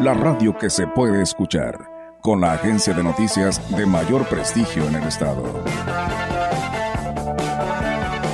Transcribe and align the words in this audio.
la 0.00 0.12
radio 0.12 0.56
que 0.58 0.68
se 0.68 0.86
puede 0.86 1.22
escuchar, 1.22 1.78
con 2.20 2.42
la 2.42 2.52
agencia 2.52 2.92
de 2.92 3.02
noticias 3.02 3.60
de 3.74 3.86
mayor 3.86 4.26
prestigio 4.28 4.86
en 4.86 4.96
el 4.96 5.04
estado. 5.04 5.64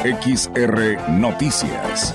XR 0.03 1.11
Noticias. 1.11 2.15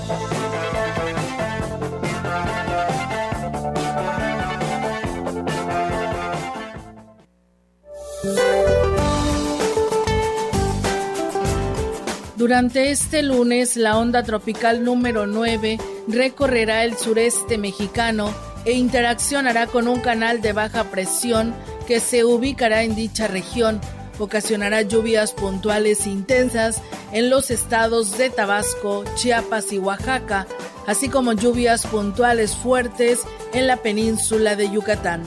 Durante 12.36 12.90
este 12.90 13.22
lunes, 13.22 13.76
la 13.76 13.98
onda 13.98 14.22
tropical 14.22 14.84
número 14.84 15.26
9 15.26 15.78
recorrerá 16.06 16.84
el 16.84 16.96
sureste 16.96 17.56
mexicano 17.56 18.47
e 18.64 18.72
interaccionará 18.72 19.66
con 19.66 19.88
un 19.88 20.00
canal 20.00 20.40
de 20.40 20.52
baja 20.52 20.84
presión 20.84 21.54
que 21.86 22.00
se 22.00 22.24
ubicará 22.24 22.82
en 22.82 22.94
dicha 22.94 23.26
región. 23.26 23.80
Ocasionará 24.18 24.82
lluvias 24.82 25.32
puntuales 25.32 26.06
intensas 26.06 26.82
en 27.12 27.30
los 27.30 27.50
estados 27.50 28.18
de 28.18 28.30
Tabasco, 28.30 29.04
Chiapas 29.14 29.72
y 29.72 29.78
Oaxaca, 29.78 30.46
así 30.86 31.08
como 31.08 31.32
lluvias 31.32 31.86
puntuales 31.86 32.56
fuertes 32.56 33.20
en 33.52 33.66
la 33.66 33.76
península 33.76 34.56
de 34.56 34.70
Yucatán. 34.70 35.22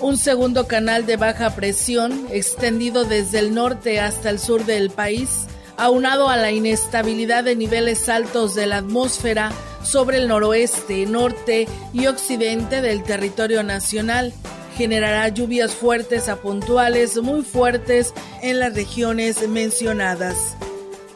Un 0.00 0.18
segundo 0.18 0.66
canal 0.66 1.06
de 1.06 1.16
baja 1.16 1.54
presión, 1.54 2.26
extendido 2.30 3.04
desde 3.04 3.38
el 3.38 3.54
norte 3.54 4.00
hasta 4.00 4.28
el 4.28 4.38
sur 4.38 4.66
del 4.66 4.90
país, 4.90 5.46
aunado 5.78 6.28
a 6.28 6.36
la 6.36 6.50
inestabilidad 6.50 7.44
de 7.44 7.56
niveles 7.56 8.08
altos 8.08 8.54
de 8.54 8.66
la 8.66 8.78
atmósfera 8.78 9.52
sobre 9.86 10.18
el 10.18 10.28
noroeste, 10.28 11.06
norte 11.06 11.68
y 11.92 12.06
occidente 12.06 12.82
del 12.82 13.02
territorio 13.02 13.62
nacional, 13.62 14.32
generará 14.76 15.28
lluvias 15.28 15.74
fuertes 15.74 16.28
a 16.28 16.36
puntuales 16.36 17.16
muy 17.22 17.42
fuertes 17.42 18.12
en 18.42 18.58
las 18.58 18.74
regiones 18.74 19.48
mencionadas. 19.48 20.56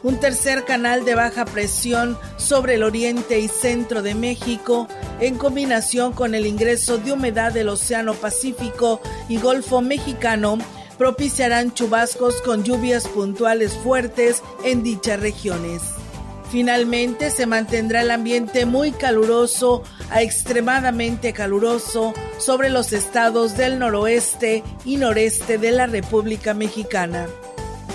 Un 0.03 0.19
tercer 0.19 0.65
canal 0.65 1.05
de 1.05 1.13
baja 1.13 1.45
presión 1.45 2.17
sobre 2.37 2.75
el 2.75 2.83
oriente 2.83 3.39
y 3.39 3.47
centro 3.47 4.01
de 4.01 4.15
México, 4.15 4.87
en 5.19 5.37
combinación 5.37 6.13
con 6.13 6.33
el 6.33 6.47
ingreso 6.47 6.97
de 6.97 7.11
humedad 7.11 7.51
del 7.51 7.69
Océano 7.69 8.15
Pacífico 8.15 8.99
y 9.29 9.37
Golfo 9.37 9.81
Mexicano, 9.81 10.57
propiciarán 10.97 11.73
chubascos 11.73 12.41
con 12.41 12.63
lluvias 12.63 13.07
puntuales 13.07 13.73
fuertes 13.73 14.41
en 14.63 14.81
dichas 14.81 15.19
regiones. 15.19 16.00
Finalmente 16.51 17.31
se 17.31 17.45
mantendrá 17.45 18.01
el 18.01 18.11
ambiente 18.11 18.65
muy 18.65 18.91
caluroso 18.91 19.83
a 20.09 20.21
extremadamente 20.21 21.31
caluroso 21.31 22.13
sobre 22.39 22.69
los 22.69 22.91
estados 22.91 23.55
del 23.55 23.79
noroeste 23.79 24.61
y 24.83 24.97
noreste 24.97 25.57
de 25.57 25.71
la 25.71 25.87
República 25.87 26.53
Mexicana. 26.53 27.27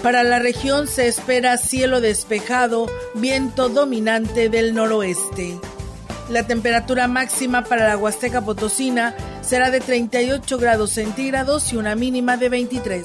Para 0.03 0.22
la 0.22 0.39
región 0.39 0.87
se 0.87 1.06
espera 1.06 1.59
cielo 1.59 2.00
despejado, 2.00 2.91
viento 3.15 3.69
dominante 3.69 4.49
del 4.49 4.75
noroeste. 4.75 5.59
La 6.31 6.47
temperatura 6.47 7.09
máxima 7.09 7.62
para 7.65 7.87
la 7.87 7.99
Huasteca 7.99 8.41
Potosina 8.41 9.15
será 9.43 9.71
de 9.71 9.81
38 9.81 10.59
grados 10.59 10.93
centígrados 10.93 11.75
y 11.75 11.77
una 11.77 11.95
mínima 11.95 12.39
de 12.39 12.49
23. 12.49 13.05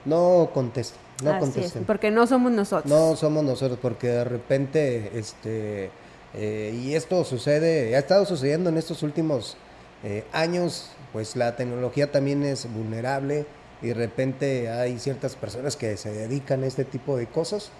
no 0.04 0.50
contesten, 0.52 1.00
no 1.22 1.38
contesten. 1.38 1.84
porque 1.84 2.10
no 2.10 2.26
somos 2.26 2.52
nosotros. 2.52 2.90
No 2.90 3.16
somos 3.16 3.44
nosotros, 3.44 3.78
porque 3.80 4.08
de 4.08 4.24
repente, 4.24 5.10
este, 5.18 5.90
eh, 6.34 6.78
y 6.82 6.94
esto 6.94 7.24
sucede, 7.24 7.94
ha 7.94 7.98
estado 7.98 8.26
sucediendo 8.26 8.70
en 8.70 8.76
estos 8.76 9.02
últimos 9.02 9.56
eh, 10.02 10.24
años, 10.32 10.90
pues 11.12 11.36
la 11.36 11.56
tecnología 11.56 12.10
también 12.10 12.42
es 12.42 12.70
vulnerable 12.72 13.46
y 13.80 13.88
de 13.88 13.94
repente 13.94 14.68
hay 14.68 14.98
ciertas 14.98 15.36
personas 15.36 15.76
que 15.76 15.96
se 15.96 16.12
dedican 16.12 16.62
a 16.62 16.66
este 16.66 16.84
tipo 16.84 17.16
de 17.16 17.26
cosas 17.26 17.70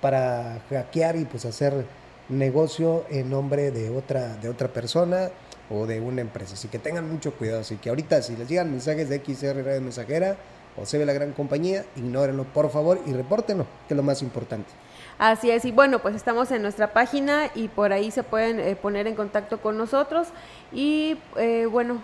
para 0.00 0.62
hackear 0.70 1.16
y 1.16 1.24
pues 1.24 1.44
hacer 1.44 1.84
negocio 2.28 3.04
en 3.10 3.30
nombre 3.30 3.70
de 3.70 3.90
otra, 3.90 4.36
de 4.36 4.48
otra 4.48 4.68
persona 4.68 5.30
o 5.70 5.86
de 5.86 6.00
una 6.00 6.20
empresa. 6.20 6.54
Así 6.54 6.68
que 6.68 6.78
tengan 6.78 7.10
mucho 7.10 7.34
cuidado. 7.34 7.60
Así 7.60 7.76
que 7.76 7.90
ahorita 7.90 8.22
si 8.22 8.36
les 8.36 8.48
llegan 8.48 8.70
mensajes 8.70 9.08
de 9.08 9.22
XR 9.24 9.64
Radio 9.64 9.80
Mensajera 9.80 10.36
o 10.76 10.86
se 10.86 10.98
ve 10.98 11.04
la 11.04 11.12
gran 11.12 11.32
compañía, 11.32 11.84
ignórenlo 11.96 12.44
por 12.44 12.70
favor 12.70 13.00
y 13.06 13.12
repórtenlo, 13.12 13.66
que 13.86 13.94
es 13.94 13.96
lo 13.96 14.02
más 14.02 14.22
importante. 14.22 14.70
Así 15.18 15.50
es, 15.50 15.64
y 15.64 15.72
bueno, 15.72 15.98
pues 15.98 16.14
estamos 16.14 16.52
en 16.52 16.62
nuestra 16.62 16.92
página 16.92 17.50
y 17.56 17.66
por 17.66 17.92
ahí 17.92 18.12
se 18.12 18.22
pueden 18.22 18.60
eh, 18.60 18.76
poner 18.76 19.08
en 19.08 19.16
contacto 19.16 19.60
con 19.60 19.76
nosotros. 19.76 20.28
Y 20.72 21.18
eh, 21.36 21.66
bueno, 21.66 22.00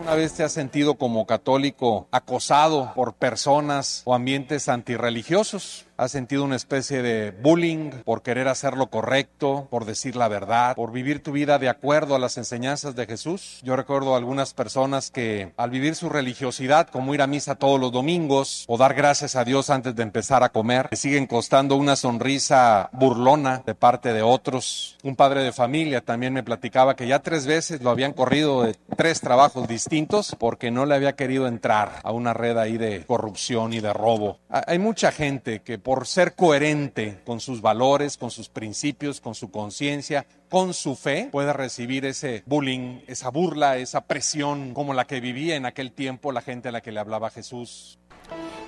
¿Una 0.00 0.14
vez 0.14 0.32
te 0.32 0.42
has 0.42 0.52
sentido 0.52 0.94
como 0.94 1.26
católico 1.26 2.08
acosado 2.10 2.92
por 2.94 3.12
personas 3.12 4.02
o 4.06 4.14
ambientes 4.14 4.70
antirreligiosos? 4.70 5.86
Has 5.96 6.12
sentido 6.12 6.44
una 6.44 6.56
especie 6.56 7.02
de 7.02 7.30
bullying 7.30 7.90
por 8.04 8.22
querer 8.22 8.48
hacer 8.48 8.76
lo 8.76 8.88
correcto, 8.88 9.68
por 9.70 9.84
decir 9.84 10.16
la 10.16 10.28
verdad, 10.28 10.74
por 10.74 10.92
vivir 10.92 11.22
tu 11.22 11.32
vida 11.32 11.58
de 11.58 11.68
acuerdo 11.68 12.14
a 12.14 12.18
las 12.18 12.38
enseñanzas 12.38 12.96
de 12.96 13.06
Jesús. 13.06 13.60
Yo 13.62 13.76
recuerdo 13.76 14.16
algunas 14.16 14.54
personas 14.54 15.10
que 15.10 15.52
al 15.56 15.70
vivir 15.70 15.94
su 15.94 16.08
religiosidad, 16.08 16.88
como 16.88 17.14
ir 17.14 17.22
a 17.22 17.26
misa 17.26 17.54
todos 17.54 17.80
los 17.80 17.92
domingos 17.92 18.64
o 18.68 18.76
dar 18.76 18.94
gracias 18.94 19.36
a 19.36 19.44
Dios 19.44 19.70
antes 19.70 19.94
de 19.94 20.02
empezar 20.02 20.42
a 20.42 20.50
comer, 20.50 20.88
le 20.90 20.96
siguen 20.96 21.26
costando 21.26 21.76
una 21.76 21.96
sonrisa 21.96 22.90
burlona 22.92 23.62
de 23.64 23.74
parte 23.74 24.12
de 24.12 24.22
otros. 24.22 24.98
Un 25.02 25.16
padre 25.16 25.42
de 25.42 25.52
familia 25.52 26.00
también 26.00 26.32
me 26.32 26.42
platicaba 26.42 26.96
que 26.96 27.06
ya 27.06 27.20
tres 27.20 27.46
veces 27.46 27.82
lo 27.82 27.90
habían 27.90 28.12
corrido 28.12 28.62
de 28.62 28.76
tres 28.96 29.20
trabajos 29.20 29.68
distintos 29.68 30.36
porque 30.38 30.70
no 30.70 30.86
le 30.86 30.94
había 30.94 31.14
querido 31.14 31.46
entrar 31.46 32.00
a 32.02 32.12
una 32.12 32.32
red 32.32 32.56
ahí 32.58 32.78
de 32.78 33.04
corrupción 33.06 33.72
y 33.72 33.80
de 33.80 33.92
robo. 33.92 34.38
Hay 34.48 34.78
mucha 34.78 35.12
gente 35.12 35.60
que 35.60 35.78
por 35.82 36.06
ser 36.06 36.34
coherente 36.34 37.18
con 37.24 37.40
sus 37.40 37.60
valores, 37.60 38.16
con 38.16 38.30
sus 38.30 38.48
principios, 38.48 39.20
con 39.20 39.34
su 39.34 39.50
conciencia, 39.50 40.26
con 40.48 40.74
su 40.74 40.96
fe, 40.96 41.28
puede 41.32 41.52
recibir 41.52 42.04
ese 42.04 42.42
bullying, 42.46 43.00
esa 43.06 43.30
burla, 43.30 43.76
esa 43.76 44.06
presión 44.06 44.74
como 44.74 44.94
la 44.94 45.06
que 45.06 45.20
vivía 45.20 45.56
en 45.56 45.66
aquel 45.66 45.92
tiempo 45.92 46.32
la 46.32 46.42
gente 46.42 46.68
a 46.68 46.72
la 46.72 46.80
que 46.80 46.92
le 46.92 47.00
hablaba 47.00 47.30
Jesús. 47.30 47.98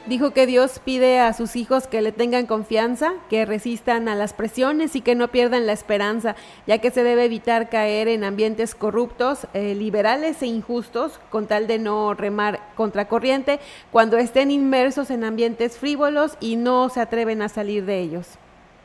Dijo 0.06 0.32
que 0.32 0.46
Dios 0.46 0.80
pide 0.84 1.18
a 1.18 1.32
sus 1.32 1.56
hijos 1.56 1.86
que 1.86 2.02
le 2.02 2.12
tengan 2.12 2.44
confianza, 2.44 3.14
que 3.30 3.46
resistan 3.46 4.06
a 4.06 4.14
las 4.14 4.34
presiones 4.34 4.96
y 4.96 5.00
que 5.00 5.14
no 5.14 5.28
pierdan 5.28 5.66
la 5.66 5.72
esperanza, 5.72 6.36
ya 6.66 6.76
que 6.76 6.90
se 6.90 7.02
debe 7.02 7.24
evitar 7.24 7.70
caer 7.70 8.08
en 8.08 8.22
ambientes 8.22 8.74
corruptos, 8.74 9.46
eh, 9.54 9.74
liberales 9.74 10.42
e 10.42 10.46
injustos, 10.46 11.18
con 11.30 11.46
tal 11.46 11.66
de 11.66 11.78
no 11.78 12.12
remar 12.12 12.60
contracorriente 12.74 13.60
cuando 13.90 14.18
estén 14.18 14.50
inmersos 14.50 15.08
en 15.08 15.24
ambientes 15.24 15.78
frívolos 15.78 16.36
y 16.38 16.56
no 16.56 16.90
se 16.90 17.00
atreven 17.00 17.40
a 17.40 17.48
salir 17.48 17.86
de 17.86 18.00
ellos. 18.00 18.26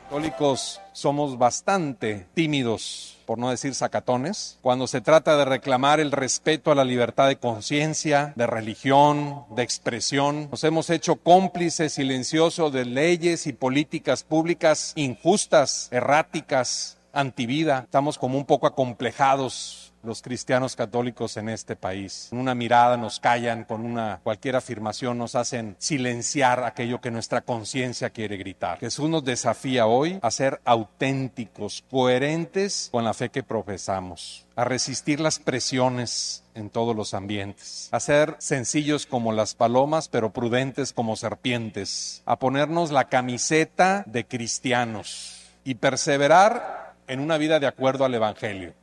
Católicos 0.04 0.80
somos 0.92 1.36
bastante 1.36 2.28
tímidos 2.32 3.09
por 3.30 3.38
no 3.38 3.50
decir 3.50 3.76
sacatones, 3.76 4.58
cuando 4.60 4.88
se 4.88 5.00
trata 5.00 5.36
de 5.36 5.44
reclamar 5.44 6.00
el 6.00 6.10
respeto 6.10 6.72
a 6.72 6.74
la 6.74 6.82
libertad 6.82 7.28
de 7.28 7.36
conciencia, 7.36 8.32
de 8.34 8.44
religión, 8.48 9.44
de 9.54 9.62
expresión. 9.62 10.48
Nos 10.50 10.64
hemos 10.64 10.90
hecho 10.90 11.14
cómplices 11.14 11.92
silenciosos 11.92 12.72
de 12.72 12.84
leyes 12.84 13.46
y 13.46 13.52
políticas 13.52 14.24
públicas 14.24 14.92
injustas, 14.96 15.86
erráticas, 15.92 16.98
antivida. 17.12 17.82
Estamos 17.84 18.18
como 18.18 18.36
un 18.36 18.46
poco 18.46 18.66
acomplejados 18.66 19.89
los 20.02 20.22
cristianos 20.22 20.76
católicos 20.76 21.36
en 21.36 21.48
este 21.48 21.76
país. 21.76 22.28
Con 22.30 22.38
una 22.38 22.54
mirada 22.54 22.96
nos 22.96 23.20
callan, 23.20 23.64
con 23.64 23.84
una 23.84 24.20
cualquier 24.22 24.56
afirmación 24.56 25.18
nos 25.18 25.34
hacen 25.34 25.76
silenciar 25.78 26.64
aquello 26.64 27.00
que 27.00 27.10
nuestra 27.10 27.42
conciencia 27.42 28.10
quiere 28.10 28.36
gritar. 28.36 28.78
Jesús 28.78 29.08
nos 29.08 29.24
desafía 29.24 29.86
hoy 29.86 30.18
a 30.22 30.30
ser 30.30 30.60
auténticos, 30.64 31.84
coherentes 31.90 32.88
con 32.90 33.04
la 33.04 33.14
fe 33.14 33.30
que 33.30 33.42
profesamos, 33.42 34.46
a 34.56 34.64
resistir 34.64 35.20
las 35.20 35.38
presiones 35.38 36.44
en 36.54 36.70
todos 36.70 36.94
los 36.96 37.14
ambientes, 37.14 37.88
a 37.92 38.00
ser 38.00 38.36
sencillos 38.38 39.06
como 39.06 39.32
las 39.32 39.54
palomas, 39.54 40.08
pero 40.08 40.32
prudentes 40.32 40.92
como 40.92 41.16
serpientes, 41.16 42.22
a 42.26 42.38
ponernos 42.38 42.90
la 42.90 43.08
camiseta 43.08 44.04
de 44.06 44.24
cristianos 44.24 45.40
y 45.64 45.74
perseverar 45.74 46.94
en 47.06 47.20
una 47.20 47.38
vida 47.38 47.60
de 47.60 47.66
acuerdo 47.66 48.04
al 48.04 48.14
Evangelio. 48.14 48.74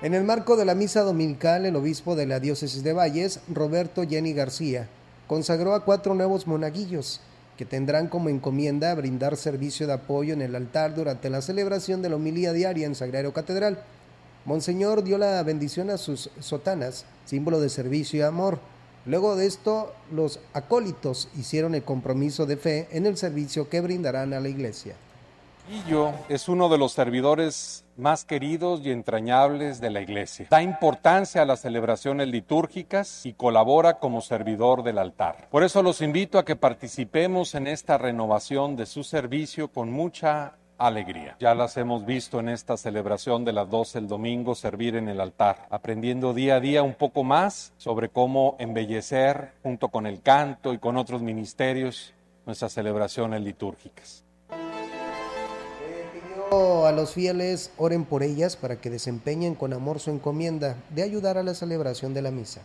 En 0.00 0.14
el 0.14 0.22
marco 0.22 0.56
de 0.56 0.64
la 0.64 0.76
misa 0.76 1.02
dominical, 1.02 1.66
el 1.66 1.74
obispo 1.74 2.14
de 2.14 2.24
la 2.24 2.38
diócesis 2.38 2.84
de 2.84 2.92
Valles, 2.92 3.40
Roberto 3.52 4.06
Jenny 4.06 4.32
García, 4.32 4.88
consagró 5.26 5.74
a 5.74 5.84
cuatro 5.84 6.14
nuevos 6.14 6.46
monaguillos 6.46 7.20
que 7.56 7.64
tendrán 7.64 8.06
como 8.06 8.28
encomienda 8.28 8.94
brindar 8.94 9.36
servicio 9.36 9.88
de 9.88 9.94
apoyo 9.94 10.34
en 10.34 10.40
el 10.40 10.54
altar 10.54 10.94
durante 10.94 11.30
la 11.30 11.42
celebración 11.42 12.00
de 12.00 12.10
la 12.10 12.14
homilía 12.14 12.52
diaria 12.52 12.86
en 12.86 12.94
Sagrario 12.94 13.32
Catedral. 13.32 13.82
Monseñor 14.44 15.02
dio 15.02 15.18
la 15.18 15.42
bendición 15.42 15.90
a 15.90 15.98
sus 15.98 16.30
sotanas, 16.38 17.04
símbolo 17.24 17.58
de 17.58 17.68
servicio 17.68 18.20
y 18.20 18.22
amor. 18.22 18.60
Luego 19.04 19.34
de 19.34 19.46
esto, 19.46 19.92
los 20.12 20.38
acólitos 20.52 21.28
hicieron 21.36 21.74
el 21.74 21.82
compromiso 21.82 22.46
de 22.46 22.56
fe 22.56 22.86
en 22.92 23.04
el 23.04 23.16
servicio 23.16 23.68
que 23.68 23.80
brindarán 23.80 24.32
a 24.32 24.38
la 24.38 24.48
iglesia. 24.48 24.94
Yo 25.86 26.14
es 26.28 26.48
uno 26.48 26.68
de 26.68 26.78
los 26.78 26.92
servidores 26.92 27.84
más 27.96 28.24
queridos 28.24 28.80
y 28.84 28.90
entrañables 28.90 29.80
de 29.80 29.90
la 29.90 30.00
Iglesia. 30.00 30.46
Da 30.50 30.62
importancia 30.62 31.42
a 31.42 31.44
las 31.44 31.60
celebraciones 31.60 32.28
litúrgicas 32.28 33.26
y 33.26 33.34
colabora 33.34 33.98
como 33.98 34.22
servidor 34.22 34.82
del 34.82 34.98
altar. 34.98 35.48
Por 35.50 35.64
eso 35.64 35.82
los 35.82 36.00
invito 36.00 36.38
a 36.38 36.44
que 36.44 36.56
participemos 36.56 37.54
en 37.54 37.66
esta 37.66 37.98
renovación 37.98 38.76
de 38.76 38.86
su 38.86 39.04
servicio 39.04 39.68
con 39.68 39.92
mucha 39.92 40.54
alegría. 40.78 41.36
Ya 41.40 41.54
las 41.54 41.76
hemos 41.76 42.06
visto 42.06 42.40
en 42.40 42.48
esta 42.48 42.76
celebración 42.76 43.44
de 43.44 43.52
las 43.52 43.68
12 43.68 43.98
el 43.98 44.08
domingo 44.08 44.54
servir 44.54 44.96
en 44.96 45.08
el 45.08 45.20
altar, 45.20 45.66
aprendiendo 45.70 46.32
día 46.32 46.56
a 46.56 46.60
día 46.60 46.82
un 46.82 46.94
poco 46.94 47.24
más 47.24 47.72
sobre 47.76 48.08
cómo 48.08 48.56
embellecer 48.58 49.52
junto 49.62 49.88
con 49.88 50.06
el 50.06 50.22
canto 50.22 50.72
y 50.72 50.78
con 50.78 50.96
otros 50.96 51.20
ministerios 51.20 52.14
nuestras 52.46 52.72
celebraciones 52.72 53.42
litúrgicas 53.42 54.27
a 56.50 56.92
los 56.92 57.12
fieles 57.12 57.70
oren 57.76 58.04
por 58.04 58.22
ellas 58.22 58.56
para 58.56 58.80
que 58.80 58.88
desempeñen 58.88 59.54
con 59.54 59.72
amor 59.74 60.00
su 60.00 60.10
encomienda 60.10 60.76
de 60.90 61.02
ayudar 61.02 61.36
a 61.36 61.42
la 61.42 61.54
celebración 61.54 62.14
de 62.14 62.22
la 62.22 62.30
misa. 62.30 62.62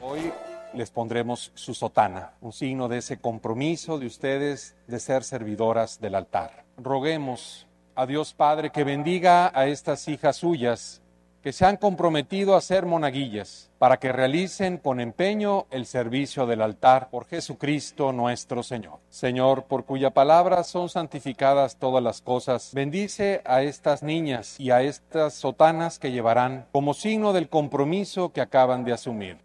Hoy 0.00 0.32
les 0.72 0.90
pondremos 0.90 1.52
su 1.54 1.74
sotana, 1.74 2.32
un 2.40 2.52
signo 2.52 2.88
de 2.88 2.98
ese 2.98 3.18
compromiso 3.18 3.98
de 3.98 4.06
ustedes 4.06 4.74
de 4.86 5.00
ser 5.00 5.24
servidoras 5.24 6.00
del 6.00 6.14
altar. 6.14 6.64
Roguemos 6.78 7.66
a 7.94 8.06
Dios 8.06 8.32
Padre 8.32 8.70
que 8.70 8.84
bendiga 8.84 9.50
a 9.54 9.66
estas 9.66 10.08
hijas 10.08 10.36
suyas 10.36 11.02
que 11.46 11.52
se 11.52 11.64
han 11.64 11.76
comprometido 11.76 12.56
a 12.56 12.60
ser 12.60 12.86
monaguillas 12.86 13.70
para 13.78 13.98
que 13.98 14.10
realicen 14.10 14.78
con 14.78 14.98
empeño 14.98 15.66
el 15.70 15.86
servicio 15.86 16.44
del 16.44 16.60
altar 16.60 17.08
por 17.08 17.24
Jesucristo 17.26 18.10
nuestro 18.10 18.64
Señor. 18.64 18.98
Señor, 19.10 19.62
por 19.66 19.84
cuya 19.84 20.10
palabra 20.10 20.64
son 20.64 20.88
santificadas 20.88 21.76
todas 21.76 22.02
las 22.02 22.20
cosas, 22.20 22.72
bendice 22.74 23.42
a 23.44 23.62
estas 23.62 24.02
niñas 24.02 24.58
y 24.58 24.72
a 24.72 24.82
estas 24.82 25.34
sotanas 25.34 26.00
que 26.00 26.10
llevarán 26.10 26.66
como 26.72 26.94
signo 26.94 27.32
del 27.32 27.48
compromiso 27.48 28.32
que 28.32 28.40
acaban 28.40 28.82
de 28.82 28.94
asumir. 28.94 29.38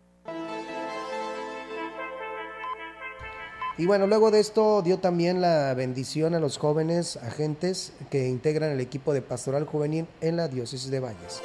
Y 3.77 3.86
bueno, 3.86 4.08
luego 4.08 4.31
de 4.31 4.39
esto 4.39 4.81
dio 4.81 4.98
también 4.98 5.39
la 5.39 5.75
bendición 5.75 6.34
a 6.34 6.39
los 6.39 6.58
jóvenes 6.58 7.17
agentes 7.17 7.93
que 8.10 8.27
integran 8.27 8.72
el 8.72 8.79
equipo 8.79 9.13
de 9.13 9.22
pastoral 9.22 9.65
juvenil 9.65 10.08
en 10.20 10.38
la 10.38 10.48
diócesis 10.48 10.89
de 10.89 11.00
Valles. 11.00 11.43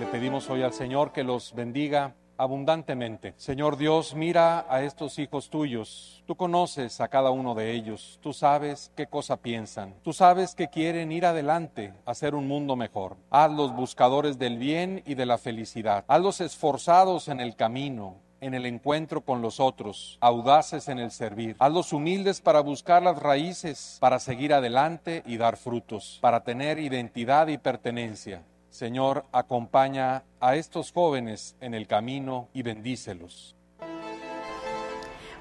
Le 0.00 0.06
pedimos 0.06 0.48
hoy 0.48 0.62
al 0.62 0.72
Señor 0.72 1.12
que 1.12 1.22
los 1.22 1.54
bendiga 1.54 2.14
abundantemente. 2.38 3.34
Señor 3.36 3.76
Dios, 3.76 4.14
mira 4.14 4.64
a 4.70 4.82
estos 4.82 5.18
hijos 5.18 5.50
tuyos. 5.50 6.24
Tú 6.26 6.36
conoces 6.36 7.02
a 7.02 7.08
cada 7.08 7.30
uno 7.30 7.54
de 7.54 7.72
ellos. 7.72 8.18
Tú 8.22 8.32
sabes 8.32 8.90
qué 8.96 9.08
cosa 9.08 9.36
piensan. 9.36 9.94
Tú 10.02 10.14
sabes 10.14 10.54
que 10.54 10.68
quieren 10.68 11.12
ir 11.12 11.26
adelante, 11.26 11.92
hacer 12.06 12.34
un 12.34 12.48
mundo 12.48 12.76
mejor. 12.76 13.18
Hazlos 13.28 13.76
buscadores 13.76 14.38
del 14.38 14.56
bien 14.56 15.02
y 15.04 15.16
de 15.16 15.26
la 15.26 15.36
felicidad. 15.36 16.06
Hazlos 16.08 16.40
esforzados 16.40 17.28
en 17.28 17.38
el 17.38 17.54
camino, 17.54 18.16
en 18.40 18.54
el 18.54 18.64
encuentro 18.64 19.20
con 19.20 19.42
los 19.42 19.60
otros, 19.60 20.16
audaces 20.22 20.88
en 20.88 20.98
el 20.98 21.10
servir. 21.10 21.56
Hazlos 21.58 21.92
humildes 21.92 22.40
para 22.40 22.60
buscar 22.60 23.02
las 23.02 23.18
raíces, 23.18 23.98
para 24.00 24.18
seguir 24.18 24.54
adelante 24.54 25.22
y 25.26 25.36
dar 25.36 25.58
frutos, 25.58 26.16
para 26.22 26.42
tener 26.42 26.78
identidad 26.78 27.48
y 27.48 27.58
pertenencia. 27.58 28.44
Señor, 28.70 29.26
acompaña 29.32 30.22
a 30.40 30.54
estos 30.54 30.92
jóvenes 30.92 31.56
en 31.60 31.74
el 31.74 31.86
camino 31.86 32.48
y 32.54 32.62
bendícelos. 32.62 33.56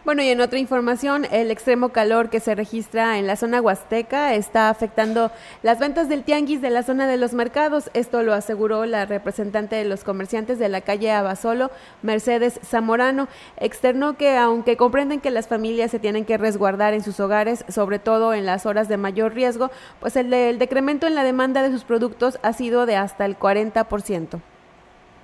Bueno, 0.06 0.24
y 0.24 0.30
en 0.30 0.40
otra 0.40 0.60
información, 0.60 1.26
el 1.30 1.52
extremo 1.52 1.90
calor 1.90 2.30
que 2.30 2.40
se 2.40 2.56
registra 2.56 3.20
en 3.20 3.28
la 3.28 3.36
zona 3.36 3.62
huasteca 3.62 4.34
está 4.34 4.70
afectando 4.70 5.30
las 5.62 5.78
ventas 5.78 6.08
del 6.08 6.24
tianguis 6.24 6.62
de 6.62 6.70
la 6.70 6.84
zona 6.84 7.06
de 7.06 7.18
los 7.18 7.34
mercados. 7.34 7.92
Esto 7.94 8.24
lo 8.24 8.34
aseguró 8.34 8.86
la 8.86 9.06
representante 9.06 9.76
de 9.76 9.84
los 9.84 10.06
comerciantes 10.06 10.58
de 10.58 10.70
la 10.70 10.80
calle 10.80 11.12
Abasolo, 11.12 11.70
Mercedes 12.02 12.62
Zamorano. 12.66 13.28
Externó 13.58 14.16
que 14.16 14.38
aunque 14.38 14.78
comprenden 14.78 15.20
que 15.20 15.32
las 15.32 15.50
familias 15.50 15.92
se 15.92 16.00
tienen 16.00 16.24
que 16.24 16.38
resguardar 16.38 16.94
en 16.94 17.04
sus 17.04 17.20
hogares, 17.20 17.66
sobre 17.68 18.00
todo 18.00 18.34
en 18.34 18.46
las 18.46 18.66
horas 18.66 18.88
de 18.88 18.96
mayor 18.96 19.34
riesgo, 19.34 19.70
pues 20.00 20.16
el, 20.16 20.34
el 20.34 20.60
decremento 20.60 21.08
en 21.08 21.16
la 21.16 21.26
demanda 21.26 21.62
de 21.62 21.72
sus 21.72 21.84
productos 21.84 22.40
ha 22.42 22.54
sido 22.54 22.86
de 22.86 22.96
hasta 22.96 23.26
el 23.26 23.38
40%. 23.38 24.40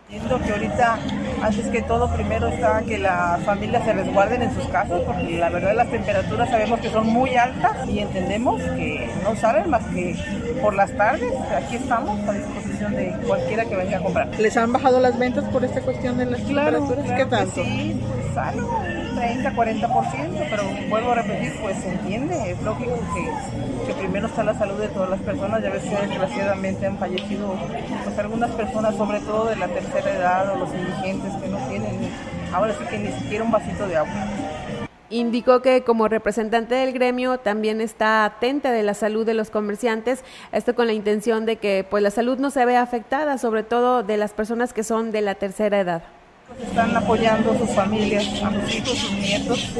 Siento 0.08 0.40
que 0.40 0.52
ahorita, 0.52 1.00
antes 1.42 1.66
que 1.68 1.82
todo, 1.82 2.14
primero 2.14 2.48
está 2.48 2.84
que 2.84 3.00
las 3.00 3.42
familias 3.44 3.84
se 3.84 3.94
resguarden 3.94 4.44
en 4.44 4.54
sus 4.54 4.66
casas, 4.68 5.02
porque 5.02 5.38
la 5.40 5.50
verdad 5.50 5.76
las 5.76 5.90
temperaturas 5.90 6.48
sabemos 6.50 6.80
que 6.80 6.90
son 6.92 7.08
muy 7.08 7.36
altas 7.36 7.90
y 7.90 8.00
entendemos 8.00 8.62
que 8.62 9.10
no 9.24 9.36
saben 9.36 9.68
más 9.70 9.84
que 9.88 10.16
por 10.62 10.76
las 10.76 10.96
tardes. 10.96 11.34
Aquí 11.58 11.78
estamos 11.78 12.20
a 12.30 12.34
disposición 12.34 12.96
de 12.96 13.18
cualquiera 13.26 13.66
que 13.66 13.76
venga 13.76 13.98
a 13.98 14.02
comprar. 14.02 14.28
¿Les 14.40 14.56
han 14.56 14.72
bajado 14.72 15.00
las 15.00 15.18
ventas 15.18 15.44
por 15.46 15.66
esta 15.66 15.82
cuestión 15.82 16.20
de 16.20 16.28
las 16.28 16.44
temperaturas? 16.44 17.12
¿Qué 17.12 17.26
tanto? 17.26 17.64
sí, 17.64 18.00
pues 18.08 18.38
algo, 18.38 18.84
30, 19.16 19.52
40%, 19.54 20.48
pero 20.50 20.64
vuelvo 20.90 21.12
a 21.12 21.16
repetir, 21.16 21.54
pues 21.62 21.78
se 21.78 21.90
entiende, 21.90 22.52
es 22.52 22.62
lógico 22.62 23.00
que, 23.14 23.88
que 23.88 23.94
primero 23.94 24.28
está 24.28 24.44
la 24.44 24.54
salud 24.54 24.80
de 24.80 24.90
todas 24.90 25.10
las 25.10 25.20
personas. 25.22 25.64
Ya 25.64 25.70
ves 25.70 25.84
que 25.84 25.96
desgraciadamente 25.96 26.86
han 26.86 26.98
fallecido 26.98 27.56
pues, 28.04 28.20
algunas 28.20 28.52
personas, 28.52 28.96
sobre 28.96 29.20
todo 29.22 29.46
de 29.46 29.56
la 29.56 29.68
tercera 29.68 30.12
edad 30.12 30.54
o 30.54 30.58
los 30.58 30.70
indigentes 30.74 31.34
que 31.42 31.48
no 31.48 31.58
tienen 31.70 32.12
ahora 32.56 32.74
sí 32.74 32.86
que 32.90 32.98
ni 32.98 33.12
siquiera 33.12 33.44
un 33.44 33.52
vasito 33.52 33.88
de 33.88 33.98
agua. 33.98 34.14
Indicó 35.10 35.62
que 35.62 35.84
como 35.84 36.08
representante 36.08 36.74
del 36.76 36.92
gremio 36.94 37.38
también 37.38 37.80
está 37.80 38.26
atenta 38.26 38.72
de 38.72 38.82
la 38.82 38.96
salud 38.96 39.26
de 39.26 39.36
los 39.36 39.50
comerciantes, 39.50 40.24
esto 40.52 40.74
con 40.74 40.88
la 40.88 40.94
intención 40.94 41.46
de 41.46 41.58
que 41.58 41.86
pues 41.88 42.02
la 42.02 42.10
salud 42.10 42.40
no 42.40 42.50
se 42.50 42.66
vea 42.66 42.82
afectada, 42.82 43.38
sobre 43.38 43.64
todo 43.64 44.04
de 44.04 44.18
las 44.18 44.34
personas 44.34 44.74
que 44.74 44.84
son 44.84 45.12
de 45.12 45.22
la 45.22 45.36
tercera 45.36 45.80
edad. 45.80 46.04
Están 46.62 46.96
apoyando 46.96 47.52
a 47.52 47.58
sus 47.58 47.70
familias, 47.72 48.24
a 48.44 48.52
sus 48.52 48.76
hijos, 48.76 48.98
sus 48.98 49.12
nietos 49.14 49.72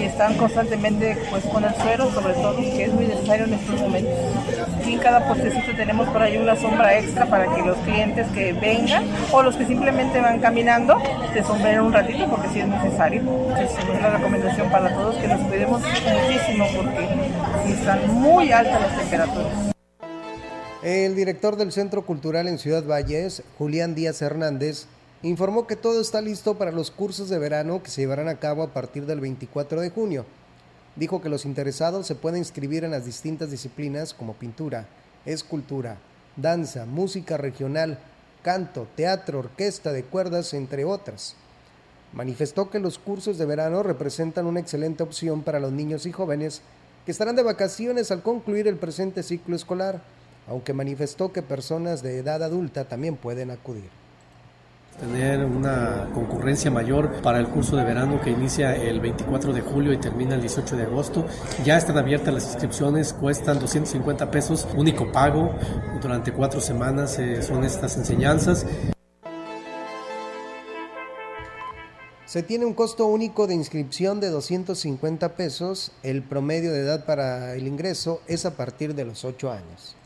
y 0.00 0.04
están 0.04 0.34
constantemente 0.36 1.18
pues 1.30 1.44
con 1.44 1.62
el 1.62 1.74
suero 1.74 2.10
sobre 2.12 2.32
todo, 2.34 2.56
que 2.56 2.84
es 2.84 2.92
muy 2.92 3.06
necesario 3.06 3.44
en 3.44 3.52
estos 3.52 3.80
momentos. 3.80 4.14
Aquí 4.80 4.94
en 4.94 4.98
cada 5.00 5.28
postecito 5.28 5.76
tenemos 5.76 6.08
por 6.08 6.22
ahí 6.22 6.38
una 6.38 6.56
sombra 6.56 6.98
extra 6.98 7.26
para 7.26 7.54
que 7.54 7.62
los 7.62 7.76
clientes 7.78 8.26
que 8.28 8.52
vengan 8.54 9.04
o 9.30 9.42
los 9.42 9.54
que 9.56 9.66
simplemente 9.66 10.20
van 10.20 10.40
caminando 10.40 10.96
se 11.34 11.42
sombren 11.44 11.80
un 11.80 11.92
ratito 11.92 12.26
porque 12.28 12.48
sí 12.48 12.60
es 12.60 12.68
necesario. 12.68 13.20
Entonces 13.20 13.70
es 13.78 14.02
la 14.02 14.10
recomendación 14.16 14.70
para 14.70 14.94
todos 14.94 15.16
que 15.16 15.28
nos 15.28 15.40
cuidemos 15.46 15.82
muchísimo 15.82 16.66
porque 16.74 17.72
están 17.72 18.14
muy 18.14 18.50
altas 18.50 18.80
las 18.80 18.98
temperaturas. 18.98 19.52
El 20.82 21.16
director 21.16 21.56
del 21.56 21.70
Centro 21.72 22.06
Cultural 22.06 22.48
en 22.48 22.58
Ciudad 22.58 22.84
Valles, 22.84 23.42
Julián 23.58 23.94
Díaz 23.94 24.22
Hernández, 24.22 24.86
informó 25.22 25.66
que 25.66 25.74
todo 25.74 26.00
está 26.00 26.20
listo 26.20 26.56
para 26.56 26.70
los 26.70 26.92
cursos 26.92 27.28
de 27.28 27.38
verano 27.38 27.82
que 27.82 27.90
se 27.90 28.02
llevarán 28.02 28.28
a 28.28 28.38
cabo 28.38 28.62
a 28.62 28.72
partir 28.72 29.04
del 29.04 29.20
24 29.20 29.80
de 29.80 29.90
junio. 29.90 30.24
Dijo 30.94 31.20
que 31.20 31.28
los 31.28 31.44
interesados 31.44 32.06
se 32.06 32.14
pueden 32.14 32.38
inscribir 32.38 32.84
en 32.84 32.92
las 32.92 33.04
distintas 33.04 33.50
disciplinas 33.50 34.14
como 34.14 34.34
pintura, 34.34 34.86
escultura, 35.26 35.98
danza, 36.36 36.86
música 36.86 37.36
regional, 37.36 37.98
canto, 38.42 38.86
teatro, 38.94 39.40
orquesta 39.40 39.92
de 39.92 40.04
cuerdas, 40.04 40.54
entre 40.54 40.84
otras. 40.84 41.34
Manifestó 42.12 42.70
que 42.70 42.78
los 42.78 42.98
cursos 42.98 43.38
de 43.38 43.46
verano 43.46 43.82
representan 43.82 44.46
una 44.46 44.60
excelente 44.60 45.02
opción 45.02 45.42
para 45.42 45.58
los 45.58 45.72
niños 45.72 46.06
y 46.06 46.12
jóvenes 46.12 46.62
que 47.04 47.10
estarán 47.10 47.36
de 47.36 47.42
vacaciones 47.42 48.12
al 48.12 48.22
concluir 48.22 48.68
el 48.68 48.76
presente 48.76 49.24
ciclo 49.24 49.56
escolar, 49.56 50.00
aunque 50.46 50.72
manifestó 50.72 51.32
que 51.32 51.42
personas 51.42 52.02
de 52.02 52.18
edad 52.18 52.42
adulta 52.42 52.84
también 52.84 53.16
pueden 53.16 53.50
acudir 53.50 53.90
tener 54.98 55.44
una 55.44 56.08
concurrencia 56.12 56.70
mayor 56.70 57.22
para 57.22 57.38
el 57.38 57.48
curso 57.48 57.76
de 57.76 57.84
verano 57.84 58.20
que 58.20 58.30
inicia 58.30 58.74
el 58.74 59.00
24 59.00 59.52
de 59.52 59.60
julio 59.60 59.92
y 59.92 59.98
termina 59.98 60.34
el 60.34 60.40
18 60.40 60.76
de 60.76 60.82
agosto. 60.84 61.26
Ya 61.64 61.76
están 61.76 61.98
abiertas 61.98 62.34
las 62.34 62.44
inscripciones, 62.46 63.12
cuestan 63.12 63.58
250 63.60 64.30
pesos, 64.30 64.66
único 64.76 65.10
pago. 65.12 65.54
Durante 66.02 66.32
cuatro 66.32 66.60
semanas 66.60 67.18
eh, 67.18 67.42
son 67.42 67.64
estas 67.64 67.96
enseñanzas. 67.96 68.66
Se 72.26 72.42
tiene 72.42 72.66
un 72.66 72.74
costo 72.74 73.06
único 73.06 73.46
de 73.46 73.54
inscripción 73.54 74.20
de 74.20 74.28
250 74.28 75.34
pesos. 75.34 75.92
El 76.02 76.22
promedio 76.22 76.72
de 76.72 76.80
edad 76.80 77.06
para 77.06 77.54
el 77.54 77.66
ingreso 77.66 78.20
es 78.26 78.44
a 78.44 78.54
partir 78.54 78.94
de 78.94 79.06
los 79.06 79.24
8 79.24 79.50
años 79.50 79.97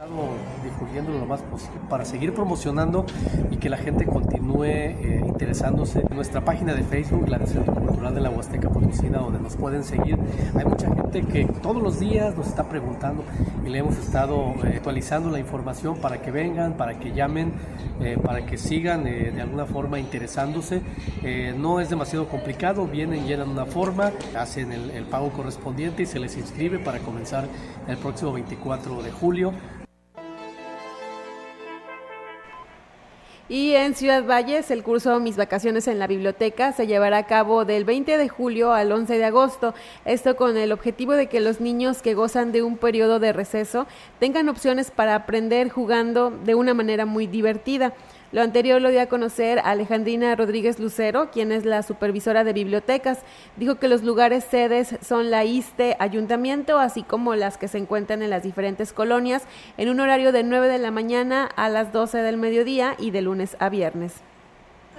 estamos 0.00 0.30
difundiendo 0.62 1.10
lo 1.10 1.26
más 1.26 1.42
posible 1.42 1.80
para 1.90 2.04
seguir 2.04 2.32
promocionando 2.32 3.04
y 3.50 3.56
que 3.56 3.68
la 3.68 3.76
gente 3.76 4.06
continúe 4.06 4.64
eh, 4.64 5.24
interesándose. 5.26 6.04
En 6.08 6.14
nuestra 6.14 6.44
página 6.44 6.72
de 6.72 6.84
Facebook, 6.84 7.28
la 7.28 7.36
del 7.36 7.48
Centro 7.48 7.74
Cultural 7.74 8.14
de 8.14 8.20
la 8.20 8.30
Huasteca 8.30 8.70
Potosina, 8.70 9.18
donde 9.18 9.40
nos 9.40 9.56
pueden 9.56 9.82
seguir, 9.82 10.16
hay 10.56 10.64
mucha 10.64 10.86
gente 10.94 11.22
que 11.22 11.46
todos 11.46 11.82
los 11.82 11.98
días 11.98 12.36
nos 12.36 12.46
está 12.46 12.68
preguntando 12.68 13.24
y 13.66 13.70
le 13.70 13.78
hemos 13.78 13.98
estado 13.98 14.54
eh, 14.62 14.74
actualizando 14.76 15.30
la 15.30 15.40
información 15.40 15.96
para 15.96 16.22
que 16.22 16.30
vengan, 16.30 16.74
para 16.74 17.00
que 17.00 17.12
llamen, 17.12 17.52
eh, 18.00 18.16
para 18.22 18.46
que 18.46 18.56
sigan 18.56 19.02
de 19.02 19.42
alguna 19.42 19.66
forma 19.66 19.98
interesándose. 19.98 20.80
no 21.56 21.80
es 21.80 21.90
demasiado 21.90 22.28
complicado, 22.28 22.86
vienen, 22.86 23.26
llenan 23.26 23.48
una 23.48 23.66
forma, 23.66 24.12
hacen 24.38 24.70
el 24.70 25.04
pago 25.06 25.30
correspondiente 25.30 26.04
y 26.04 26.06
se 26.06 26.20
les 26.20 26.36
inscribe 26.36 26.78
para 26.78 27.00
comenzar 27.00 27.48
el 27.88 27.96
próximo 27.96 28.32
24 28.32 29.02
de 29.02 29.10
julio. 29.10 29.52
Y 33.50 33.72
en 33.72 33.94
Ciudad 33.94 34.26
Valles, 34.26 34.70
el 34.70 34.82
curso 34.82 35.20
Mis 35.20 35.38
Vacaciones 35.38 35.88
en 35.88 35.98
la 35.98 36.06
Biblioteca 36.06 36.72
se 36.72 36.86
llevará 36.86 37.16
a 37.16 37.26
cabo 37.26 37.64
del 37.64 37.86
20 37.86 38.18
de 38.18 38.28
julio 38.28 38.74
al 38.74 38.92
11 38.92 39.16
de 39.16 39.24
agosto. 39.24 39.74
Esto 40.04 40.36
con 40.36 40.58
el 40.58 40.70
objetivo 40.70 41.14
de 41.14 41.28
que 41.28 41.40
los 41.40 41.58
niños 41.58 42.02
que 42.02 42.12
gozan 42.12 42.52
de 42.52 42.62
un 42.62 42.76
periodo 42.76 43.20
de 43.20 43.32
receso 43.32 43.86
tengan 44.18 44.50
opciones 44.50 44.90
para 44.90 45.14
aprender 45.14 45.70
jugando 45.70 46.30
de 46.30 46.54
una 46.54 46.74
manera 46.74 47.06
muy 47.06 47.26
divertida. 47.26 47.94
Lo 48.30 48.42
anterior 48.42 48.82
lo 48.82 48.90
dio 48.90 49.00
a 49.00 49.06
conocer 49.06 49.58
Alejandrina 49.64 50.36
Rodríguez 50.36 50.78
Lucero, 50.78 51.30
quien 51.30 51.50
es 51.50 51.64
la 51.64 51.82
supervisora 51.82 52.44
de 52.44 52.52
bibliotecas. 52.52 53.20
Dijo 53.56 53.76
que 53.76 53.88
los 53.88 54.02
lugares 54.02 54.44
sedes 54.44 54.98
son 55.00 55.30
la 55.30 55.46
ISTE 55.46 55.96
Ayuntamiento, 55.98 56.78
así 56.78 57.02
como 57.02 57.34
las 57.34 57.56
que 57.56 57.68
se 57.68 57.78
encuentran 57.78 58.22
en 58.22 58.28
las 58.28 58.42
diferentes 58.42 58.92
colonias, 58.92 59.44
en 59.78 59.88
un 59.88 60.00
horario 60.00 60.30
de 60.32 60.42
9 60.42 60.68
de 60.68 60.78
la 60.78 60.90
mañana 60.90 61.48
a 61.56 61.70
las 61.70 61.90
12 61.90 62.18
del 62.18 62.36
mediodía 62.36 62.96
y 62.98 63.12
de 63.12 63.22
lunes 63.22 63.56
a 63.60 63.70
viernes. 63.70 64.22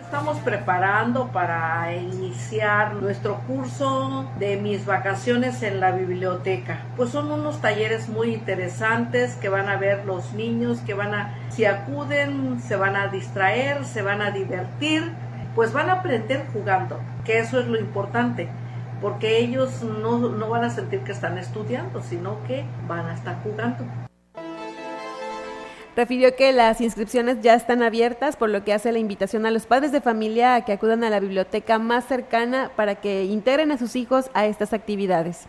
Estamos 0.09 0.39
preparando 0.39 1.27
para 1.27 1.95
iniciar 1.95 2.95
nuestro 2.95 3.41
curso 3.41 4.27
de 4.39 4.57
mis 4.57 4.83
vacaciones 4.83 5.61
en 5.61 5.79
la 5.79 5.91
biblioteca. 5.91 6.79
Pues 6.97 7.11
son 7.11 7.31
unos 7.31 7.61
talleres 7.61 8.09
muy 8.09 8.33
interesantes 8.33 9.35
que 9.35 9.49
van 9.49 9.69
a 9.69 9.77
ver 9.77 10.05
los 10.05 10.33
niños, 10.33 10.79
que 10.79 10.95
van 10.95 11.13
a, 11.13 11.37
si 11.49 11.65
acuden, 11.65 12.59
se 12.59 12.75
van 12.75 12.95
a 12.95 13.09
distraer, 13.09 13.85
se 13.85 14.01
van 14.01 14.23
a 14.23 14.31
divertir, 14.31 15.11
pues 15.53 15.73
van 15.73 15.91
a 15.91 15.99
aprender 15.99 16.43
jugando, 16.53 16.99
que 17.23 17.37
eso 17.37 17.59
es 17.59 17.67
lo 17.67 17.79
importante, 17.79 18.49
porque 19.01 19.37
ellos 19.37 19.83
no, 19.83 20.17
no 20.17 20.49
van 20.49 20.63
a 20.63 20.71
sentir 20.71 21.01
que 21.01 21.11
están 21.11 21.37
estudiando, 21.37 22.01
sino 22.01 22.41
que 22.47 22.65
van 22.87 23.05
a 23.05 23.13
estar 23.13 23.43
jugando. 23.43 23.85
Refirió 25.99 26.33
que 26.33 26.53
las 26.53 26.79
inscripciones 26.79 27.41
ya 27.41 27.55
están 27.55 27.83
abiertas, 27.83 28.37
por 28.37 28.49
lo 28.49 28.63
que 28.63 28.71
hace 28.71 28.93
la 28.93 28.99
invitación 28.99 29.45
a 29.45 29.51
los 29.51 29.65
padres 29.65 29.91
de 29.91 29.99
familia 29.99 30.55
a 30.55 30.63
que 30.63 30.71
acudan 30.71 31.03
a 31.03 31.09
la 31.09 31.19
biblioteca 31.19 31.77
más 31.77 32.05
cercana 32.05 32.71
para 32.77 32.95
que 32.95 33.25
integren 33.25 33.73
a 33.73 33.77
sus 33.77 33.97
hijos 33.97 34.31
a 34.33 34.45
estas 34.45 34.71
actividades. 34.71 35.47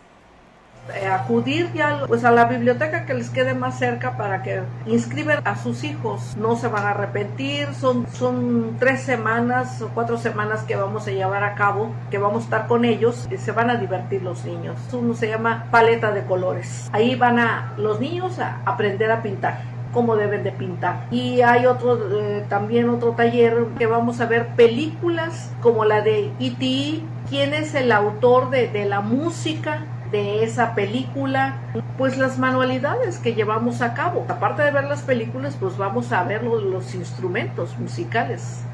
Eh, 0.93 1.07
acudir 1.07 1.71
ya 1.73 2.03
pues 2.05 2.25
a 2.25 2.31
la 2.31 2.45
biblioteca 2.45 3.05
que 3.05 3.13
les 3.13 3.29
quede 3.29 3.53
más 3.53 3.79
cerca 3.79 4.17
para 4.17 4.43
que 4.43 4.61
inscriban 4.87 5.39
a 5.45 5.55
sus 5.55 5.85
hijos. 5.85 6.35
No 6.35 6.57
se 6.57 6.67
van 6.67 6.83
a 6.83 6.89
arrepentir 6.89 7.73
son 7.73 8.05
son 8.11 8.75
tres 8.77 9.03
semanas 9.03 9.81
o 9.81 9.87
cuatro 9.93 10.17
semanas 10.17 10.63
que 10.63 10.75
vamos 10.75 11.07
a 11.07 11.11
llevar 11.11 11.45
a 11.45 11.55
cabo 11.55 11.93
que 12.09 12.17
vamos 12.17 12.41
a 12.41 12.43
estar 12.43 12.67
con 12.67 12.83
ellos 12.83 13.29
y 13.31 13.37
se 13.37 13.53
van 13.53 13.69
a 13.69 13.75
divertir 13.75 14.21
los 14.21 14.43
niños. 14.43 14.77
Uno 14.91 15.13
se 15.13 15.29
llama 15.29 15.67
paleta 15.71 16.11
de 16.11 16.25
colores. 16.25 16.89
Ahí 16.91 17.15
van 17.15 17.39
a 17.39 17.73
los 17.77 18.01
niños 18.01 18.39
a 18.39 18.59
aprender 18.65 19.11
a 19.11 19.21
pintar 19.21 19.70
cómo 19.91 20.15
deben 20.15 20.43
de 20.43 20.51
pintar. 20.51 21.07
Y 21.11 21.41
hay 21.41 21.65
otro, 21.65 22.19
eh, 22.19 22.45
también 22.49 22.89
otro 22.89 23.11
taller 23.11 23.65
que 23.77 23.87
vamos 23.87 24.19
a 24.21 24.25
ver 24.25 24.47
películas 24.55 25.51
como 25.61 25.85
la 25.85 26.01
de 26.01 26.31
E.T., 26.39 27.01
quién 27.29 27.53
es 27.53 27.75
el 27.75 27.91
autor 27.91 28.49
de, 28.49 28.67
de 28.67 28.85
la 28.85 29.01
música 29.01 29.85
de 30.11 30.43
esa 30.43 30.75
película, 30.75 31.55
pues 31.97 32.17
las 32.17 32.37
manualidades 32.37 33.17
que 33.17 33.33
llevamos 33.33 33.81
a 33.81 33.93
cabo. 33.93 34.25
Aparte 34.27 34.61
de 34.61 34.71
ver 34.71 34.83
las 34.83 35.03
películas, 35.03 35.55
pues 35.59 35.77
vamos 35.77 36.11
a 36.11 36.23
ver 36.23 36.43
los 36.43 36.93
instrumentos 36.93 37.77
musicales. 37.79 38.65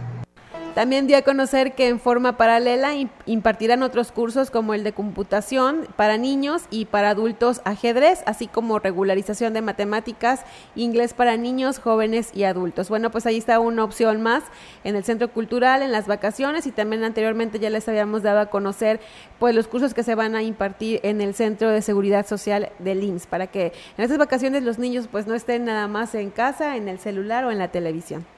También 0.77 1.07
dio 1.07 1.17
a 1.17 1.23
conocer 1.23 1.73
que 1.73 1.87
en 1.87 1.99
forma 1.99 2.37
paralela 2.37 2.91
impartirán 3.25 3.81
otros 3.81 4.11
cursos 4.11 4.51
como 4.51 4.75
el 4.75 4.83
de 4.83 4.93
computación 4.93 5.87
para 5.95 6.17
niños 6.17 6.65
y 6.69 6.85
para 6.85 7.09
adultos 7.09 7.61
ajedrez, 7.65 8.21
así 8.27 8.45
como 8.45 8.77
regularización 8.77 9.53
de 9.53 9.63
matemáticas, 9.63 10.41
inglés 10.75 11.15
para 11.15 11.35
niños, 11.35 11.79
jóvenes 11.79 12.29
y 12.35 12.43
adultos. 12.43 12.89
Bueno, 12.89 13.09
pues 13.09 13.25
ahí 13.25 13.37
está 13.37 13.59
una 13.59 13.83
opción 13.83 14.21
más 14.21 14.43
en 14.83 14.95
el 14.95 15.03
Centro 15.03 15.29
Cultural, 15.29 15.81
en 15.81 15.91
las 15.91 16.05
vacaciones 16.05 16.67
y 16.67 16.71
también 16.71 17.03
anteriormente 17.03 17.57
ya 17.57 17.71
les 17.71 17.89
habíamos 17.89 18.21
dado 18.21 18.39
a 18.39 18.51
conocer 18.51 18.99
pues 19.39 19.55
los 19.55 19.67
cursos 19.67 19.95
que 19.95 20.03
se 20.03 20.13
van 20.13 20.35
a 20.35 20.43
impartir 20.43 20.99
en 21.01 21.21
el 21.21 21.33
Centro 21.33 21.71
de 21.71 21.81
Seguridad 21.81 22.27
Social 22.27 22.69
de 22.77 22.93
INS 22.93 23.25
para 23.25 23.47
que 23.47 23.73
en 23.97 24.03
estas 24.03 24.19
vacaciones 24.19 24.61
los 24.61 24.77
niños 24.77 25.07
pues 25.11 25.25
no 25.25 25.33
estén 25.33 25.65
nada 25.65 25.87
más 25.87 26.13
en 26.13 26.29
casa, 26.29 26.75
en 26.75 26.87
el 26.87 26.99
celular 26.99 27.45
o 27.45 27.51
en 27.51 27.57
la 27.57 27.69
televisión. 27.69 28.36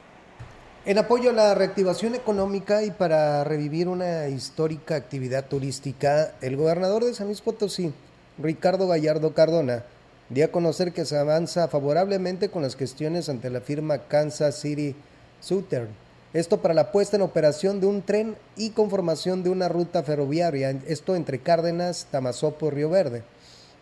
En 0.89 0.97
apoyo 0.97 1.29
a 1.29 1.33
la 1.33 1.53
reactivación 1.53 2.15
económica 2.15 2.81
y 2.81 2.89
para 2.89 3.43
revivir 3.43 3.87
una 3.87 4.27
histórica 4.27 4.95
actividad 4.95 5.45
turística, 5.45 6.33
el 6.41 6.57
gobernador 6.57 7.05
de 7.05 7.13
San 7.13 7.27
Luis 7.27 7.41
Potosí, 7.41 7.93
Ricardo 8.39 8.87
Gallardo 8.87 9.35
Cardona, 9.35 9.83
dio 10.29 10.45
a 10.45 10.47
conocer 10.47 10.91
que 10.91 11.05
se 11.05 11.15
avanza 11.15 11.67
favorablemente 11.67 12.49
con 12.49 12.63
las 12.63 12.75
gestiones 12.75 13.29
ante 13.29 13.51
la 13.51 13.61
firma 13.61 14.07
Kansas 14.07 14.55
City 14.61 14.95
Southern. 15.41 15.89
Esto 16.33 16.59
para 16.59 16.73
la 16.73 16.91
puesta 16.91 17.17
en 17.17 17.21
operación 17.21 17.79
de 17.79 17.85
un 17.85 18.01
tren 18.01 18.35
y 18.57 18.71
conformación 18.71 19.43
de 19.43 19.51
una 19.51 19.69
ruta 19.69 20.01
ferroviaria, 20.01 20.71
esto 20.87 21.15
entre 21.15 21.37
Cárdenas, 21.37 22.07
Tamazopo 22.09 22.65
y 22.65 22.71
Río 22.71 22.89
Verde, 22.89 23.21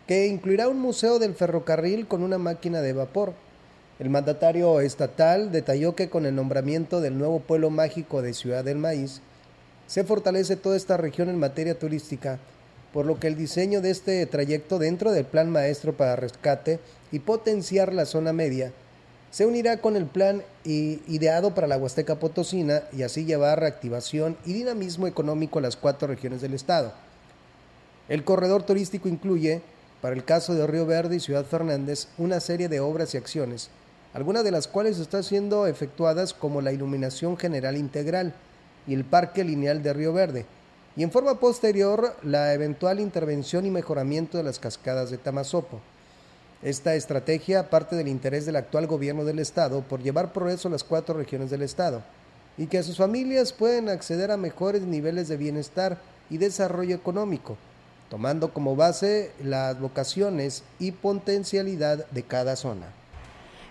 que 0.06 0.26
incluirá 0.26 0.68
un 0.68 0.78
museo 0.78 1.18
del 1.18 1.34
ferrocarril 1.34 2.06
con 2.06 2.22
una 2.22 2.36
máquina 2.36 2.82
de 2.82 2.92
vapor 2.92 3.32
el 3.98 4.10
mandatario 4.10 4.80
estatal 4.80 5.50
detalló 5.50 5.96
que 5.96 6.08
con 6.08 6.24
el 6.24 6.34
nombramiento 6.34 7.00
del 7.00 7.18
nuevo 7.18 7.40
pueblo 7.40 7.70
mágico 7.70 8.22
de 8.22 8.32
Ciudad 8.32 8.64
del 8.64 8.78
Maíz, 8.78 9.22
se 9.88 10.04
fortalece 10.04 10.54
toda 10.54 10.76
esta 10.76 10.96
región 10.96 11.28
en 11.28 11.38
materia 11.38 11.76
turística, 11.76 12.38
por 12.92 13.06
lo 13.06 13.18
que 13.18 13.26
el 13.26 13.36
diseño 13.36 13.80
de 13.80 13.90
este 13.90 14.24
trayecto 14.26 14.78
dentro 14.78 15.10
del 15.10 15.24
plan 15.24 15.50
maestro 15.50 15.96
para 15.96 16.14
rescate 16.14 16.78
y 17.10 17.18
potenciar 17.18 17.92
la 17.92 18.04
zona 18.04 18.32
media 18.32 18.72
se 19.30 19.46
unirá 19.46 19.78
con 19.78 19.96
el 19.96 20.06
plan 20.06 20.42
ideado 20.64 21.54
para 21.54 21.66
la 21.66 21.76
Huasteca 21.76 22.18
Potosina 22.18 22.84
y 22.92 23.02
así 23.02 23.24
llevar 23.24 23.60
reactivación 23.60 24.38
y 24.46 24.52
dinamismo 24.52 25.06
económico 25.06 25.58
a 25.58 25.62
las 25.62 25.76
cuatro 25.76 26.08
regiones 26.08 26.40
del 26.40 26.54
estado. 26.54 26.92
El 28.08 28.24
corredor 28.24 28.62
turístico 28.62 29.08
incluye, 29.08 29.60
para 30.00 30.14
el 30.14 30.24
caso 30.24 30.54
de 30.54 30.66
Río 30.66 30.86
Verde 30.86 31.16
y 31.16 31.20
Ciudad 31.20 31.44
Fernández, 31.44 32.08
una 32.16 32.40
serie 32.40 32.68
de 32.68 32.80
obras 32.80 33.12
y 33.12 33.18
acciones 33.18 33.68
algunas 34.14 34.44
de 34.44 34.50
las 34.50 34.68
cuales 34.68 34.98
están 34.98 35.22
siendo 35.22 35.66
efectuadas 35.66 36.34
como 36.34 36.60
la 36.60 36.72
iluminación 36.72 37.36
general 37.36 37.76
integral 37.76 38.34
y 38.86 38.94
el 38.94 39.04
parque 39.04 39.44
lineal 39.44 39.82
de 39.82 39.92
Río 39.92 40.12
Verde, 40.12 40.46
y 40.96 41.02
en 41.02 41.12
forma 41.12 41.38
posterior 41.38 42.16
la 42.22 42.52
eventual 42.54 42.98
intervención 42.98 43.66
y 43.66 43.70
mejoramiento 43.70 44.38
de 44.38 44.44
las 44.44 44.58
cascadas 44.58 45.10
de 45.10 45.18
Tamazopo. 45.18 45.80
Esta 46.62 46.96
estrategia 46.96 47.70
parte 47.70 47.94
del 47.94 48.08
interés 48.08 48.46
del 48.46 48.56
actual 48.56 48.88
gobierno 48.88 49.24
del 49.24 49.38
Estado 49.38 49.82
por 49.82 50.02
llevar 50.02 50.32
progreso 50.32 50.66
a 50.66 50.72
las 50.72 50.82
cuatro 50.82 51.14
regiones 51.14 51.50
del 51.50 51.62
Estado 51.62 52.02
y 52.56 52.66
que 52.66 52.82
sus 52.82 52.96
familias 52.96 53.52
puedan 53.52 53.88
acceder 53.88 54.32
a 54.32 54.36
mejores 54.36 54.82
niveles 54.82 55.28
de 55.28 55.36
bienestar 55.36 55.98
y 56.28 56.38
desarrollo 56.38 56.96
económico, 56.96 57.56
tomando 58.10 58.52
como 58.52 58.74
base 58.74 59.30
las 59.40 59.78
vocaciones 59.78 60.64
y 60.80 60.90
potencialidad 60.90 62.06
de 62.10 62.24
cada 62.24 62.56
zona. 62.56 62.97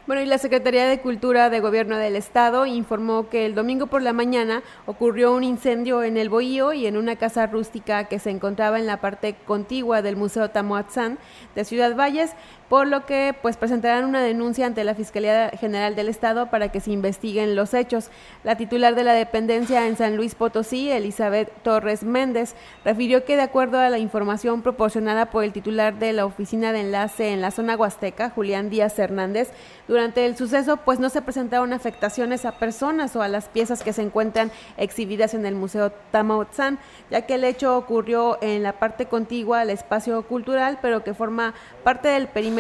Bueno, 0.08 0.22
y 0.22 0.26
la 0.26 0.38
Secretaría 0.38 0.88
de 0.88 1.02
Cultura 1.02 1.50
de 1.50 1.60
Gobierno 1.60 1.98
del 1.98 2.15
Estado 2.15 2.65
informó 2.65 3.28
que 3.28 3.46
el 3.46 3.56
domingo 3.56 3.88
por 3.88 4.02
la 4.02 4.13
mañana 4.13 4.63
ocurrió 4.86 5.34
un 5.34 5.43
incendio 5.43 6.02
en 6.02 6.15
el 6.15 6.30
Bohío 6.30 6.72
y 6.72 6.88
en 6.88 6.96
una 6.96 7.17
casa 7.17 7.46
rústica 7.46 8.06
que 8.06 8.17
se 8.17 8.30
encontraba 8.30 8.80
en 8.80 8.88
la 8.88 9.02
parte 9.02 9.36
contigua 9.46 10.02
del 10.02 10.15
Museo 10.15 10.50
Tamoatzán 10.50 11.20
de 11.56 11.65
Ciudad 11.65 11.93
Valles 11.93 12.32
por 12.69 12.88
lo 12.88 13.06
que 13.06 13.34
pues 13.41 13.56
presentarán 13.56 14.06
una 14.06 14.21
denuncia 14.21 14.65
ante 14.65 14.84
la 14.84 14.95
Fiscalía 14.95 15.49
General 15.51 15.95
del 15.95 16.10
Estado 16.10 16.49
para 16.49 16.69
que 16.69 16.82
se 16.82 16.91
investiguen 16.91 17.56
los 17.56 17.73
hechos. 17.73 18.10
La 18.43 18.58
titular 18.58 18.95
de 18.95 19.03
la 19.03 19.13
dependencia 19.13 19.88
en 19.88 19.95
San 19.95 20.17
Luis 20.17 20.36
Potosí, 20.36 20.91
Elizabeth 20.91 21.51
Torres 21.63 22.03
Méndez, 22.03 22.56
refirió 22.84 23.23
que 23.23 23.38
de 23.38 23.43
acuerdo 23.43 23.80
a 23.80 23.89
la 23.89 23.99
información 23.99 24.62
proporcionada 24.62 25.27
por 25.27 25.43
el 25.43 25.53
titular 25.53 25.97
de 25.97 26.12
la 26.12 26.25
oficina 26.25 26.73
de 26.73 26.82
enlace 26.82 27.30
en 27.30 27.41
la 27.41 27.51
zona 27.51 27.77
huasteca, 27.77 28.30
Julián 28.30 28.69
Díaz 28.69 28.99
Hernández, 28.99 29.49
durante 29.88 30.25
el 30.25 30.36
suceso 30.36 30.77
pues 30.77 30.99
no 30.99 31.10
se 31.10 31.21
presentaron 31.21 31.71
afectaciones 31.71 32.43
a 32.43 32.60
personas 32.60 33.15
o 33.15 33.21
a 33.21 33.30
las 33.30 33.47
piezas 33.47 33.82
que 33.82 33.93
se 33.93 34.01
encuentran 34.01 34.51
exhibidas 34.75 35.34
en 35.34 35.45
el 35.45 35.56
Museo 35.56 35.91
Tamautzán, 36.12 36.80
ya 37.10 37.21
que 37.21 37.36
el 37.36 37.45
hecho 37.45 37.77
ocurrió 37.77 38.38
en 38.41 38.63
la 38.63 38.73
parte 38.73 39.06
contigua 39.06 39.62
al 39.62 39.69
espacio 39.69 40.23
cultural, 40.23 40.80
pero 40.82 41.03
que 41.03 41.13
forma 41.13 41.53
parte 41.84 42.10
del 42.10 42.27
perímetro 42.27 42.57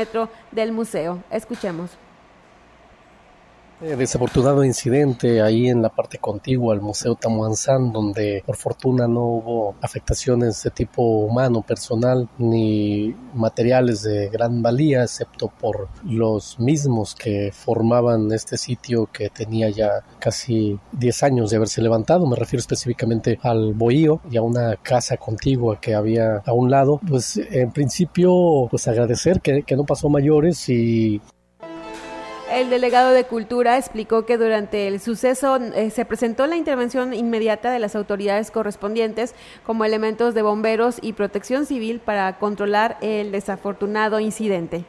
del 0.51 0.71
museo. 0.71 1.23
Escuchemos. 1.31 1.97
Eh, 3.79 3.95
desafortunado 3.95 4.63
incidente 4.63 5.39
ahí 5.39 5.69
en 5.69 5.83
la 5.83 5.89
parte 5.89 6.17
contigua 6.17 6.73
al 6.73 6.81
Museo 6.81 7.13
Tamuanzán, 7.13 7.93
donde 7.93 8.41
por 8.43 8.55
fortuna 8.55 9.07
no 9.07 9.21
hubo 9.21 9.75
afectaciones 9.81 10.63
de 10.63 10.71
tipo 10.71 11.03
humano, 11.03 11.61
personal, 11.61 12.27
ni 12.39 13.15
materiales 13.35 14.01
de 14.01 14.29
gran 14.29 14.63
valía, 14.63 15.03
excepto 15.03 15.49
por 15.49 15.89
los 16.03 16.59
mismos 16.59 17.13
que 17.13 17.51
formaban 17.53 18.31
este 18.31 18.57
sitio 18.57 19.09
que 19.13 19.29
tenía 19.29 19.69
ya 19.69 20.03
casi 20.17 20.79
10 20.93 21.23
años 21.23 21.51
de 21.51 21.57
haberse 21.57 21.79
levantado. 21.83 22.25
Me 22.25 22.35
refiero 22.35 22.61
específicamente 22.61 23.37
al 23.43 23.75
bohío 23.75 24.21
y 24.31 24.37
a 24.37 24.41
una 24.41 24.75
casa 24.77 25.17
contigua 25.17 25.79
que 25.79 25.93
había 25.93 26.37
a 26.37 26.51
un 26.51 26.71
lado. 26.71 26.99
Pues 27.07 27.37
en 27.37 27.71
principio, 27.71 28.67
pues 28.71 28.87
agradecer 28.87 29.39
que, 29.39 29.61
que 29.61 29.75
no 29.75 29.83
pasó 29.85 30.09
mayores 30.09 30.67
y 30.67 31.21
el 32.51 32.69
delegado 32.69 33.11
de 33.11 33.25
Cultura 33.25 33.77
explicó 33.77 34.25
que 34.25 34.37
durante 34.37 34.87
el 34.87 34.99
suceso 34.99 35.57
eh, 35.57 35.89
se 35.89 36.05
presentó 36.05 36.47
la 36.47 36.55
intervención 36.55 37.13
inmediata 37.13 37.71
de 37.71 37.79
las 37.79 37.95
autoridades 37.95 38.51
correspondientes 38.51 39.35
como 39.65 39.85
elementos 39.85 40.33
de 40.33 40.41
bomberos 40.41 40.99
y 41.01 41.13
protección 41.13 41.65
civil 41.65 41.99
para 41.99 42.37
controlar 42.39 42.97
el 43.01 43.31
desafortunado 43.31 44.19
incidente. 44.19 44.85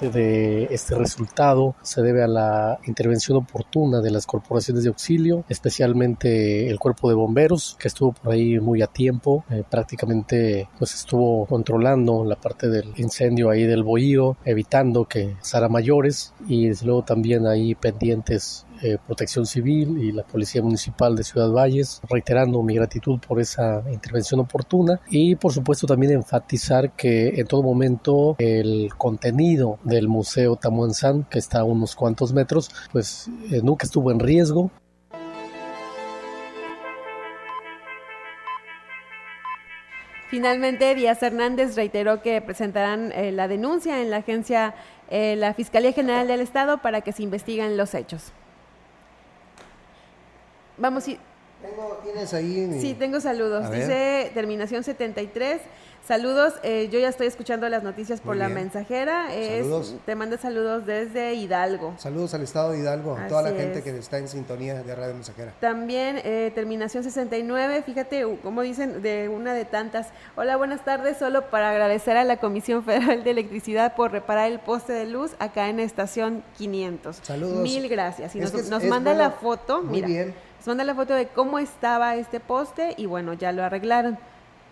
Parte 0.00 0.18
de 0.18 0.68
este 0.70 0.94
resultado 0.94 1.74
se 1.82 2.02
debe 2.02 2.22
a 2.22 2.26
la 2.26 2.78
intervención 2.86 3.36
oportuna 3.36 4.00
de 4.00 4.10
las 4.10 4.26
corporaciones 4.26 4.84
de 4.84 4.88
auxilio, 4.88 5.44
especialmente 5.48 6.68
el 6.70 6.78
cuerpo 6.78 7.08
de 7.08 7.14
bomberos, 7.14 7.76
que 7.78 7.88
estuvo 7.88 8.12
por 8.12 8.32
ahí 8.32 8.58
muy 8.60 8.82
a 8.82 8.86
tiempo, 8.86 9.44
eh, 9.50 9.62
prácticamente 9.68 10.68
pues 10.78 10.94
estuvo 10.94 11.46
controlando 11.46 12.24
la 12.24 12.36
parte 12.36 12.68
del 12.68 12.92
incendio 12.96 13.50
ahí 13.50 13.64
del 13.64 13.82
bohío, 13.82 14.36
evitando 14.44 15.04
que 15.04 15.36
pasara 15.38 15.68
mayores 15.68 16.32
y 16.48 16.68
desde 16.68 16.86
luego 16.86 17.02
también 17.02 17.46
ahí 17.46 17.74
pendientes 17.74 18.66
eh, 18.82 18.96
Protección 19.06 19.44
Civil 19.44 19.98
y 19.98 20.10
la 20.12 20.22
Policía 20.22 20.62
Municipal 20.62 21.14
de 21.14 21.22
Ciudad 21.22 21.50
Valles, 21.50 22.00
reiterando 22.08 22.62
mi 22.62 22.74
gratitud 22.74 23.18
por 23.20 23.38
esa 23.38 23.82
intervención 23.92 24.40
oportuna 24.40 25.00
y 25.10 25.34
por 25.36 25.52
supuesto 25.52 25.86
también 25.86 26.12
enfatizar 26.12 26.92
que 26.92 27.28
en 27.40 27.46
todo 27.46 27.62
momento 27.62 28.36
el 28.38 28.90
contenido 28.96 29.78
del 29.84 30.08
Museo 30.08 30.56
Tamuanzán, 30.56 31.24
que 31.24 31.38
está 31.38 31.60
a 31.60 31.64
unos 31.64 31.94
cuantos 31.94 32.32
metros, 32.32 32.70
pues 32.90 33.28
eh, 33.50 33.60
nunca 33.62 33.84
estuvo 33.84 34.10
en 34.10 34.18
riesgo. 34.18 34.70
Finalmente, 40.30 40.94
Díaz 40.94 41.22
Hernández 41.22 41.76
reiteró 41.76 42.22
que 42.22 42.40
presentarán 42.40 43.12
eh, 43.12 43.32
la 43.32 43.46
denuncia 43.46 44.00
en 44.00 44.10
la 44.10 44.18
agencia, 44.18 44.74
la 45.10 45.54
Fiscalía 45.54 45.92
General 45.92 46.28
del 46.28 46.40
Estado, 46.40 46.78
para 46.78 47.00
que 47.00 47.10
se 47.10 47.24
investiguen 47.24 47.76
los 47.76 47.94
hechos. 47.94 48.32
Vamos 50.80 51.06
y 51.08 51.18
tengo, 51.60 52.00
¿Tienes 52.02 52.32
ahí? 52.32 52.78
Sí, 52.80 52.94
tengo 52.94 53.20
saludos. 53.20 53.70
Dice 53.70 54.30
terminación 54.32 54.82
73. 54.82 55.60
Saludos, 56.08 56.54
eh, 56.62 56.88
yo 56.90 56.98
ya 56.98 57.10
estoy 57.10 57.26
escuchando 57.26 57.68
las 57.68 57.82
noticias 57.82 58.22
por 58.22 58.34
la 58.34 58.48
mensajera. 58.48 59.28
te 60.06 60.14
manda 60.16 60.38
saludos 60.38 60.86
desde 60.86 61.34
Hidalgo. 61.34 61.94
Saludos 61.98 62.32
al 62.32 62.42
estado 62.42 62.72
de 62.72 62.78
Hidalgo, 62.78 63.16
a 63.16 63.28
toda 63.28 63.42
la 63.42 63.50
gente 63.50 63.82
que 63.82 63.90
está 63.90 64.16
en 64.16 64.26
sintonía 64.26 64.82
de 64.82 64.94
Radio 64.94 65.14
Mensajera. 65.14 65.52
También 65.60 66.20
eh, 66.24 66.50
terminación 66.54 67.04
69, 67.04 67.82
fíjate 67.82 68.26
como 68.42 68.62
dicen 68.62 69.02
de 69.02 69.28
una 69.28 69.52
de 69.52 69.66
tantas. 69.66 70.08
Hola, 70.36 70.56
buenas 70.56 70.82
tardes, 70.84 71.18
solo 71.18 71.50
para 71.50 71.70
agradecer 71.70 72.16
a 72.16 72.24
la 72.24 72.38
Comisión 72.38 72.82
Federal 72.82 73.22
de 73.22 73.30
Electricidad 73.30 73.94
por 73.94 74.10
reparar 74.10 74.50
el 74.50 74.58
poste 74.58 74.94
de 74.94 75.06
luz 75.06 75.32
acá 75.38 75.68
en 75.68 75.78
estación 75.78 76.42
500. 76.56 77.20
Saludos. 77.22 77.62
Mil 77.62 77.88
gracias. 77.88 78.34
Y 78.34 78.40
nos, 78.40 78.84
manda 78.84 79.12
la 79.12 79.30
foto, 79.30 79.82
muy 79.82 80.00
bien. 80.00 80.34
Nos 80.60 80.66
manda 80.66 80.84
la 80.84 80.94
foto 80.94 81.14
de 81.14 81.26
cómo 81.26 81.58
estaba 81.58 82.16
este 82.16 82.38
poste 82.38 82.92
y 82.98 83.06
bueno, 83.06 83.32
ya 83.32 83.50
lo 83.50 83.64
arreglaron. 83.64 84.18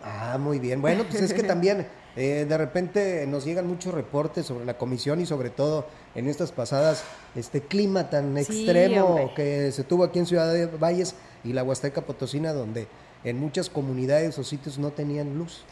Ah, 0.05 0.37
muy 0.39 0.59
bien. 0.59 0.83
Bueno, 0.83 1.05
pues 1.09 1.23
es 1.23 1.33
que 1.33 1.43
también 1.45 1.87
eh, 2.15 2.45
de 2.47 2.59
repente 2.59 3.27
nos 3.27 3.47
llegan 3.47 3.67
muchos 3.67 3.95
reportes 3.95 4.45
sobre 4.45 4.67
la 4.67 4.77
comisión 4.77 5.19
y 5.19 5.25
sobre 5.25 5.49
todo 5.49 5.87
en 6.15 6.29
estas 6.29 6.53
pasadas, 6.53 7.05
este 7.35 7.63
clima 7.63 8.11
tan 8.11 8.37
extremo 8.37 9.33
que 9.35 9.73
se 9.73 9.83
tuvo 9.83 10.05
aquí 10.05 10.19
en 10.19 10.27
Ciudad 10.27 10.53
de 10.53 10.67
Valles 10.67 11.15
y 11.43 11.55
la 11.55 11.65
Huasteca 11.65 12.03
Potosina, 12.03 12.53
donde 12.53 12.87
en 13.25 13.41
muchas 13.41 13.71
comunidades 13.71 14.39
o 14.39 14.45
sitios 14.45 14.79
no 14.79 14.91
tenían 14.91 15.39
luz. 15.39 15.63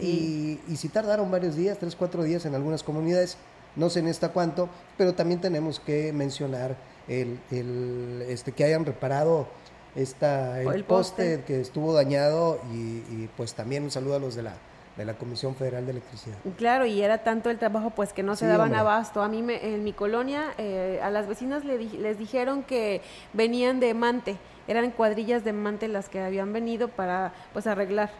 Y, 0.00 0.58
y 0.66 0.76
si 0.78 0.88
tardaron 0.88 1.30
varios 1.30 1.54
días, 1.54 1.78
tres, 1.78 1.94
cuatro 1.94 2.24
días 2.24 2.44
en 2.44 2.56
algunas 2.56 2.82
comunidades, 2.82 3.36
no 3.76 3.88
sé 3.88 4.00
en 4.00 4.08
esta 4.08 4.30
cuánto, 4.30 4.68
pero 4.98 5.14
también 5.14 5.40
tenemos 5.40 5.78
que 5.78 6.12
mencionar 6.12 6.76
el, 7.10 7.38
el 7.50 8.24
este, 8.28 8.52
que 8.52 8.64
hayan 8.64 8.86
reparado 8.86 9.48
esta, 9.94 10.60
el, 10.62 10.84
poste, 10.84 11.42
que 11.46 11.60
estuvo 11.60 11.92
dañado 11.92 12.60
y, 12.72 13.26
pues 13.36 13.54
también 13.54 13.84
un 13.84 13.90
saludo 13.90 14.16
a 14.16 14.18
los 14.18 14.34
de 14.34 14.42
la 14.42 14.54
de 14.96 15.04
la 15.06 15.14
Comisión 15.14 15.54
Federal 15.54 15.86
de 15.86 15.92
Electricidad. 15.92 16.36
Claro, 16.58 16.84
y 16.84 17.00
era 17.00 17.18
tanto 17.18 17.48
el 17.48 17.58
trabajo 17.58 17.90
pues 17.90 18.12
que 18.12 18.22
no 18.22 18.36
se 18.36 18.46
daban 18.46 18.74
abasto. 18.74 19.22
A 19.22 19.28
mí 19.28 19.40
me, 19.40 19.74
en 19.74 19.82
mi 19.82 19.94
colonia 19.94 20.52
eh, 20.58 21.00
a 21.02 21.08
las 21.10 21.26
vecinas 21.26 21.64
les 21.64 22.18
dijeron 22.18 22.62
que 22.64 23.00
venían 23.32 23.80
de 23.80 23.94
Mante, 23.94 24.36
eran 24.68 24.90
cuadrillas 24.90 25.42
de 25.42 25.52
Mante 25.52 25.88
las 25.88 26.08
que 26.08 26.20
habían 26.20 26.52
venido 26.52 26.88
para 26.88 27.32
pues 27.54 27.66
arreglar 27.66 28.10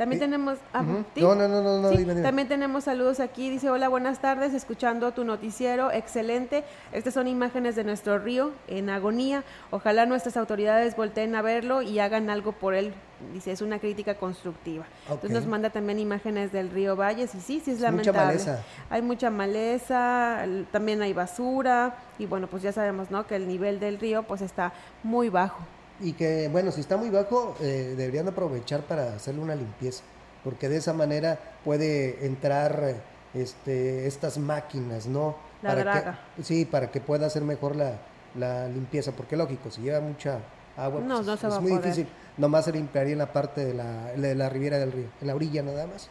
también 0.00 0.18
tenemos... 0.18 0.58
Ah, 0.72 0.80
no, 0.80 1.34
no, 1.34 1.46
no, 1.46 1.78
no, 1.82 2.22
También 2.22 2.48
tenemos 2.48 2.84
saludos 2.84 3.20
aquí. 3.20 3.50
Dice, 3.50 3.68
hola, 3.68 3.86
buenas 3.90 4.18
tardes, 4.22 4.54
escuchando 4.54 5.12
tu 5.12 5.24
noticiero, 5.24 5.92
excelente. 5.92 6.64
Estas 6.90 7.12
son 7.12 7.28
imágenes 7.28 7.76
de 7.76 7.84
nuestro 7.84 8.18
río 8.18 8.52
en 8.66 8.88
agonía. 8.88 9.44
Ojalá 9.70 10.06
nuestras 10.06 10.38
autoridades 10.38 10.96
volteen 10.96 11.34
a 11.34 11.42
verlo 11.42 11.82
y 11.82 11.98
hagan 11.98 12.30
algo 12.30 12.52
por 12.52 12.72
él. 12.72 12.94
Dice, 13.34 13.52
es 13.52 13.60
una 13.60 13.78
crítica 13.78 14.14
constructiva. 14.14 14.86
Entonces 15.02 15.32
nos 15.32 15.46
manda 15.46 15.68
también 15.68 15.98
imágenes 15.98 16.50
del 16.50 16.70
río 16.70 16.96
Valles 16.96 17.34
y 17.34 17.40
sí, 17.42 17.60
sí 17.62 17.72
es 17.72 17.80
lamentable. 17.80 18.18
Mucha 18.18 18.26
maleza. 18.26 18.64
Hay 18.88 19.02
mucha 19.02 19.28
maleza, 19.28 20.46
también 20.72 21.02
hay 21.02 21.12
basura 21.12 21.94
y 22.18 22.24
bueno, 22.24 22.46
pues 22.46 22.62
ya 22.62 22.72
sabemos, 22.72 23.10
¿no? 23.10 23.26
Que 23.26 23.36
el 23.36 23.46
nivel 23.46 23.80
del 23.80 24.00
río 24.00 24.22
pues 24.22 24.40
está 24.40 24.72
muy 25.02 25.28
bajo 25.28 25.58
y 26.00 26.12
que, 26.12 26.48
bueno, 26.48 26.70
si 26.72 26.80
está 26.80 26.96
muy 26.96 27.10
bajo, 27.10 27.54
eh, 27.60 27.94
deberían 27.96 28.28
aprovechar 28.28 28.82
para 28.82 29.14
hacerle 29.14 29.42
una 29.42 29.54
limpieza, 29.54 30.02
porque 30.42 30.68
de 30.68 30.78
esa 30.78 30.92
manera 30.92 31.38
puede 31.64 32.24
entrar 32.26 32.94
este, 33.34 34.06
estas 34.06 34.38
máquinas, 34.38 35.06
¿no? 35.06 35.36
La 35.62 35.74
para 35.74 36.20
Que, 36.36 36.42
sí, 36.42 36.64
para 36.64 36.90
que 36.90 37.00
pueda 37.00 37.26
hacer 37.26 37.42
mejor 37.42 37.76
la, 37.76 37.98
la 38.34 38.68
limpieza, 38.68 39.12
porque 39.12 39.36
lógico, 39.36 39.70
si 39.70 39.82
lleva 39.82 40.00
mucha 40.00 40.38
agua, 40.76 41.02
pues, 41.06 41.44
es 41.44 41.60
muy 41.60 41.72
difícil. 41.72 42.08
Nomás 42.38 42.64
se 42.64 42.72
limpiaría 42.72 43.12
en 43.12 43.18
la 43.18 43.32
parte 43.32 43.64
de 43.64 43.74
la, 43.74 44.12
de 44.12 44.34
la 44.34 44.48
ribera 44.48 44.78
del 44.78 44.92
río, 44.92 45.08
en 45.20 45.26
la 45.26 45.34
orilla 45.34 45.62
nada 45.62 45.86
más. 45.86 46.08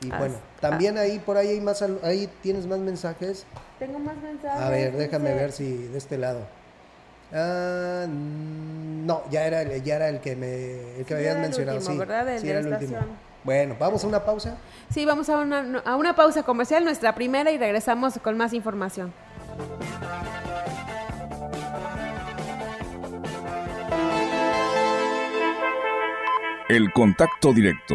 Y 0.00 0.08
bueno, 0.10 0.34
también 0.60 0.96
ahí 0.96 1.18
por 1.18 1.36
ahí 1.36 1.48
hay 1.48 1.60
más, 1.60 1.82
ahí 2.02 2.28
tienes 2.40 2.66
más 2.66 2.78
mensajes. 2.78 3.44
Tengo 3.78 3.98
más 3.98 4.16
mensajes. 4.16 4.60
A 4.60 4.70
ver, 4.70 4.96
déjame 4.96 5.34
ver 5.34 5.52
si 5.52 5.88
de 5.88 5.98
este 5.98 6.18
lado. 6.18 6.40
Ah, 7.32 8.06
no, 8.08 9.22
ya 9.30 9.46
era, 9.46 9.76
ya 9.78 9.96
era 9.96 10.08
el 10.08 10.20
que 10.20 10.36
me, 10.36 10.98
el 10.98 11.04
que 11.04 11.14
habías 11.14 11.38
mencionado. 11.38 11.80
sí, 11.80 12.48
era 12.48 12.60
el 12.60 12.68
último. 12.68 12.98
Bueno, 13.44 13.76
¿vamos 13.78 14.02
a 14.04 14.06
una 14.06 14.24
pausa? 14.24 14.56
Sí, 14.90 15.04
vamos 15.04 15.28
a 15.28 15.38
una, 15.38 15.80
a 15.84 15.96
una 15.96 16.14
pausa 16.14 16.42
comercial, 16.42 16.84
nuestra 16.84 17.14
primera, 17.14 17.50
y 17.50 17.58
regresamos 17.58 18.18
con 18.22 18.36
más 18.36 18.52
información. 18.52 19.12
El 26.68 26.92
contacto 26.92 27.54
directo 27.54 27.94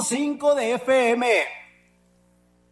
100.5 0.00 0.54
de 0.54 0.72
FM. 0.74 1.59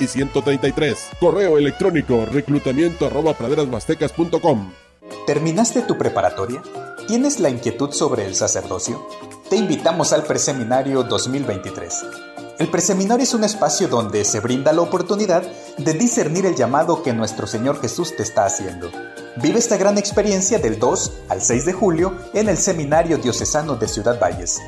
y 0.00 0.06
133. 0.06 1.10
Correo 1.20 1.58
electrónico 1.58 2.24
reclutamiento 2.24 3.06
arroba. 3.06 3.34
¿Terminaste 5.26 5.82
tu 5.82 5.98
preparatoria? 5.98 6.62
¿Tienes 7.06 7.38
la 7.40 7.50
inquietud 7.50 7.92
sobre 7.92 8.26
el 8.26 8.34
sacerdocio? 8.34 9.06
Te 9.50 9.56
invitamos 9.56 10.12
al 10.12 10.24
Preseminario 10.24 11.02
2023. 11.02 12.04
El 12.58 12.68
Preseminario 12.68 13.22
es 13.22 13.34
un 13.34 13.44
espacio 13.44 13.88
donde 13.88 14.24
se 14.24 14.40
brinda 14.40 14.72
la 14.72 14.82
oportunidad 14.82 15.42
de 15.76 15.92
discernir 15.92 16.44
el 16.46 16.56
llamado 16.56 17.02
que 17.02 17.12
nuestro 17.12 17.46
Señor 17.46 17.80
Jesús 17.80 18.16
te 18.16 18.22
está 18.22 18.46
haciendo. 18.46 18.90
Vive 19.36 19.58
esta 19.58 19.76
gran 19.76 19.96
experiencia 19.96 20.58
del 20.58 20.78
2 20.78 21.12
al 21.28 21.40
6 21.40 21.66
de 21.66 21.72
julio 21.72 22.16
en 22.34 22.48
el 22.48 22.56
Seminario 22.56 23.18
Diocesano 23.18 23.76
de 23.76 23.86
Ciudad 23.86 24.18
Valles. 24.18 24.58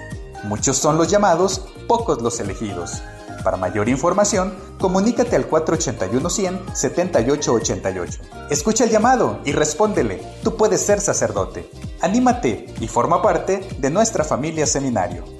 Muchos 0.45 0.77
son 0.77 0.97
los 0.97 1.09
llamados, 1.09 1.63
pocos 1.89 2.23
los 2.23 2.39
elegidos. 2.39 3.03
Para 3.43 3.57
mayor 3.57 3.89
información, 3.89 4.55
comunícate 4.79 5.35
al 5.37 5.49
481-100-7888. 5.49 8.19
Escucha 8.51 8.85
el 8.85 8.91
llamado 8.91 9.41
y 9.45 9.53
respóndele. 9.53 10.21
Tú 10.43 10.57
puedes 10.57 10.85
ser 10.85 11.01
sacerdote. 11.01 11.71
Anímate 12.01 12.67
y 12.81 12.89
forma 12.89 13.23
parte 13.23 13.69
de 13.79 13.91
nuestra 13.91 14.25
familia 14.25 14.67
seminario. 14.67 15.40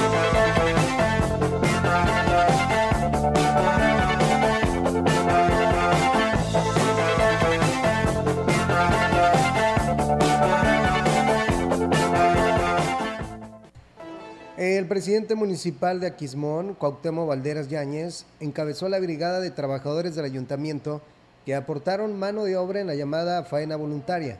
Presidente 14.91 15.35
municipal 15.35 16.01
de 16.01 16.07
Aquismón, 16.07 16.73
Cuauhtémoc 16.73 17.29
Valderas 17.29 17.69
Yáñez, 17.69 18.25
encabezó 18.41 18.89
la 18.89 18.99
brigada 18.99 19.39
de 19.39 19.49
trabajadores 19.49 20.15
del 20.15 20.25
ayuntamiento 20.25 21.01
que 21.45 21.55
aportaron 21.55 22.19
mano 22.19 22.43
de 22.43 22.57
obra 22.57 22.81
en 22.81 22.87
la 22.87 22.95
llamada 22.95 23.45
faena 23.45 23.77
voluntaria, 23.77 24.37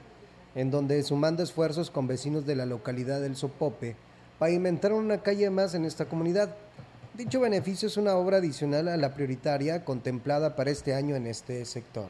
en 0.54 0.70
donde 0.70 1.02
sumando 1.04 1.42
esfuerzos 1.42 1.90
con 1.90 2.06
vecinos 2.06 2.46
de 2.46 2.58
la 2.58 2.66
localidad 2.66 3.22
del 3.22 3.38
Sopope, 3.38 3.96
pavimentaron 4.40 5.06
una 5.06 5.24
calle 5.24 5.50
más 5.50 5.74
en 5.74 5.86
esta 5.86 6.04
comunidad. 6.04 6.54
Dicho 7.14 7.40
beneficio 7.40 7.88
es 7.88 7.96
una 7.96 8.18
obra 8.18 8.40
adicional 8.40 8.90
a 8.90 8.98
la 8.98 9.14
prioritaria 9.14 9.86
contemplada 9.86 10.58
para 10.58 10.72
este 10.72 10.94
año 10.94 11.16
en 11.16 11.28
este 11.28 11.64
sector 11.64 12.10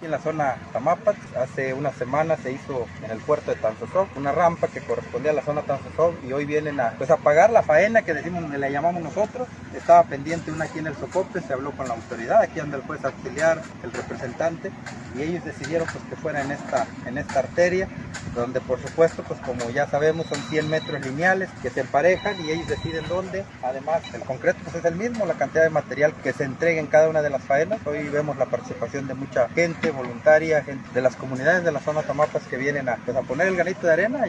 aquí 0.00 0.06
en 0.06 0.12
la 0.12 0.18
zona 0.18 0.56
Tamapas. 0.72 1.16
Hace 1.36 1.74
una 1.74 1.92
semana 1.92 2.36
se 2.38 2.52
hizo 2.52 2.86
en 3.04 3.10
el 3.10 3.18
puerto 3.18 3.50
de 3.50 3.58
Tanzosov 3.58 4.06
una 4.16 4.32
rampa 4.32 4.68
que 4.68 4.80
correspondía 4.80 5.30
a 5.30 5.34
la 5.34 5.42
zona 5.42 5.60
Tanzosov 5.60 6.14
y 6.26 6.32
hoy 6.32 6.46
vienen 6.46 6.80
a, 6.80 6.94
pues, 6.96 7.10
a 7.10 7.18
la 7.48 7.62
faena 7.62 8.00
que 8.02 8.14
decimos, 8.14 8.48
le 8.48 8.72
llamamos 8.72 9.02
nosotros. 9.02 9.46
Estaba 9.76 10.02
pendiente 10.04 10.50
una 10.50 10.64
aquí 10.64 10.78
en 10.78 10.86
el 10.86 10.96
Socope, 10.96 11.40
se 11.42 11.52
habló 11.52 11.72
con 11.72 11.86
la 11.86 11.94
autoridad, 11.94 12.40
aquí 12.40 12.60
anda 12.60 12.78
el 12.78 12.82
juez 12.84 13.04
auxiliar, 13.04 13.62
el 13.84 13.92
representante, 13.92 14.72
y 15.16 15.22
ellos 15.22 15.44
decidieron 15.44 15.86
pues, 15.92 16.02
que 16.08 16.16
fuera 16.16 16.40
en 16.40 16.50
esta, 16.50 16.86
en 17.06 17.18
esta 17.18 17.40
arteria, 17.40 17.88
donde 18.34 18.60
por 18.60 18.80
supuesto, 18.80 19.22
pues 19.22 19.38
como 19.40 19.70
ya 19.70 19.86
sabemos, 19.86 20.26
son 20.26 20.40
100 20.42 20.68
metros 20.68 21.00
lineales 21.04 21.50
que 21.62 21.70
se 21.70 21.80
emparejan 21.80 22.40
y 22.44 22.50
ellos 22.50 22.68
deciden 22.68 23.06
dónde. 23.08 23.44
Además, 23.62 24.02
el 24.14 24.22
concreto 24.22 24.58
pues, 24.64 24.76
es 24.76 24.84
el 24.84 24.96
mismo, 24.96 25.26
la 25.26 25.34
cantidad 25.34 25.64
de 25.64 25.70
material 25.70 26.14
que 26.22 26.32
se 26.32 26.44
entrega 26.44 26.80
en 26.80 26.86
cada 26.86 27.08
una 27.08 27.22
de 27.22 27.30
las 27.30 27.42
faenas. 27.42 27.80
Hoy 27.86 28.08
vemos 28.08 28.36
la 28.38 28.46
participación 28.46 29.06
de 29.06 29.14
mucha 29.14 29.48
gente, 29.50 29.89
voluntaria, 29.92 30.62
gente 30.62 30.88
de 30.92 31.00
las 31.00 31.16
comunidades 31.16 31.64
de 31.64 31.72
la 31.72 31.80
zona 31.80 32.02
Tamapas 32.02 32.46
que 32.46 32.56
vienen 32.56 32.88
a, 32.88 32.96
pues, 33.04 33.16
a 33.16 33.22
poner 33.22 33.48
el 33.48 33.56
granito 33.56 33.86
de 33.86 33.92
arena. 33.92 34.26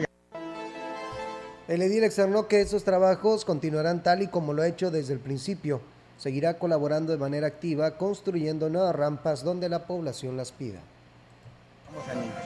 El 1.68 1.82
edil 1.82 2.04
externó 2.04 2.48
que 2.48 2.60
esos 2.60 2.84
trabajos 2.84 3.44
continuarán 3.44 4.02
tal 4.02 4.22
y 4.22 4.26
como 4.26 4.52
lo 4.52 4.62
ha 4.62 4.68
hecho 4.68 4.90
desde 4.90 5.14
el 5.14 5.20
principio. 5.20 5.80
Seguirá 6.18 6.58
colaborando 6.58 7.12
de 7.12 7.18
manera 7.18 7.46
activa, 7.46 7.96
construyendo 7.96 8.68
nuevas 8.68 8.94
rampas 8.94 9.42
donde 9.42 9.68
la 9.68 9.86
población 9.86 10.36
las 10.36 10.52
pida 10.52 10.80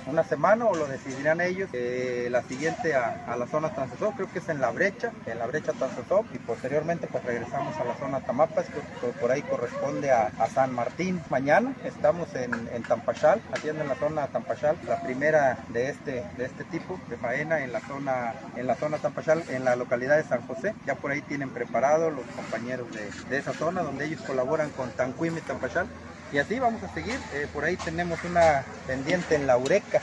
una 0.06 0.24
semana 0.24 0.66
o 0.66 0.74
lo 0.74 0.86
decidirán 0.86 1.40
ellos. 1.40 1.68
Eh, 1.72 2.28
la 2.30 2.42
siguiente 2.42 2.94
a, 2.94 3.36
la 3.36 3.46
zona 3.46 3.74
Transesop, 3.74 4.14
creo 4.14 4.32
que 4.32 4.38
es 4.38 4.48
en 4.48 4.60
la 4.60 4.70
brecha, 4.70 5.12
en 5.26 5.38
la 5.38 5.46
brecha 5.46 5.72
Transesop 5.72 6.26
y 6.34 6.38
posteriormente 6.38 7.06
pues 7.06 7.24
regresamos 7.24 7.76
a 7.76 7.84
la 7.84 7.94
zona 7.96 8.20
Tamapas, 8.20 8.66
que 8.66 9.08
por 9.20 9.30
ahí 9.30 9.42
corresponde 9.42 10.10
a, 10.10 10.30
San 10.54 10.74
Martín. 10.74 11.20
Mañana 11.28 11.74
estamos 11.84 12.34
en, 12.34 12.68
en 12.72 12.82
Tampachal, 12.82 13.42
haciendo 13.52 13.82
en 13.82 13.88
la 13.88 13.96
zona 13.96 14.26
Tampachal, 14.28 14.78
la 14.86 15.02
primera 15.02 15.58
de 15.68 15.90
este, 15.90 16.24
de 16.36 16.44
este 16.44 16.64
tipo 16.64 16.98
de 17.08 17.16
faena 17.16 17.62
en 17.62 17.72
la 17.72 17.80
zona, 17.80 18.34
en 18.56 18.66
la 18.66 18.76
zona 18.76 18.98
Tampachal, 18.98 19.42
en 19.50 19.64
la 19.64 19.76
localidad 19.76 20.16
de 20.16 20.24
San 20.24 20.46
José. 20.46 20.74
Ya 20.86 20.94
por 20.94 21.10
ahí 21.10 21.20
tienen 21.22 21.50
preparado 21.50 22.10
los 22.10 22.24
compañeros 22.36 22.86
de, 22.92 23.10
de 23.28 23.38
esa 23.38 23.52
zona 23.52 23.82
donde 23.82 24.06
ellos 24.06 24.20
colaboran 24.22 24.70
con 24.70 24.90
Tanquim 24.90 25.36
y 25.36 25.40
Tampachal 25.40 25.86
y 26.32 26.38
así 26.38 26.58
vamos 26.58 26.82
a 26.82 26.92
seguir. 26.94 27.18
Eh, 27.34 27.46
por 27.52 27.64
ahí 27.64 27.76
tenemos 27.76 28.18
una 28.24 28.64
pendiente 28.86 29.34
en 29.34 29.46
la 29.46 29.56
Ureca. 29.58 30.00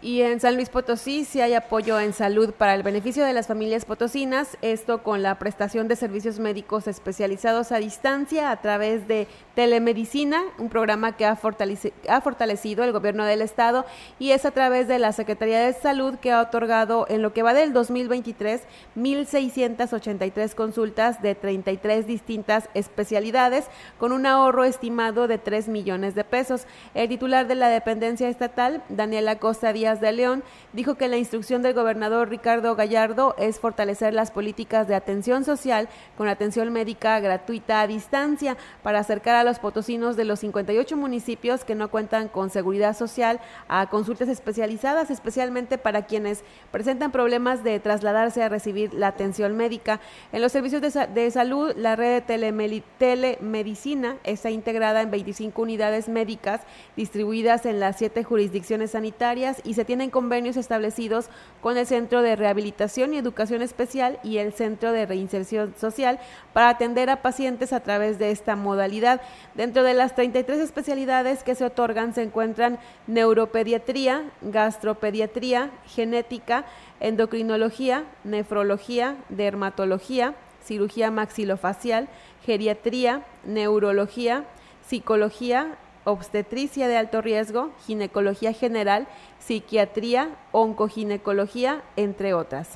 Y 0.00 0.22
en 0.22 0.38
San 0.38 0.54
Luis 0.54 0.68
Potosí 0.68 1.24
sí 1.24 1.40
hay 1.40 1.54
apoyo 1.54 1.98
en 1.98 2.12
salud 2.12 2.52
para 2.52 2.76
el 2.76 2.84
beneficio 2.84 3.24
de 3.24 3.32
las 3.32 3.48
familias 3.48 3.84
potosinas, 3.84 4.56
esto 4.62 5.02
con 5.02 5.24
la 5.24 5.40
prestación 5.40 5.88
de 5.88 5.96
servicios 5.96 6.38
médicos 6.38 6.86
especializados 6.86 7.72
a 7.72 7.78
distancia 7.78 8.52
a 8.52 8.60
través 8.60 9.08
de 9.08 9.26
telemedicina, 9.56 10.40
un 10.58 10.68
programa 10.68 11.16
que 11.16 11.24
ha, 11.24 11.32
ha 11.32 12.20
fortalecido 12.20 12.84
el 12.84 12.92
gobierno 12.92 13.24
del 13.24 13.42
estado 13.42 13.84
y 14.20 14.30
es 14.30 14.44
a 14.44 14.52
través 14.52 14.86
de 14.86 15.00
la 15.00 15.10
Secretaría 15.10 15.58
de 15.58 15.72
Salud 15.72 16.14
que 16.14 16.30
ha 16.30 16.42
otorgado 16.42 17.04
en 17.08 17.20
lo 17.20 17.32
que 17.32 17.42
va 17.42 17.52
del 17.52 17.72
2023 17.72 18.62
1.683 18.96 20.54
consultas 20.54 21.20
de 21.22 21.34
33 21.34 22.06
distintas 22.06 22.68
especialidades 22.74 23.66
con 23.98 24.12
un 24.12 24.26
ahorro 24.26 24.62
estimado 24.62 25.26
de 25.26 25.38
3 25.38 25.66
millones 25.66 26.14
de 26.14 26.22
pesos. 26.22 26.66
El 26.94 27.08
titular 27.08 27.48
de 27.48 27.56
la 27.56 27.68
dependencia 27.68 28.28
estatal, 28.28 28.84
Daniela 28.88 29.40
Costa 29.40 29.72
Díaz, 29.72 29.87
de 29.96 30.12
León, 30.12 30.42
dijo 30.74 30.96
que 30.96 31.08
la 31.08 31.16
instrucción 31.16 31.62
del 31.62 31.72
gobernador 31.72 32.28
Ricardo 32.28 32.76
Gallardo 32.76 33.34
es 33.38 33.58
fortalecer 33.58 34.12
las 34.12 34.30
políticas 34.30 34.86
de 34.86 34.94
atención 34.94 35.44
social 35.44 35.88
con 36.18 36.28
atención 36.28 36.70
médica 36.70 37.18
gratuita 37.20 37.80
a 37.80 37.86
distancia 37.86 38.58
para 38.82 38.98
acercar 38.98 39.34
a 39.36 39.44
los 39.44 39.58
potosinos 39.58 40.16
de 40.16 40.26
los 40.26 40.40
58 40.40 40.96
municipios 40.96 41.64
que 41.64 41.74
no 41.74 41.90
cuentan 41.90 42.28
con 42.28 42.50
seguridad 42.50 42.94
social 42.94 43.40
a 43.66 43.88
consultas 43.88 44.28
especializadas, 44.28 45.10
especialmente 45.10 45.78
para 45.78 46.02
quienes 46.02 46.44
presentan 46.70 47.10
problemas 47.10 47.64
de 47.64 47.80
trasladarse 47.80 48.42
a 48.42 48.50
recibir 48.50 48.92
la 48.92 49.08
atención 49.08 49.56
médica. 49.56 50.00
En 50.32 50.42
los 50.42 50.52
servicios 50.52 50.82
de, 50.82 51.30
salud, 51.30 51.72
la 51.76 51.96
red 51.96 52.22
de 52.22 52.82
telemedicina 52.98 54.16
está 54.24 54.50
integrada 54.50 55.00
en 55.00 55.10
25 55.10 55.62
unidades 55.62 56.08
médicas 56.08 56.60
distribuidas 56.96 57.64
en 57.64 57.80
las 57.80 57.96
siete 57.96 58.24
jurisdicciones 58.24 58.90
sanitarias 58.92 59.60
y 59.64 59.74
se 59.78 59.84
tienen 59.84 60.10
convenios 60.10 60.56
establecidos 60.56 61.30
con 61.60 61.78
el 61.78 61.86
Centro 61.86 62.20
de 62.20 62.34
Rehabilitación 62.34 63.14
y 63.14 63.18
Educación 63.18 63.62
Especial 63.62 64.18
y 64.24 64.38
el 64.38 64.52
Centro 64.52 64.90
de 64.90 65.06
Reinserción 65.06 65.72
Social 65.78 66.18
para 66.52 66.70
atender 66.70 67.08
a 67.10 67.22
pacientes 67.22 67.72
a 67.72 67.78
través 67.78 68.18
de 68.18 68.32
esta 68.32 68.56
modalidad. 68.56 69.20
Dentro 69.54 69.84
de 69.84 69.94
las 69.94 70.16
33 70.16 70.58
especialidades 70.58 71.44
que 71.44 71.54
se 71.54 71.64
otorgan 71.64 72.12
se 72.12 72.24
encuentran 72.24 72.80
neuropediatría, 73.06 74.32
gastropediatría, 74.42 75.70
genética, 75.86 76.64
endocrinología, 76.98 78.02
nefrología, 78.24 79.14
dermatología, 79.28 80.34
cirugía 80.60 81.12
maxilofacial, 81.12 82.08
geriatría, 82.44 83.22
neurología, 83.44 84.44
psicología, 84.84 85.78
obstetricia 86.08 86.88
de 86.88 86.96
alto 86.96 87.20
riesgo, 87.20 87.70
ginecología 87.86 88.52
general, 88.52 89.06
psiquiatría, 89.40 90.36
oncoginecología, 90.52 91.82
entre 91.96 92.34
otras. 92.34 92.68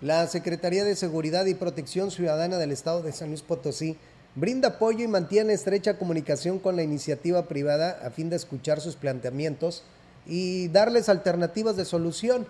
La 0.00 0.26
Secretaría 0.28 0.84
de 0.84 0.94
Seguridad 0.94 1.46
y 1.46 1.54
Protección 1.54 2.10
Ciudadana 2.10 2.58
del 2.58 2.70
Estado 2.70 3.02
de 3.02 3.12
San 3.12 3.28
Luis 3.28 3.42
Potosí 3.42 3.96
brinda 4.36 4.68
apoyo 4.68 5.02
y 5.02 5.08
mantiene 5.08 5.54
estrecha 5.54 5.98
comunicación 5.98 6.58
con 6.58 6.76
la 6.76 6.82
iniciativa 6.82 7.48
privada 7.48 7.98
a 8.04 8.10
fin 8.10 8.30
de 8.30 8.36
escuchar 8.36 8.80
sus 8.80 8.94
planteamientos 8.94 9.82
y 10.26 10.68
darles 10.68 11.08
alternativas 11.08 11.76
de 11.76 11.86
solución. 11.86 12.46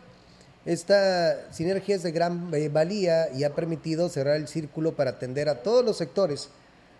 Esta 0.64 1.52
sinergia 1.52 1.94
es 1.94 2.02
de 2.02 2.10
gran 2.10 2.50
eh, 2.52 2.68
valía 2.68 3.30
y 3.32 3.44
ha 3.44 3.54
permitido 3.54 4.08
cerrar 4.08 4.36
el 4.36 4.48
círculo 4.48 4.96
para 4.96 5.12
atender 5.12 5.48
a 5.48 5.62
todos 5.62 5.84
los 5.84 5.96
sectores. 5.96 6.50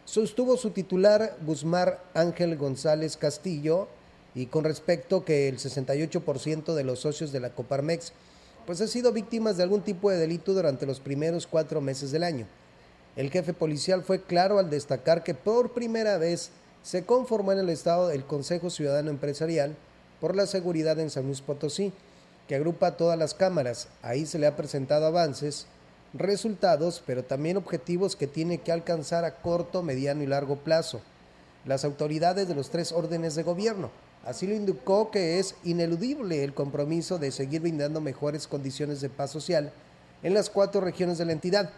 Sostuvo 0.06 0.56
su 0.56 0.70
titular 0.70 1.36
Guzmán 1.44 1.94
Ángel 2.14 2.56
González 2.56 3.16
Castillo 3.16 3.88
y 4.36 4.46
con 4.46 4.62
respecto 4.62 5.24
que 5.24 5.48
el 5.48 5.58
68% 5.58 6.74
de 6.74 6.84
los 6.84 7.00
socios 7.00 7.32
de 7.32 7.40
la 7.40 7.50
Coparmex 7.50 8.12
pues 8.66 8.80
han 8.80 8.86
sido 8.86 9.12
víctimas 9.12 9.56
de 9.56 9.64
algún 9.64 9.82
tipo 9.82 10.08
de 10.08 10.16
delito 10.16 10.54
durante 10.54 10.86
los 10.86 11.00
primeros 11.00 11.48
cuatro 11.48 11.80
meses 11.80 12.12
del 12.12 12.22
año. 12.22 12.46
El 13.16 13.32
jefe 13.32 13.52
policial 13.52 14.04
fue 14.04 14.22
claro 14.22 14.60
al 14.60 14.70
destacar 14.70 15.24
que 15.24 15.34
por 15.34 15.72
primera 15.72 16.18
vez 16.18 16.50
se 16.84 17.04
conformó 17.04 17.50
en 17.50 17.58
el 17.58 17.68
Estado 17.68 18.12
el 18.12 18.24
Consejo 18.24 18.70
Ciudadano 18.70 19.10
Empresarial 19.10 19.74
por 20.20 20.36
la 20.36 20.46
Seguridad 20.46 21.00
en 21.00 21.10
San 21.10 21.24
Luis 21.24 21.40
Potosí, 21.40 21.92
que 22.46 22.54
agrupa 22.54 22.96
todas 22.96 23.18
las 23.18 23.34
cámaras. 23.34 23.88
Ahí 24.02 24.24
se 24.24 24.38
le 24.38 24.46
ha 24.46 24.54
presentado 24.54 25.06
avances, 25.06 25.66
resultados, 26.18 27.02
pero 27.06 27.24
también 27.24 27.56
objetivos 27.56 28.16
que 28.16 28.26
tiene 28.26 28.58
que 28.58 28.72
alcanzar 28.72 29.24
a 29.24 29.36
corto, 29.36 29.82
mediano 29.82 30.22
y 30.22 30.26
largo 30.26 30.56
plazo. 30.56 31.00
Las 31.64 31.84
autoridades 31.84 32.48
de 32.48 32.54
los 32.54 32.70
tres 32.70 32.92
órdenes 32.92 33.34
de 33.34 33.42
gobierno. 33.42 33.90
Así 34.24 34.46
lo 34.46 34.54
indicó 34.54 35.10
que 35.10 35.38
es 35.38 35.54
ineludible 35.64 36.42
el 36.42 36.54
compromiso 36.54 37.18
de 37.18 37.30
seguir 37.30 37.62
brindando 37.62 38.00
mejores 38.00 38.46
condiciones 38.46 39.00
de 39.00 39.08
paz 39.08 39.30
social 39.30 39.72
en 40.22 40.34
las 40.34 40.50
cuatro 40.50 40.80
regiones 40.80 41.18
de 41.18 41.24
la 41.24 41.32
entidad 41.32 41.70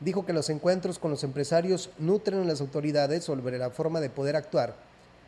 dijo 0.00 0.26
que 0.26 0.32
los 0.32 0.50
encuentros 0.50 0.98
con 0.98 1.10
los 1.10 1.24
empresarios 1.24 1.90
nutren 1.98 2.42
a 2.42 2.44
las 2.44 2.60
autoridades 2.60 3.24
sobre 3.24 3.58
la 3.58 3.70
forma 3.70 4.00
de 4.00 4.10
poder 4.10 4.36
actuar. 4.36 4.74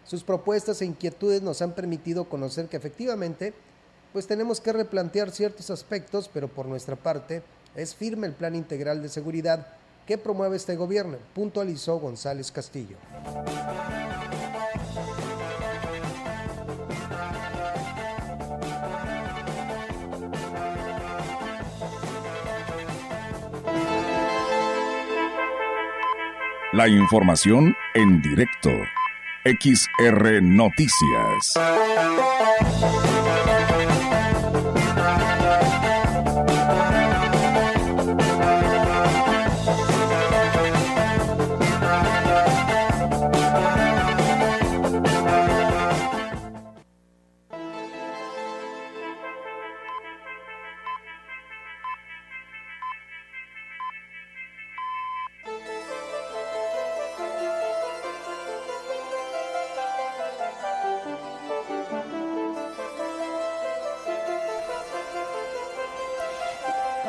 Sus 0.05 0.25
propuestas 0.25 0.83
e 0.83 0.87
inquietudes 0.87 1.43
nos 1.43 1.63
han 1.63 1.73
permitido 1.73 2.29
conocer 2.29 2.67
que 2.67 2.77
efectivamente 2.77 3.55
pues 4.13 4.27
tenemos 4.27 4.61
que 4.61 4.73
replantear 4.73 5.31
ciertos 5.31 5.71
aspectos, 5.71 6.29
pero 6.33 6.49
por 6.49 6.67
nuestra 6.67 6.97
parte 6.97 7.43
es 7.75 7.95
firme 7.95 8.27
el 8.27 8.33
plan 8.33 8.55
integral 8.55 9.03
de 9.03 9.09
seguridad 9.09 9.67
que 10.07 10.19
promueve 10.19 10.57
este 10.57 10.77
gobierno, 10.77 11.19
puntualizó 11.35 11.99
González 11.99 12.51
Castillo. 12.51 12.97
La 26.73 26.87
información 26.89 27.75
en 27.95 28.23
directo. 28.23 28.71
XR 29.45 30.41
Noticias. 30.41 31.55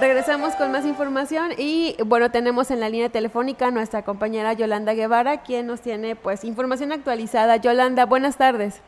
Regresamos 0.01 0.55
con 0.55 0.71
más 0.71 0.83
información 0.87 1.51
y 1.59 1.95
bueno, 2.07 2.31
tenemos 2.31 2.71
en 2.71 2.79
la 2.79 2.89
línea 2.89 3.09
telefónica 3.09 3.69
nuestra 3.69 4.01
compañera 4.01 4.51
Yolanda 4.53 4.95
Guevara, 4.95 5.43
quien 5.43 5.67
nos 5.67 5.81
tiene 5.81 6.15
pues 6.15 6.43
información 6.43 6.91
actualizada. 6.91 7.57
Yolanda, 7.57 8.07
buenas 8.07 8.35
tardes. 8.35 8.81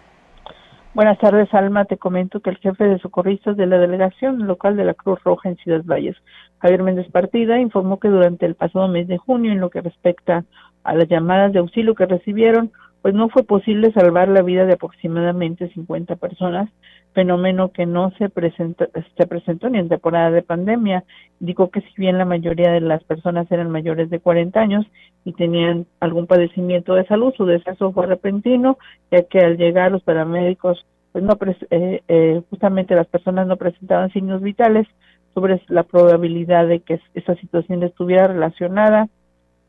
Buenas 0.96 1.20
tardes, 1.20 1.54
Alma. 1.54 1.86
Te 1.86 1.98
comento 1.98 2.40
que 2.40 2.50
el 2.50 2.58
jefe 2.58 2.86
de 2.86 2.98
socorristas 2.98 3.56
de 3.58 3.68
la 3.68 3.78
delegación 3.78 4.48
local 4.48 4.76
de 4.76 4.86
la 4.86 4.96
Cruz 4.96 5.24
Roja 5.24 5.50
en 5.50 5.58
Ciudad 5.58 5.84
Valles, 5.86 6.18
Javier 6.58 6.82
Méndez 6.82 7.12
Partida, 7.12 7.60
informó 7.60 8.00
que 8.00 8.08
durante 8.08 8.48
el 8.48 8.56
pasado 8.56 8.88
mes 8.88 9.08
de 9.08 9.20
junio, 9.20 9.52
en 9.52 9.60
lo 9.60 9.70
que 9.70 9.82
respecta 9.82 10.46
a 10.84 10.96
las 10.96 11.08
llamadas 11.08 11.54
de 11.54 11.60
auxilio 11.60 11.94
que 11.94 12.08
recibieron, 12.08 12.72
pues 13.04 13.14
no 13.14 13.28
fue 13.28 13.44
posible 13.44 13.92
salvar 13.92 14.30
la 14.30 14.42
vida 14.42 14.66
de 14.66 14.76
aproximadamente 14.76 15.68
50 15.74 16.16
personas, 16.16 16.70
fenómeno 17.14 17.74
que 17.74 17.86
no 17.86 18.12
se, 18.18 18.30
presenta, 18.30 18.88
se 19.18 19.28
presentó 19.28 19.70
ni 19.70 19.78
en 19.78 19.90
temporada 19.90 20.32
de 20.32 20.42
pandemia. 20.42 21.04
Dijo 21.42 21.70
que 21.70 21.82
si 21.82 21.94
bien 21.98 22.18
la 22.18 22.24
mayoría 22.24 22.72
de 22.72 22.80
las 22.80 23.04
personas 23.04 23.52
eran 23.52 23.70
mayores 23.70 24.10
de 24.10 24.22
40 24.22 24.58
años 24.58 24.86
y 25.26 25.34
tenían 25.34 25.86
algún 26.00 26.28
padecimiento 26.28 26.96
de 26.96 27.06
salud, 27.06 27.34
su 27.36 27.46
deceso 27.46 27.92
fue 27.92 28.08
repentino, 28.08 28.78
ya 29.12 29.24
que 29.24 29.40
al 29.40 29.58
llegar 29.58 29.92
los 29.92 30.04
paramédicos, 30.04 30.86
pues 31.12 31.26
no 31.26 31.38
eh, 31.72 32.02
eh, 32.08 32.42
justamente 32.50 32.96
las 32.96 33.08
personas 33.08 33.48
no 33.48 33.58
presentaban 33.58 34.14
signos 34.14 34.42
vitales 34.42 34.88
sobre 35.34 35.62
la 35.68 35.84
probabilidad 35.84 36.70
de 36.70 36.80
que 36.80 37.02
esa 37.16 37.36
situación 37.36 37.84
estuviera 37.84 38.28
relacionada 38.28 39.10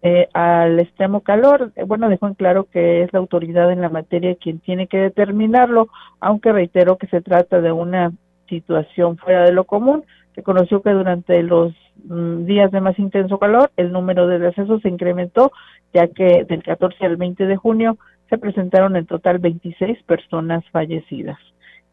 eh, 0.07 0.29
al 0.35 0.79
extremo 0.79 1.23
calor. 1.23 1.73
Eh, 1.77 1.85
bueno, 1.85 2.11
dejó 2.11 2.29
en 2.29 2.35
claro 2.35 2.65
que 2.65 3.03
es 3.03 3.13
la 3.15 3.21
autoridad 3.21 3.73
en 3.73 3.81
la 3.81 3.89
materia 3.89 4.35
quien 4.35 4.61
tiene 4.61 4.87
que 4.87 4.99
determinarlo, 4.99 5.89
aunque 6.21 6.53
reiteró 6.53 6.99
que 6.99 7.07
se 7.07 7.23
trata 7.23 7.63
de 7.63 7.73
una 7.73 8.13
situación 8.47 9.17
fuera 9.17 9.45
de 9.45 9.53
lo 9.53 9.65
común. 9.65 10.05
Reconoció 10.37 10.83
que 10.83 10.91
durante 10.91 11.43
los 11.43 11.73
mm, 12.05 12.45
días 12.45 12.71
de 12.71 12.83
más 12.83 12.99
intenso 12.99 13.39
calor 13.39 13.71
el 13.79 13.93
número 13.93 14.27
de 14.27 14.39
decesos 14.39 14.83
se 14.83 14.91
incrementó, 14.91 15.53
ya 15.95 16.07
que 16.09 16.45
del 16.45 16.63
14 16.63 17.07
al 17.07 17.17
20 17.17 17.47
de 17.47 17.57
junio 17.57 17.97
se 18.29 18.37
presentaron 18.37 18.97
en 18.97 19.07
total 19.07 19.39
26 19.39 20.03
personas 20.03 20.63
fallecidas. 20.71 21.39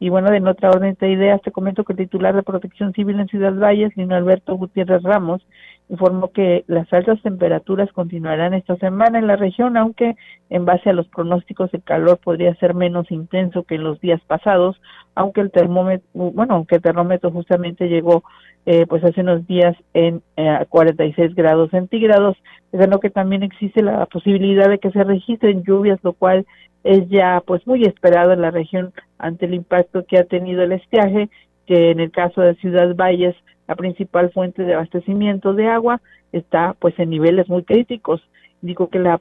Y 0.01 0.09
bueno, 0.09 0.33
en 0.33 0.47
otra 0.47 0.71
orden 0.71 0.97
de 0.99 1.11
ideas, 1.11 1.43
te 1.43 1.51
comento 1.51 1.83
que 1.83 1.93
el 1.93 1.99
titular 1.99 2.33
de 2.35 2.41
Protección 2.41 2.91
Civil 2.91 3.19
en 3.19 3.27
Ciudad 3.27 3.53
Valles, 3.53 3.95
Lino 3.95 4.15
Alberto 4.15 4.55
Gutiérrez 4.55 5.03
Ramos, 5.03 5.45
informó 5.89 6.31
que 6.31 6.63
las 6.65 6.91
altas 6.91 7.21
temperaturas 7.21 7.91
continuarán 7.91 8.55
esta 8.55 8.77
semana 8.77 9.19
en 9.19 9.27
la 9.27 9.35
región, 9.35 9.77
aunque 9.77 10.15
en 10.49 10.65
base 10.65 10.89
a 10.89 10.93
los 10.93 11.07
pronósticos 11.07 11.71
el 11.75 11.83
calor 11.83 12.17
podría 12.17 12.55
ser 12.55 12.73
menos 12.73 13.11
intenso 13.11 13.61
que 13.61 13.75
en 13.75 13.83
los 13.83 14.01
días 14.01 14.19
pasados, 14.25 14.81
aunque 15.13 15.41
el 15.41 15.51
termómetro, 15.51 16.07
bueno, 16.13 16.55
aunque 16.55 16.77
el 16.77 16.81
termómetro 16.81 17.29
justamente 17.29 17.87
llegó 17.87 18.23
eh, 18.65 18.85
pues 18.87 19.03
hace 19.03 19.21
unos 19.21 19.47
días 19.47 19.75
en 19.93 20.21
eh, 20.37 20.65
46 20.69 21.33
grados 21.35 21.71
centígrados, 21.71 22.37
lo 22.71 22.99
que 22.99 23.09
también 23.09 23.43
existe 23.43 23.81
la 23.81 24.05
posibilidad 24.05 24.69
de 24.69 24.77
que 24.77 24.91
se 24.91 25.03
registren 25.03 25.63
lluvias, 25.63 25.99
lo 26.03 26.13
cual 26.13 26.45
es 26.83 27.07
ya 27.09 27.41
pues 27.45 27.65
muy 27.65 27.83
esperado 27.83 28.33
en 28.33 28.41
la 28.41 28.51
región 28.51 28.93
ante 29.17 29.45
el 29.45 29.53
impacto 29.53 30.05
que 30.05 30.17
ha 30.17 30.23
tenido 30.23 30.63
el 30.63 30.71
estiaje, 30.71 31.29
que 31.65 31.91
en 31.91 31.99
el 31.99 32.11
caso 32.11 32.41
de 32.41 32.55
Ciudad 32.55 32.95
Valles, 32.95 33.35
la 33.67 33.75
principal 33.75 34.31
fuente 34.31 34.63
de 34.63 34.73
abastecimiento 34.73 35.53
de 35.53 35.67
agua, 35.67 36.01
está 36.31 36.75
pues 36.79 36.97
en 36.99 37.09
niveles 37.09 37.49
muy 37.49 37.63
críticos. 37.63 38.21
Digo 38.61 38.89
que 38.89 38.99
la, 38.99 39.17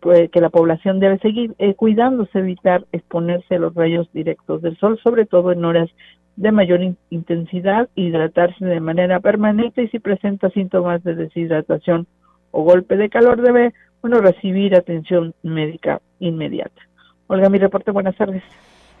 pues, 0.00 0.30
que 0.30 0.40
la 0.40 0.50
población 0.50 0.98
debe 0.98 1.18
seguir 1.18 1.54
eh, 1.58 1.74
cuidándose, 1.74 2.40
evitar 2.40 2.86
exponerse 2.90 3.54
a 3.54 3.60
los 3.60 3.74
rayos 3.74 4.08
directos 4.12 4.62
del 4.62 4.76
sol, 4.78 4.98
sobre 5.02 5.26
todo 5.26 5.52
en 5.52 5.64
horas 5.64 5.88
de 6.36 6.52
mayor 6.52 6.80
intensidad, 7.10 7.88
hidratarse 7.94 8.64
de 8.64 8.80
manera 8.80 9.20
permanente 9.20 9.82
y 9.82 9.88
si 9.88 9.98
presenta 9.98 10.50
síntomas 10.50 11.02
de 11.04 11.14
deshidratación 11.14 12.06
o 12.50 12.62
golpe 12.62 12.96
de 12.96 13.10
calor 13.10 13.42
debe 13.42 13.72
bueno 14.00 14.20
recibir 14.20 14.74
atención 14.74 15.34
médica 15.42 16.00
inmediata. 16.18 16.80
Olga, 17.26 17.48
mi 17.48 17.58
reporte, 17.58 17.90
buenas 17.90 18.16
tardes. 18.16 18.42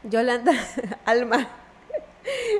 Yolanda, 0.04 0.52
Alma. 1.06 1.48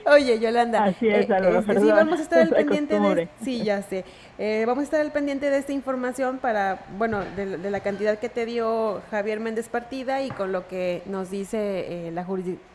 Oye, 0.07 0.41
Yolanda. 0.41 0.85
Así 0.85 1.07
es, 1.07 1.29
eh, 1.29 1.35
Alma, 1.35 1.61
este, 1.61 1.81
sí, 1.81 1.87
vamos 1.87 2.19
a 2.19 2.23
estar 2.23 2.41
al 2.43 2.49
pendiente 2.49 2.99
de, 2.99 3.29
sí, 3.43 3.63
ya 3.63 3.83
sé. 3.83 4.05
Eh, 4.39 4.65
vamos 4.67 4.83
a 4.83 4.85
estar 4.85 5.01
al 5.01 5.13
pendiente 5.13 5.51
de 5.51 5.59
esta 5.59 5.73
información 5.73 6.39
para, 6.39 6.87
bueno, 6.97 7.21
de, 7.37 7.59
la 7.59 7.81
cantidad 7.81 8.19
que 8.19 8.29
te 8.29 8.47
dio 8.47 9.03
Javier 9.11 9.41
Méndez 9.41 9.69
Partida 9.69 10.23
y 10.23 10.31
con 10.31 10.53
lo 10.53 10.67
que 10.67 11.03
nos 11.07 11.31
dice 11.31 12.09
eh, 12.09 12.11
la 12.11 12.25
jurisdicción 12.25 12.70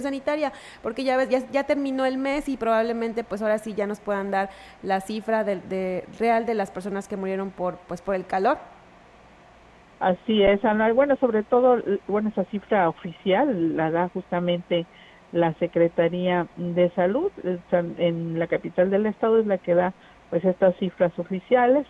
sanitaria, 0.00 0.52
porque 0.82 1.04
ya 1.04 1.16
ves, 1.16 1.28
ya, 1.50 1.64
terminó 1.64 2.04
el 2.04 2.18
mes 2.18 2.48
y 2.48 2.56
probablemente 2.56 3.24
pues 3.24 3.42
ahora 3.42 3.58
sí 3.58 3.74
ya 3.74 3.86
nos 3.86 4.00
puedan 4.00 4.30
dar 4.30 4.50
la 4.82 5.00
cifra 5.00 5.44
de, 5.44 6.04
real 6.18 6.46
de 6.46 6.54
las 6.54 6.70
personas 6.70 7.08
que 7.08 7.16
murieron 7.16 7.50
por 7.50 7.78
pues 7.88 8.02
por 8.02 8.14
el 8.14 8.26
calor. 8.26 8.58
Así 10.00 10.42
es, 10.42 10.64
Ana. 10.64 10.92
Bueno, 10.92 11.16
sobre 11.16 11.44
todo, 11.44 11.80
bueno, 12.08 12.30
esa 12.30 12.44
cifra 12.46 12.88
oficial 12.88 13.76
la 13.76 13.90
da 13.92 14.08
justamente 14.08 14.84
la 15.30 15.54
Secretaría 15.54 16.46
de 16.56 16.90
Salud 16.90 17.30
en 17.98 18.38
la 18.38 18.48
capital 18.48 18.90
del 18.90 19.06
estado 19.06 19.38
es 19.38 19.46
la 19.46 19.58
que 19.58 19.74
da 19.74 19.94
pues 20.30 20.44
estas 20.44 20.76
cifras 20.76 21.16
oficiales. 21.18 21.86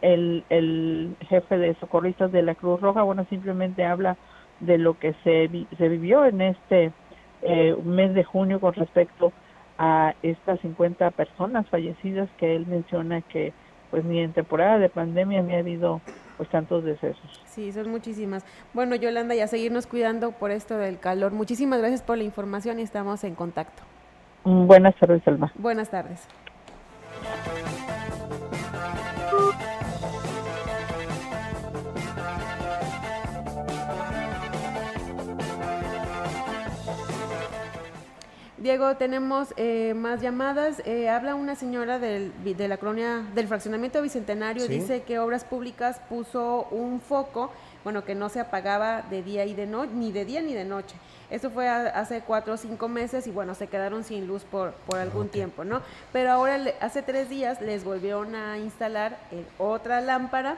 El, 0.00 0.44
el 0.48 1.14
jefe 1.28 1.58
de 1.58 1.74
socorristas 1.74 2.32
de 2.32 2.42
la 2.42 2.54
Cruz 2.54 2.80
Roja, 2.80 3.02
bueno, 3.02 3.26
simplemente 3.28 3.84
habla 3.84 4.16
de 4.60 4.78
lo 4.78 4.98
que 4.98 5.14
se, 5.24 5.50
se 5.76 5.88
vivió 5.88 6.24
en 6.24 6.40
este 6.40 6.92
eh, 7.42 7.76
mes 7.84 8.14
de 8.14 8.24
junio 8.24 8.60
con 8.60 8.74
respecto 8.74 9.32
a 9.78 10.14
estas 10.22 10.60
50 10.60 11.10
personas 11.10 11.68
fallecidas 11.68 12.28
que 12.38 12.56
él 12.56 12.66
menciona 12.66 13.20
que 13.20 13.52
pues 13.90 14.04
ni 14.04 14.20
en 14.20 14.32
temporada 14.32 14.78
de 14.78 14.88
pandemia 14.88 15.42
ni 15.42 15.54
ha 15.54 15.58
habido 15.58 16.00
pues 16.36 16.48
tantos 16.50 16.84
decesos. 16.84 17.42
Sí, 17.46 17.72
son 17.72 17.90
muchísimas. 17.90 18.44
Bueno, 18.74 18.94
Yolanda, 18.94 19.34
y 19.34 19.40
a 19.40 19.46
seguirnos 19.46 19.86
cuidando 19.86 20.32
por 20.32 20.50
esto 20.50 20.76
del 20.76 20.98
calor. 20.98 21.32
Muchísimas 21.32 21.78
gracias 21.78 22.02
por 22.02 22.18
la 22.18 22.24
información 22.24 22.78
y 22.78 22.82
estamos 22.82 23.24
en 23.24 23.34
contacto. 23.34 23.82
Mm, 24.44 24.66
buenas 24.66 24.94
tardes, 24.96 25.26
Alma. 25.26 25.52
Buenas 25.56 25.90
tardes. 25.90 26.26
Diego, 38.66 38.96
tenemos 38.96 39.54
eh, 39.56 39.94
más 39.94 40.20
llamadas. 40.20 40.82
Eh, 40.86 41.08
habla 41.08 41.36
una 41.36 41.54
señora 41.54 42.00
del, 42.00 42.32
de 42.42 42.66
la 42.66 42.78
colonia 42.78 43.24
del 43.32 43.46
fraccionamiento 43.46 44.02
bicentenario. 44.02 44.66
Dice 44.66 45.02
que 45.02 45.20
Obras 45.20 45.44
Públicas 45.44 46.00
puso 46.08 46.66
un 46.72 47.00
foco, 47.00 47.52
bueno, 47.84 48.04
que 48.04 48.16
no 48.16 48.28
se 48.28 48.40
apagaba 48.40 49.02
de 49.02 49.22
día 49.22 49.44
y 49.44 49.54
de 49.54 49.68
noche, 49.68 49.92
ni 49.94 50.10
de 50.10 50.24
día 50.24 50.42
ni 50.42 50.52
de 50.52 50.64
noche. 50.64 50.96
Eso 51.30 51.50
fue 51.50 51.68
hace 51.68 52.22
cuatro 52.22 52.54
o 52.54 52.56
cinco 52.56 52.88
meses 52.88 53.28
y 53.28 53.30
bueno, 53.30 53.54
se 53.54 53.68
quedaron 53.68 54.02
sin 54.02 54.26
luz 54.26 54.42
por, 54.42 54.72
por 54.72 54.98
algún 54.98 55.28
tiempo, 55.28 55.62
¿no? 55.62 55.80
Pero 56.12 56.32
ahora, 56.32 56.58
hace 56.80 57.02
tres 57.02 57.28
días, 57.28 57.60
les 57.60 57.84
volvieron 57.84 58.34
a 58.34 58.58
instalar 58.58 59.16
otra 59.58 60.00
lámpara. 60.00 60.56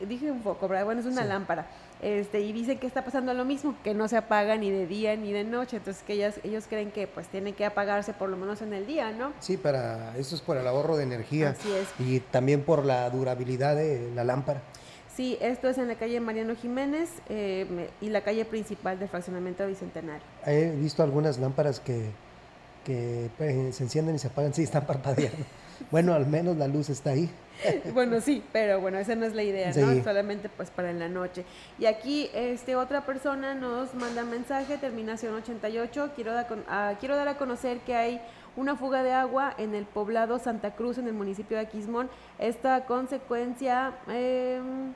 Dije 0.00 0.30
un 0.30 0.42
foco, 0.42 0.68
¿verdad? 0.68 0.86
Bueno, 0.86 1.02
es 1.02 1.06
una 1.06 1.22
lámpara 1.22 1.66
este, 2.02 2.40
y 2.40 2.52
dicen 2.52 2.78
que 2.78 2.86
está 2.88 3.04
pasando 3.04 3.32
lo 3.32 3.44
mismo, 3.44 3.76
que 3.84 3.94
no 3.94 4.08
se 4.08 4.16
apaga 4.16 4.56
ni 4.56 4.70
de 4.70 4.88
día 4.88 5.16
ni 5.16 5.32
de 5.32 5.44
noche, 5.44 5.76
entonces 5.76 6.02
que 6.02 6.14
ellas, 6.14 6.40
ellos 6.42 6.64
creen 6.68 6.90
que 6.90 7.06
pues 7.06 7.28
tienen 7.28 7.54
que 7.54 7.64
apagarse 7.64 8.12
por 8.12 8.28
lo 8.28 8.36
menos 8.36 8.60
en 8.60 8.72
el 8.72 8.86
día, 8.86 9.12
¿no? 9.12 9.32
Sí, 9.38 9.56
para 9.56 10.16
eso 10.18 10.34
es 10.34 10.40
por 10.40 10.56
el 10.56 10.66
ahorro 10.66 10.96
de 10.96 11.04
energía. 11.04 11.50
Así 11.50 11.70
es. 11.72 11.88
Y 12.00 12.18
también 12.18 12.62
por 12.62 12.84
la 12.84 13.08
durabilidad 13.08 13.76
de 13.76 14.10
la 14.14 14.24
lámpara. 14.24 14.62
Sí, 15.14 15.38
esto 15.40 15.68
es 15.68 15.78
en 15.78 15.88
la 15.88 15.94
calle 15.94 16.18
Mariano 16.20 16.56
Jiménez 16.56 17.10
eh, 17.28 17.88
y 18.00 18.08
la 18.08 18.22
calle 18.22 18.44
principal 18.46 18.98
del 18.98 19.08
fraccionamiento 19.08 19.64
Bicentenario. 19.66 20.22
He 20.44 20.70
visto 20.70 21.02
algunas 21.02 21.38
lámparas 21.38 21.80
que, 21.80 22.06
que 22.84 23.30
pues, 23.38 23.76
se 23.76 23.84
encienden 23.84 24.16
y 24.16 24.18
se 24.18 24.28
apagan, 24.28 24.54
sí, 24.54 24.62
están 24.62 24.86
parpadeando. 24.86 25.44
bueno, 25.92 26.14
al 26.14 26.26
menos 26.26 26.56
la 26.56 26.66
luz 26.66 26.88
está 26.88 27.10
ahí. 27.10 27.30
bueno, 27.92 28.20
sí, 28.20 28.42
pero 28.52 28.80
bueno, 28.80 28.98
esa 28.98 29.14
no 29.14 29.26
es 29.26 29.34
la 29.34 29.42
idea, 29.42 29.72
¿no? 29.74 30.02
Solamente 30.02 30.48
pues 30.48 30.70
para 30.70 30.90
en 30.90 30.98
la 30.98 31.08
noche. 31.08 31.44
Y 31.78 31.86
aquí 31.86 32.30
este 32.34 32.76
otra 32.76 33.04
persona 33.04 33.54
nos 33.54 33.94
manda 33.94 34.24
mensaje, 34.24 34.78
terminación 34.78 35.34
88, 35.34 36.12
quiero, 36.14 36.32
ah, 36.68 36.94
quiero 37.00 37.16
dar 37.16 37.28
a 37.28 37.36
conocer 37.36 37.78
que 37.80 37.94
hay 37.94 38.20
una 38.56 38.76
fuga 38.76 39.02
de 39.02 39.12
agua 39.12 39.54
en 39.58 39.74
el 39.74 39.86
poblado 39.86 40.38
Santa 40.38 40.74
Cruz, 40.74 40.98
en 40.98 41.06
el 41.06 41.14
municipio 41.14 41.56
de 41.56 41.64
Aquismón. 41.64 42.10
Esta 42.38 42.84
consecuencia, 42.84 43.94
em, 44.08 44.92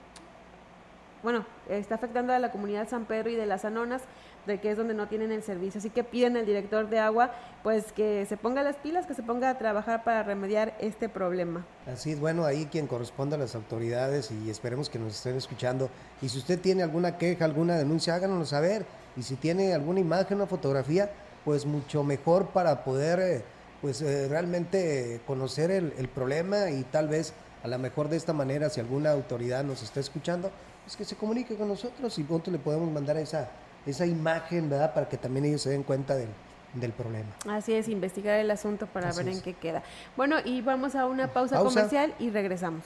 bueno, 1.22 1.44
está 1.68 1.94
afectando 1.94 2.32
a 2.32 2.38
la 2.38 2.52
comunidad 2.52 2.88
San 2.88 3.06
Pedro 3.06 3.30
y 3.30 3.34
de 3.34 3.46
las 3.46 3.64
Anonas 3.64 4.02
de 4.46 4.60
que 4.60 4.70
es 4.70 4.76
donde 4.76 4.94
no 4.94 5.08
tienen 5.08 5.32
el 5.32 5.42
servicio. 5.42 5.78
Así 5.78 5.90
que 5.90 6.04
piden 6.04 6.36
al 6.36 6.46
director 6.46 6.88
de 6.88 6.98
agua 6.98 7.32
pues 7.62 7.92
que 7.92 8.24
se 8.26 8.36
ponga 8.36 8.62
las 8.62 8.76
pilas, 8.76 9.06
que 9.06 9.14
se 9.14 9.22
ponga 9.22 9.50
a 9.50 9.58
trabajar 9.58 10.04
para 10.04 10.22
remediar 10.22 10.76
este 10.80 11.08
problema. 11.08 11.66
Así 11.86 12.12
es, 12.12 12.20
bueno, 12.20 12.44
ahí 12.44 12.66
quien 12.66 12.86
corresponde 12.86 13.36
a 13.36 13.38
las 13.38 13.54
autoridades 13.54 14.30
y 14.30 14.50
esperemos 14.50 14.88
que 14.88 14.98
nos 14.98 15.14
estén 15.14 15.36
escuchando. 15.36 15.90
Y 16.22 16.28
si 16.28 16.38
usted 16.38 16.60
tiene 16.60 16.82
alguna 16.82 17.18
queja, 17.18 17.44
alguna 17.44 17.76
denuncia, 17.76 18.14
háganoslo 18.14 18.44
saber. 18.44 18.86
Y 19.16 19.22
si 19.22 19.36
tiene 19.36 19.74
alguna 19.74 20.00
imagen, 20.00 20.36
una 20.36 20.46
fotografía, 20.46 21.10
pues 21.44 21.64
mucho 21.66 22.04
mejor 22.04 22.48
para 22.48 22.84
poder 22.84 23.20
eh, 23.20 23.44
pues 23.80 24.02
eh, 24.02 24.28
realmente 24.28 25.20
conocer 25.26 25.70
el, 25.70 25.92
el 25.98 26.08
problema 26.08 26.70
y 26.70 26.82
tal 26.84 27.08
vez 27.08 27.32
a 27.62 27.68
lo 27.68 27.78
mejor 27.78 28.08
de 28.08 28.16
esta 28.16 28.32
manera, 28.32 28.70
si 28.70 28.78
alguna 28.78 29.10
autoridad 29.10 29.64
nos 29.64 29.82
está 29.82 29.98
escuchando, 29.98 30.52
pues 30.84 30.96
que 30.96 31.04
se 31.04 31.16
comunique 31.16 31.56
con 31.56 31.66
nosotros 31.66 32.16
y 32.16 32.22
pronto 32.22 32.50
le 32.50 32.58
podemos 32.58 32.88
mandar 32.92 33.16
esa 33.16 33.48
esa 33.86 34.06
imagen, 34.06 34.68
¿verdad? 34.68 34.92
Para 34.92 35.08
que 35.08 35.16
también 35.16 35.46
ellos 35.46 35.62
se 35.62 35.70
den 35.70 35.82
cuenta 35.82 36.14
del, 36.14 36.28
problema. 36.92 37.30
Así 37.48 37.72
es, 37.72 37.88
investigar 37.88 38.38
el 38.38 38.50
asunto 38.50 38.86
para 38.86 39.10
ver 39.12 39.28
en 39.28 39.40
qué 39.40 39.54
queda. 39.54 39.82
Bueno, 40.14 40.36
y 40.44 40.60
vamos 40.60 40.94
a 40.94 41.06
una 41.06 41.32
pausa, 41.32 41.58
comercial 41.58 42.14
y 42.18 42.28
regresamos. 42.28 42.84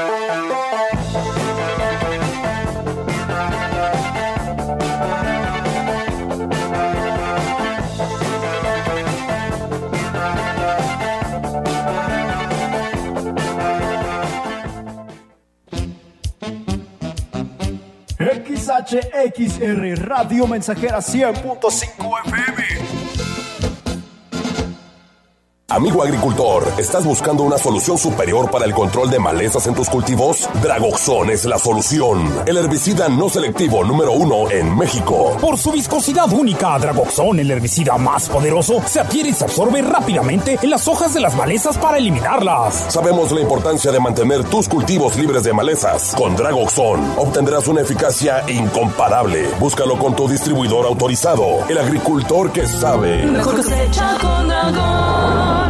XHXR 18.91 19.95
Radio 20.05 20.47
Mensajera 20.47 20.99
100.5 20.99 21.61
FM 22.25 22.60
Amigo 25.71 26.03
agricultor, 26.03 26.67
¿estás 26.77 27.05
buscando 27.05 27.43
una 27.43 27.57
solución 27.57 27.97
superior 27.97 28.51
para 28.51 28.65
el 28.65 28.73
control 28.73 29.09
de 29.09 29.19
malezas 29.19 29.67
en 29.67 29.73
tus 29.73 29.89
cultivos? 29.89 30.49
Dragoxon 30.61 31.29
es 31.29 31.45
la 31.45 31.57
solución. 31.57 32.29
El 32.45 32.57
herbicida 32.57 33.07
no 33.07 33.29
selectivo 33.29 33.81
número 33.85 34.11
uno 34.11 34.51
en 34.51 34.77
México. 34.77 35.37
Por 35.39 35.57
su 35.57 35.71
viscosidad 35.71 36.29
única, 36.33 36.77
Dragoxon, 36.77 37.39
el 37.39 37.49
herbicida 37.51 37.97
más 37.97 38.27
poderoso, 38.27 38.81
se 38.85 38.99
adquiere 38.99 39.29
y 39.29 39.33
se 39.33 39.45
absorbe 39.45 39.81
rápidamente 39.81 40.59
en 40.61 40.69
las 40.69 40.89
hojas 40.89 41.13
de 41.13 41.21
las 41.21 41.37
malezas 41.37 41.77
para 41.77 41.99
eliminarlas. 41.99 42.87
Sabemos 42.89 43.31
la 43.31 43.39
importancia 43.39 43.93
de 43.93 43.99
mantener 44.01 44.43
tus 44.43 44.67
cultivos 44.67 45.15
libres 45.15 45.43
de 45.43 45.53
malezas. 45.53 46.13
Con 46.17 46.35
Dragoxon 46.35 47.13
obtendrás 47.15 47.69
una 47.69 47.79
eficacia 47.79 48.43
incomparable. 48.49 49.47
Búscalo 49.57 49.97
con 49.97 50.17
tu 50.17 50.27
distribuidor 50.27 50.85
autorizado, 50.85 51.65
el 51.69 51.77
agricultor 51.77 52.51
que 52.51 52.67
sabe. 52.67 53.25
Mejor 53.25 53.55
cosecha 53.55 54.17
con. 54.19 55.60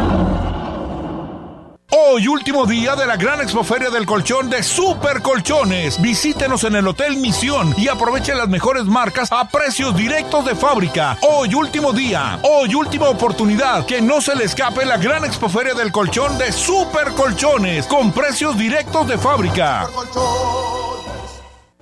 Hoy, 1.94 2.26
último 2.26 2.64
día 2.64 2.96
de 2.96 3.04
la 3.04 3.18
gran 3.18 3.42
expoferia 3.42 3.90
del 3.90 4.06
colchón 4.06 4.48
de 4.48 4.62
Super 4.62 5.20
Colchones. 5.20 6.00
Visítenos 6.00 6.64
en 6.64 6.76
el 6.76 6.88
Hotel 6.88 7.18
Misión 7.18 7.74
y 7.76 7.88
aproveche 7.88 8.34
las 8.34 8.48
mejores 8.48 8.86
marcas 8.86 9.30
a 9.30 9.46
precios 9.46 9.94
directos 9.94 10.46
de 10.46 10.54
fábrica. 10.54 11.18
Hoy, 11.20 11.54
último 11.54 11.92
día. 11.92 12.38
Hoy, 12.44 12.74
última 12.74 13.10
oportunidad. 13.10 13.84
Que 13.84 14.00
no 14.00 14.22
se 14.22 14.34
le 14.34 14.44
escape 14.44 14.86
la 14.86 14.96
gran 14.96 15.26
expoferia 15.26 15.74
del 15.74 15.92
colchón 15.92 16.38
de 16.38 16.50
Super 16.50 17.12
Colchones 17.12 17.86
con 17.86 18.10
precios 18.10 18.56
directos 18.56 19.06
de 19.06 19.18
fábrica. 19.18 19.86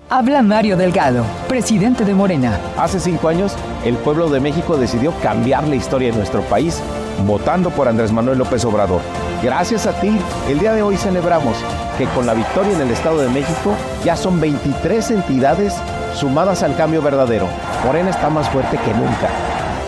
Habla 0.09 0.43
Mario 0.43 0.77
Delgado, 0.77 1.25
presidente 1.47 2.05
de 2.05 2.15
Morena. 2.15 2.59
Hace 2.77 2.99
cinco 2.99 3.29
años, 3.29 3.53
el 3.85 3.95
pueblo 3.95 4.29
de 4.29 4.41
México 4.41 4.77
decidió 4.77 5.15
cambiar 5.23 5.69
la 5.69 5.77
historia 5.77 6.11
de 6.11 6.17
nuestro 6.17 6.43
país 6.43 6.81
votando 7.25 7.71
por 7.71 7.87
Andrés 7.87 8.11
Manuel 8.11 8.39
López 8.39 8.65
Obrador. 8.65 9.03
Gracias 9.43 9.87
a 9.87 9.99
ti, 9.99 10.15
el 10.51 10.59
día 10.59 10.75
de 10.75 10.83
hoy 10.83 10.99
celebramos 10.99 11.57
que 11.97 12.05
con 12.09 12.27
la 12.27 12.35
victoria 12.35 12.75
en 12.75 12.83
el 12.83 12.91
Estado 12.91 13.23
de 13.23 13.31
México 13.31 13.75
ya 14.05 14.15
son 14.15 14.39
23 14.39 15.13
entidades 15.13 15.75
sumadas 16.15 16.63
al 16.63 16.77
cambio 16.77 17.01
verdadero. 17.01 17.49
Morena 17.87 18.11
está 18.11 18.29
más 18.29 18.51
fuerte 18.51 18.77
que 18.77 18.93
nunca. 18.93 19.31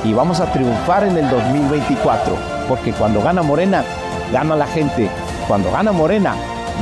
Y 0.04 0.14
vamos 0.14 0.40
a 0.40 0.50
triunfar 0.50 1.04
en 1.04 1.18
el 1.18 1.28
2024, 1.28 2.34
porque 2.66 2.92
cuando 2.92 3.20
gana 3.20 3.42
Morena, 3.42 3.84
gana 4.32 4.56
la 4.56 4.66
gente. 4.66 5.10
Cuando 5.46 5.70
gana 5.70 5.92
Morena, 5.92 6.34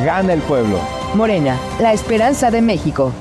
gana 0.05 0.33
el 0.33 0.41
pueblo. 0.43 0.79
Morena, 1.15 1.57
la 1.81 1.93
esperanza 1.93 2.53
de 2.53 2.63
México. 2.63 3.13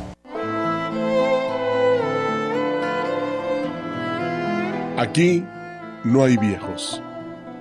Aquí 4.96 5.44
no 6.04 6.24
hay 6.24 6.38
viejos. 6.38 7.02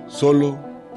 Solo 0.05 0.68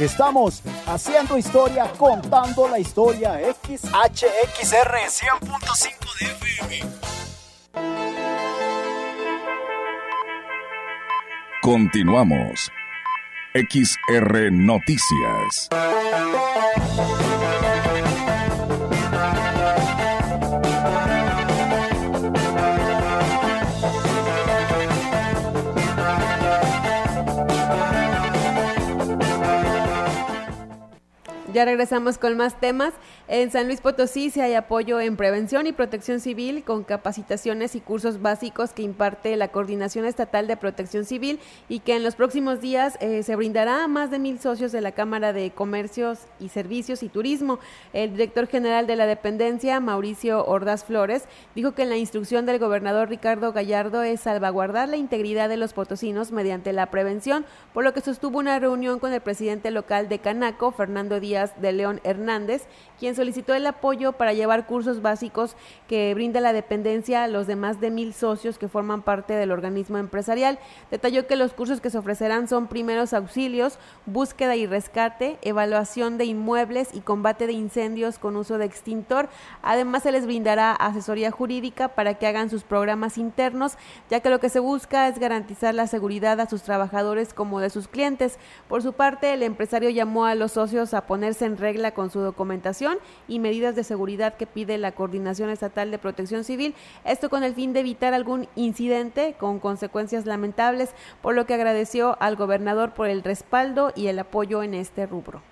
Estamos 0.00 0.62
haciendo 0.86 1.36
historia, 1.36 1.90
contando 1.98 2.68
la 2.68 2.78
historia. 2.78 3.40
XHXR 3.40 4.94
100.5 5.08 6.18
de 6.20 6.26
FM. 6.26 6.82
Continuamos. 11.60 12.70
XR 13.54 14.52
Noticias. 14.52 15.68
Ya 31.54 31.64
regresamos 31.64 32.18
con 32.18 32.36
más 32.36 32.60
temas. 32.60 32.92
En 33.26 33.50
San 33.50 33.68
Luis 33.68 33.80
Potosí 33.80 34.28
se 34.28 34.42
hay 34.42 34.52
apoyo 34.52 35.00
en 35.00 35.16
prevención 35.16 35.66
y 35.66 35.72
protección 35.72 36.20
civil 36.20 36.62
con 36.62 36.84
capacitaciones 36.84 37.74
y 37.74 37.80
cursos 37.80 38.20
básicos 38.20 38.74
que 38.74 38.82
imparte 38.82 39.34
la 39.34 39.48
Coordinación 39.48 40.04
Estatal 40.04 40.46
de 40.46 40.58
Protección 40.58 41.06
Civil 41.06 41.40
y 41.66 41.80
que 41.80 41.96
en 41.96 42.02
los 42.02 42.16
próximos 42.16 42.60
días 42.60 42.98
eh, 43.00 43.22
se 43.22 43.34
brindará 43.34 43.84
a 43.84 43.88
más 43.88 44.10
de 44.10 44.18
mil 44.18 44.38
socios 44.40 44.72
de 44.72 44.82
la 44.82 44.92
Cámara 44.92 45.32
de 45.32 45.50
Comercios 45.50 46.26
y 46.38 46.50
Servicios 46.50 47.02
y 47.02 47.08
Turismo. 47.08 47.60
El 47.94 48.12
director 48.12 48.46
general 48.46 48.86
de 48.86 48.96
la 48.96 49.06
dependencia, 49.06 49.80
Mauricio 49.80 50.44
Ordaz 50.44 50.84
Flores, 50.84 51.24
dijo 51.54 51.72
que 51.72 51.86
la 51.86 51.96
instrucción 51.96 52.44
del 52.44 52.58
gobernador 52.58 53.08
Ricardo 53.08 53.54
Gallardo 53.54 54.02
es 54.02 54.20
salvaguardar 54.20 54.90
la 54.90 54.98
integridad 54.98 55.48
de 55.48 55.56
los 55.56 55.72
potosinos 55.72 56.30
mediante 56.30 56.74
la 56.74 56.90
prevención, 56.90 57.46
por 57.72 57.84
lo 57.84 57.94
que 57.94 58.02
sostuvo 58.02 58.38
una 58.38 58.58
reunión 58.58 58.98
con 58.98 59.14
el 59.14 59.22
presidente 59.22 59.70
local 59.70 60.10
de 60.10 60.18
Canaco, 60.18 60.72
Fernando 60.72 61.20
Díaz 61.20 61.37
de 61.46 61.72
León 61.72 62.00
Hernández, 62.04 62.66
quien 62.98 63.14
solicitó 63.14 63.54
el 63.54 63.66
apoyo 63.66 64.12
para 64.12 64.32
llevar 64.32 64.66
cursos 64.66 65.02
básicos 65.02 65.56
que 65.86 66.12
brinda 66.14 66.40
la 66.40 66.52
dependencia 66.52 67.22
a 67.22 67.28
los 67.28 67.46
demás 67.46 67.80
de 67.80 67.90
mil 67.90 68.12
socios 68.12 68.58
que 68.58 68.68
forman 68.68 69.02
parte 69.02 69.34
del 69.34 69.52
organismo 69.52 69.98
empresarial. 69.98 70.58
Detalló 70.90 71.26
que 71.26 71.36
los 71.36 71.52
cursos 71.52 71.80
que 71.80 71.90
se 71.90 71.98
ofrecerán 71.98 72.48
son 72.48 72.66
primeros 72.66 73.12
auxilios, 73.12 73.78
búsqueda 74.06 74.56
y 74.56 74.66
rescate, 74.66 75.38
evaluación 75.42 76.18
de 76.18 76.24
inmuebles 76.24 76.90
y 76.92 77.00
combate 77.00 77.46
de 77.46 77.52
incendios 77.52 78.18
con 78.18 78.36
uso 78.36 78.58
de 78.58 78.64
extintor. 78.64 79.28
Además, 79.62 80.02
se 80.02 80.12
les 80.12 80.26
brindará 80.26 80.72
asesoría 80.72 81.30
jurídica 81.30 81.88
para 81.88 82.14
que 82.14 82.26
hagan 82.26 82.50
sus 82.50 82.64
programas 82.64 83.18
internos, 83.18 83.76
ya 84.10 84.20
que 84.20 84.30
lo 84.30 84.40
que 84.40 84.48
se 84.48 84.60
busca 84.60 85.08
es 85.08 85.18
garantizar 85.18 85.74
la 85.74 85.86
seguridad 85.86 86.40
a 86.40 86.48
sus 86.48 86.62
trabajadores 86.62 87.32
como 87.32 87.60
de 87.60 87.70
sus 87.70 87.88
clientes. 87.88 88.38
Por 88.68 88.82
su 88.82 88.92
parte, 88.92 89.32
el 89.32 89.42
empresario 89.42 89.90
llamó 89.90 90.26
a 90.26 90.34
los 90.34 90.52
socios 90.52 90.94
a 90.94 91.06
poner 91.06 91.27
en 91.42 91.58
regla 91.58 91.92
con 91.92 92.10
su 92.10 92.20
documentación 92.20 92.98
y 93.28 93.38
medidas 93.38 93.76
de 93.76 93.84
seguridad 93.84 94.36
que 94.36 94.46
pide 94.46 94.78
la 94.78 94.92
Coordinación 94.92 95.50
Estatal 95.50 95.90
de 95.90 95.98
Protección 95.98 96.42
Civil, 96.42 96.74
esto 97.04 97.28
con 97.28 97.44
el 97.44 97.54
fin 97.54 97.72
de 97.72 97.80
evitar 97.80 98.14
algún 98.14 98.48
incidente 98.56 99.34
con 99.38 99.58
consecuencias 99.60 100.24
lamentables, 100.24 100.90
por 101.20 101.34
lo 101.34 101.46
que 101.46 101.54
agradeció 101.54 102.16
al 102.20 102.36
gobernador 102.36 102.94
por 102.94 103.08
el 103.08 103.22
respaldo 103.22 103.92
y 103.94 104.06
el 104.06 104.18
apoyo 104.18 104.62
en 104.62 104.72
este 104.74 105.06
rubro. 105.06 105.42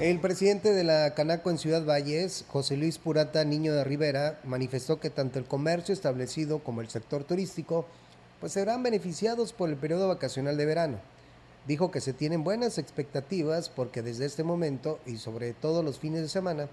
El 0.00 0.20
presidente 0.20 0.72
de 0.72 0.84
la 0.84 1.12
Canaco 1.14 1.50
en 1.50 1.58
Ciudad 1.58 1.84
Valles, 1.84 2.44
José 2.46 2.76
Luis 2.76 2.98
Purata 2.98 3.44
Niño 3.44 3.74
de 3.74 3.82
Rivera, 3.82 4.38
manifestó 4.44 5.00
que 5.00 5.10
tanto 5.10 5.40
el 5.40 5.44
comercio 5.44 5.92
establecido 5.92 6.60
como 6.60 6.82
el 6.82 6.88
sector 6.88 7.24
turístico 7.24 7.84
pues 8.40 8.52
serán 8.52 8.82
beneficiados 8.82 9.52
por 9.52 9.68
el 9.68 9.76
periodo 9.76 10.08
vacacional 10.08 10.56
de 10.56 10.66
verano. 10.66 10.98
Dijo 11.66 11.90
que 11.90 12.00
se 12.00 12.12
tienen 12.12 12.44
buenas 12.44 12.78
expectativas 12.78 13.68
porque 13.68 14.02
desde 14.02 14.24
este 14.24 14.44
momento 14.44 15.00
y 15.06 15.16
sobre 15.16 15.52
todo 15.52 15.82
los 15.82 15.98
fines 15.98 16.22
de 16.22 16.28
semana 16.28 16.68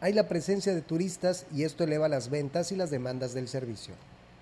hay 0.00 0.12
la 0.12 0.28
presencia 0.28 0.74
de 0.74 0.82
turistas 0.82 1.46
y 1.54 1.64
esto 1.64 1.84
eleva 1.84 2.08
las 2.08 2.28
ventas 2.28 2.72
y 2.72 2.76
las 2.76 2.90
demandas 2.90 3.32
del 3.32 3.48
servicio. 3.48 3.94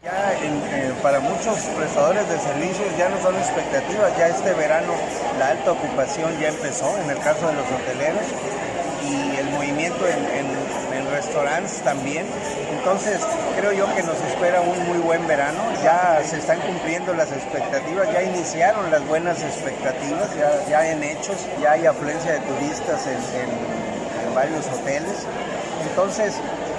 Ya 0.02 0.32
eh, 0.34 0.92
para 1.00 1.20
muchos 1.20 1.56
prestadores 1.76 2.28
de 2.28 2.36
servicios 2.36 2.88
ya 2.98 3.08
no 3.08 3.22
son 3.22 3.36
expectativas, 3.36 4.18
ya 4.18 4.28
este 4.28 4.52
verano 4.54 4.92
la 5.38 5.50
alta 5.50 5.70
ocupación 5.70 6.32
ya 6.40 6.48
empezó 6.48 6.98
en 6.98 7.10
el 7.10 7.18
caso 7.18 7.46
de 7.46 7.54
los 7.54 7.66
hoteleros 7.70 8.26
y 9.06 9.36
el 9.36 9.50
movimiento 9.50 10.04
en, 10.08 10.24
en 10.24 10.51
restaurantes 11.22 11.82
también. 11.82 12.26
Entonces 12.78 13.20
creo 13.56 13.72
yo 13.72 13.94
que 13.94 14.02
nos 14.02 14.20
espera 14.22 14.60
un 14.60 14.86
muy 14.86 14.98
buen 14.98 15.26
verano. 15.26 15.60
Ya 15.82 16.20
se 16.24 16.38
están 16.38 16.60
cumpliendo 16.60 17.14
las 17.14 17.30
expectativas, 17.32 18.12
ya 18.12 18.22
iniciaron 18.22 18.90
las 18.90 19.06
buenas 19.06 19.42
expectativas, 19.42 20.34
ya, 20.36 20.68
ya 20.68 20.90
en 20.90 21.02
hechos, 21.02 21.36
ya 21.60 21.72
hay 21.72 21.86
afluencia 21.86 22.32
de 22.32 22.40
turistas 22.40 23.06
en, 23.06 23.82
varios 24.34 24.66
hoteles. 24.66 25.26
Entonces 25.90 26.34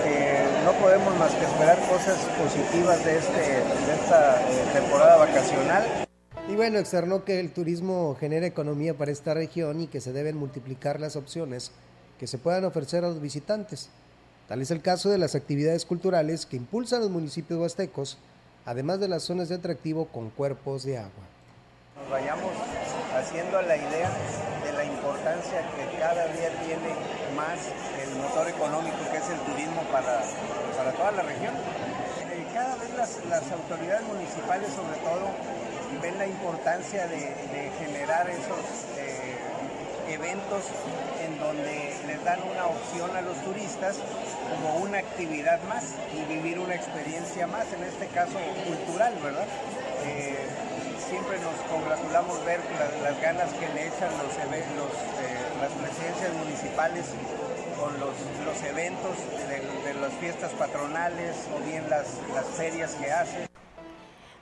eh, 0.06 0.44
no 0.66 0.72
podemos 0.74 1.16
más 1.20 1.32
que 1.34 1.46
esperar 1.46 1.78
cosas 1.88 2.18
positivas 2.42 3.06
de, 3.06 3.18
este, 3.20 3.40
de 3.40 3.94
esta 3.94 4.42
eh, 4.42 4.66
temporada 4.74 5.18
vacacional. 5.18 5.84
Y 6.50 6.56
bueno, 6.56 6.80
externó 6.80 7.24
que 7.24 7.40
el 7.40 7.52
turismo 7.52 8.18
genera 8.20 8.48
economía 8.48 8.98
para 8.98 9.12
esta 9.12 9.36
región 9.36 9.82
y 9.82 9.88
que 9.88 10.02
se 10.02 10.14
deben 10.14 10.36
multiplicar 10.36 11.00
las 11.00 11.16
opciones 11.16 11.72
que 12.18 12.26
se 12.26 12.40
puedan 12.40 12.66
ofrecer 12.66 13.04
a 13.04 13.10
los 13.10 13.22
visitantes. 13.22 13.92
Tal 14.48 14.62
es 14.62 14.72
el 14.72 14.82
caso 14.82 15.10
de 15.10 15.18
las 15.18 15.36
actividades 15.36 15.86
culturales 15.86 16.46
que 16.46 16.58
impulsan 16.58 17.00
los 17.02 17.10
municipios 17.10 17.60
huastecos, 17.60 18.18
además 18.66 19.00
de 19.00 19.08
las 19.08 19.24
zonas 19.24 19.50
de 19.50 19.56
atractivo 19.56 20.06
con 20.06 20.30
cuerpos 20.30 20.84
de 20.84 20.98
agua. 20.98 21.24
Nos 21.96 22.10
vayamos 22.10 22.52
haciendo 23.16 23.62
la 23.62 23.78
idea 23.78 24.12
de 24.66 24.74
la 24.74 24.84
importancia 24.84 25.62
que 25.76 25.98
cada 25.98 26.28
día 26.34 26.50
tiene 26.66 26.92
más 27.38 27.60
el 28.04 28.16
motor 28.22 28.50
económico 28.50 28.98
que 29.12 29.18
es 29.18 29.30
el 29.30 29.40
turismo 29.52 29.82
para, 29.92 30.22
para 30.76 30.92
toda 30.92 31.12
la 31.12 31.22
región. 31.22 31.54
Eh, 32.34 32.46
cada 32.54 32.76
vez 32.76 32.90
las, 33.30 33.52
autoridades 33.52 34.06
municipales 34.08 34.70
sobre 34.76 34.98
todo 35.00 35.32
ven 36.02 36.18
la 36.18 36.28
importancia 36.28 37.08
de, 37.08 37.72
generar 37.80 38.30
esos 38.30 38.66
eh, 38.98 39.38
eventos 40.10 40.64
en 41.26 41.40
donde 41.40 41.94
les 42.08 42.24
dan 42.24 42.40
una 42.44 42.66
opción 42.68 43.16
a 43.16 43.22
los 43.22 43.38
turistas 43.44 43.98
como 44.50 44.78
una 44.78 45.00
actividad 45.00 45.62
más 45.64 45.84
y 46.14 46.34
vivir 46.34 46.60
una 46.60 46.76
experiencia 46.76 47.48
más, 47.48 47.72
en 47.74 47.84
este 47.84 48.08
caso 48.08 48.40
cultural, 48.68 49.14
¿verdad? 49.24 49.48
Eh, 50.06 50.38
siempre 51.10 51.38
nos 51.40 51.56
congratulamos 51.70 52.44
ver 52.46 52.60
las, 53.02 53.22
ganas 53.22 53.52
que 53.54 53.68
le 53.70 53.88
echan 53.88 54.12
los, 54.18 54.34
los 54.34 54.94
eh, 55.22 55.44
las 55.62 55.72
presidencias 55.72 56.34
municipales 56.34 57.06
con 57.80 58.00
los, 58.00 58.64
eventos 58.64 59.18
de, 59.50 59.94
las 59.96 60.14
fiestas 60.14 60.52
patronales 60.54 61.36
o 61.56 61.64
bien 61.66 61.90
las, 61.90 62.08
las 62.34 62.46
ferias 62.58 62.92
que 62.96 63.12
hacen. 63.12 63.53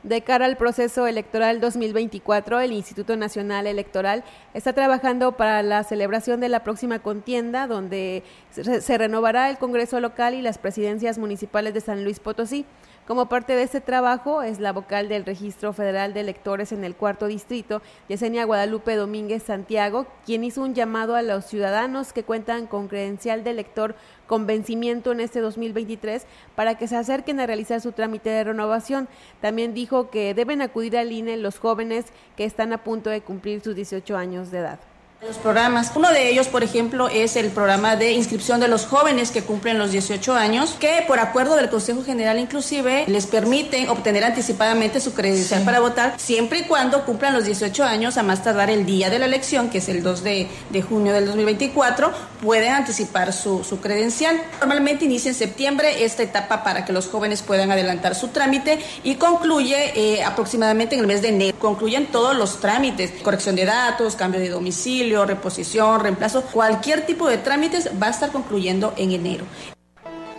De 0.03 0.21
cara 0.21 0.45
al 0.45 0.57
proceso 0.57 1.05
electoral 1.05 1.61
2024, 1.61 2.59
el 2.59 2.71
Instituto 2.71 3.15
Nacional 3.17 3.67
Electoral 3.67 4.23
está 4.55 4.73
trabajando 4.73 5.33
para 5.33 5.61
la 5.61 5.83
celebración 5.83 6.39
de 6.39 6.49
la 6.49 6.63
próxima 6.63 6.97
contienda, 6.99 7.67
donde 7.67 8.23
se 8.49 8.97
renovará 8.97 9.51
el 9.51 9.59
Congreso 9.59 9.99
local 9.99 10.33
y 10.33 10.41
las 10.41 10.57
presidencias 10.57 11.19
municipales 11.19 11.75
de 11.75 11.81
San 11.81 12.03
Luis 12.03 12.19
Potosí. 12.19 12.65
Como 13.07 13.25
parte 13.25 13.55
de 13.55 13.63
este 13.63 13.81
trabajo 13.81 14.43
es 14.43 14.59
la 14.59 14.73
vocal 14.73 15.09
del 15.09 15.25
Registro 15.25 15.73
Federal 15.73 16.13
de 16.13 16.19
Electores 16.19 16.71
en 16.71 16.83
el 16.83 16.95
cuarto 16.95 17.25
distrito, 17.25 17.81
Yesenia 18.07 18.45
Guadalupe 18.45 18.95
Domínguez 18.95 19.41
Santiago, 19.41 20.05
quien 20.23 20.43
hizo 20.43 20.61
un 20.61 20.75
llamado 20.75 21.15
a 21.15 21.23
los 21.23 21.45
ciudadanos 21.45 22.13
que 22.13 22.23
cuentan 22.23 22.67
con 22.67 22.87
credencial 22.87 23.43
de 23.43 23.49
elector 23.49 23.95
con 24.27 24.45
vencimiento 24.45 25.11
en 25.11 25.19
este 25.19 25.41
2023 25.41 26.27
para 26.55 26.77
que 26.77 26.87
se 26.87 26.95
acerquen 26.95 27.39
a 27.39 27.47
realizar 27.47 27.81
su 27.81 27.91
trámite 27.91 28.29
de 28.29 28.43
renovación. 28.43 29.07
También 29.41 29.73
dijo 29.73 30.11
que 30.11 30.35
deben 30.35 30.61
acudir 30.61 30.95
al 30.95 31.11
INE 31.11 31.37
los 31.37 31.57
jóvenes 31.57 32.05
que 32.37 32.45
están 32.45 32.71
a 32.71 32.83
punto 32.83 33.09
de 33.09 33.21
cumplir 33.21 33.61
sus 33.61 33.75
18 33.75 34.15
años 34.15 34.51
de 34.51 34.59
edad. 34.59 34.90
Los 35.27 35.37
programas, 35.37 35.91
uno 35.93 36.11
de 36.11 36.29
ellos, 36.29 36.47
por 36.47 36.63
ejemplo, 36.63 37.07
es 37.07 37.35
el 37.35 37.51
programa 37.51 37.95
de 37.95 38.13
inscripción 38.13 38.59
de 38.59 38.67
los 38.67 38.87
jóvenes 38.87 39.29
que 39.29 39.43
cumplen 39.43 39.77
los 39.77 39.91
18 39.91 40.33
años, 40.33 40.75
que 40.79 41.03
por 41.05 41.19
acuerdo 41.19 41.55
del 41.55 41.69
Consejo 41.69 42.03
General 42.03 42.39
inclusive 42.39 43.05
les 43.07 43.27
permiten 43.27 43.87
obtener 43.89 44.23
anticipadamente 44.23 44.99
su 44.99 45.13
credencial 45.13 45.63
para 45.63 45.79
votar, 45.79 46.15
siempre 46.17 46.61
y 46.61 46.63
cuando 46.63 47.05
cumplan 47.05 47.35
los 47.35 47.45
18 47.45 47.83
años, 47.83 48.17
a 48.17 48.23
más 48.23 48.43
tardar 48.43 48.71
el 48.71 48.83
día 48.87 49.11
de 49.11 49.19
la 49.19 49.27
elección, 49.27 49.69
que 49.69 49.77
es 49.77 49.89
el 49.89 50.01
2 50.01 50.23
de, 50.23 50.49
junio 50.89 51.13
del 51.13 51.27
2024, 51.27 52.11
pueden 52.41 52.73
anticipar 52.73 53.33
su, 53.33 53.63
su, 53.63 53.79
credencial. 53.79 54.41
Normalmente 54.59 55.05
inicia 55.05 55.29
en 55.29 55.35
septiembre 55.35 56.03
esta 56.03 56.23
etapa 56.23 56.63
para 56.63 56.83
que 56.83 56.93
los 56.93 57.07
jóvenes 57.07 57.41
puedan 57.41 57.71
adelantar 57.71 58.15
su 58.15 58.29
trámite 58.29 58.79
y 59.03 59.15
concluye 59.15 59.93
eh, 59.95 60.23
aproximadamente 60.23 60.95
en 60.95 61.01
el 61.01 61.07
mes 61.07 61.21
de 61.21 61.29
enero. 61.29 61.57
Concluyen 61.59 62.07
todos 62.07 62.35
los 62.35 62.59
trámites, 62.59 63.11
corrección 63.23 63.55
de 63.55 63.65
datos, 63.65 64.15
cambio 64.15 64.39
de 64.39 64.49
domicilio, 64.49 65.25
reposición, 65.25 66.01
reemplazo, 66.01 66.41
cualquier 66.41 67.05
tipo 67.05 67.29
de 67.29 67.37
trámites 67.37 67.89
va 68.01 68.07
a 68.07 68.11
estar 68.11 68.31
concluyendo 68.31 68.93
en 68.97 69.11
enero. 69.11 69.45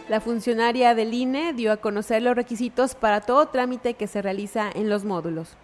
La 0.08 0.20
funcionaria 0.20 0.94
del 0.94 1.14
INE 1.14 1.52
dio 1.54 1.72
a 1.72 1.78
conocer 1.78 2.22
los 2.22 2.34
requisitos 2.34 2.94
para 2.94 3.20
todo 3.20 3.46
trámite 3.46 3.94
que 3.94 4.06
se 4.06 4.20
realiza 4.20 4.70
en 4.74 4.90
los 4.90 5.04
módulos 5.04 5.56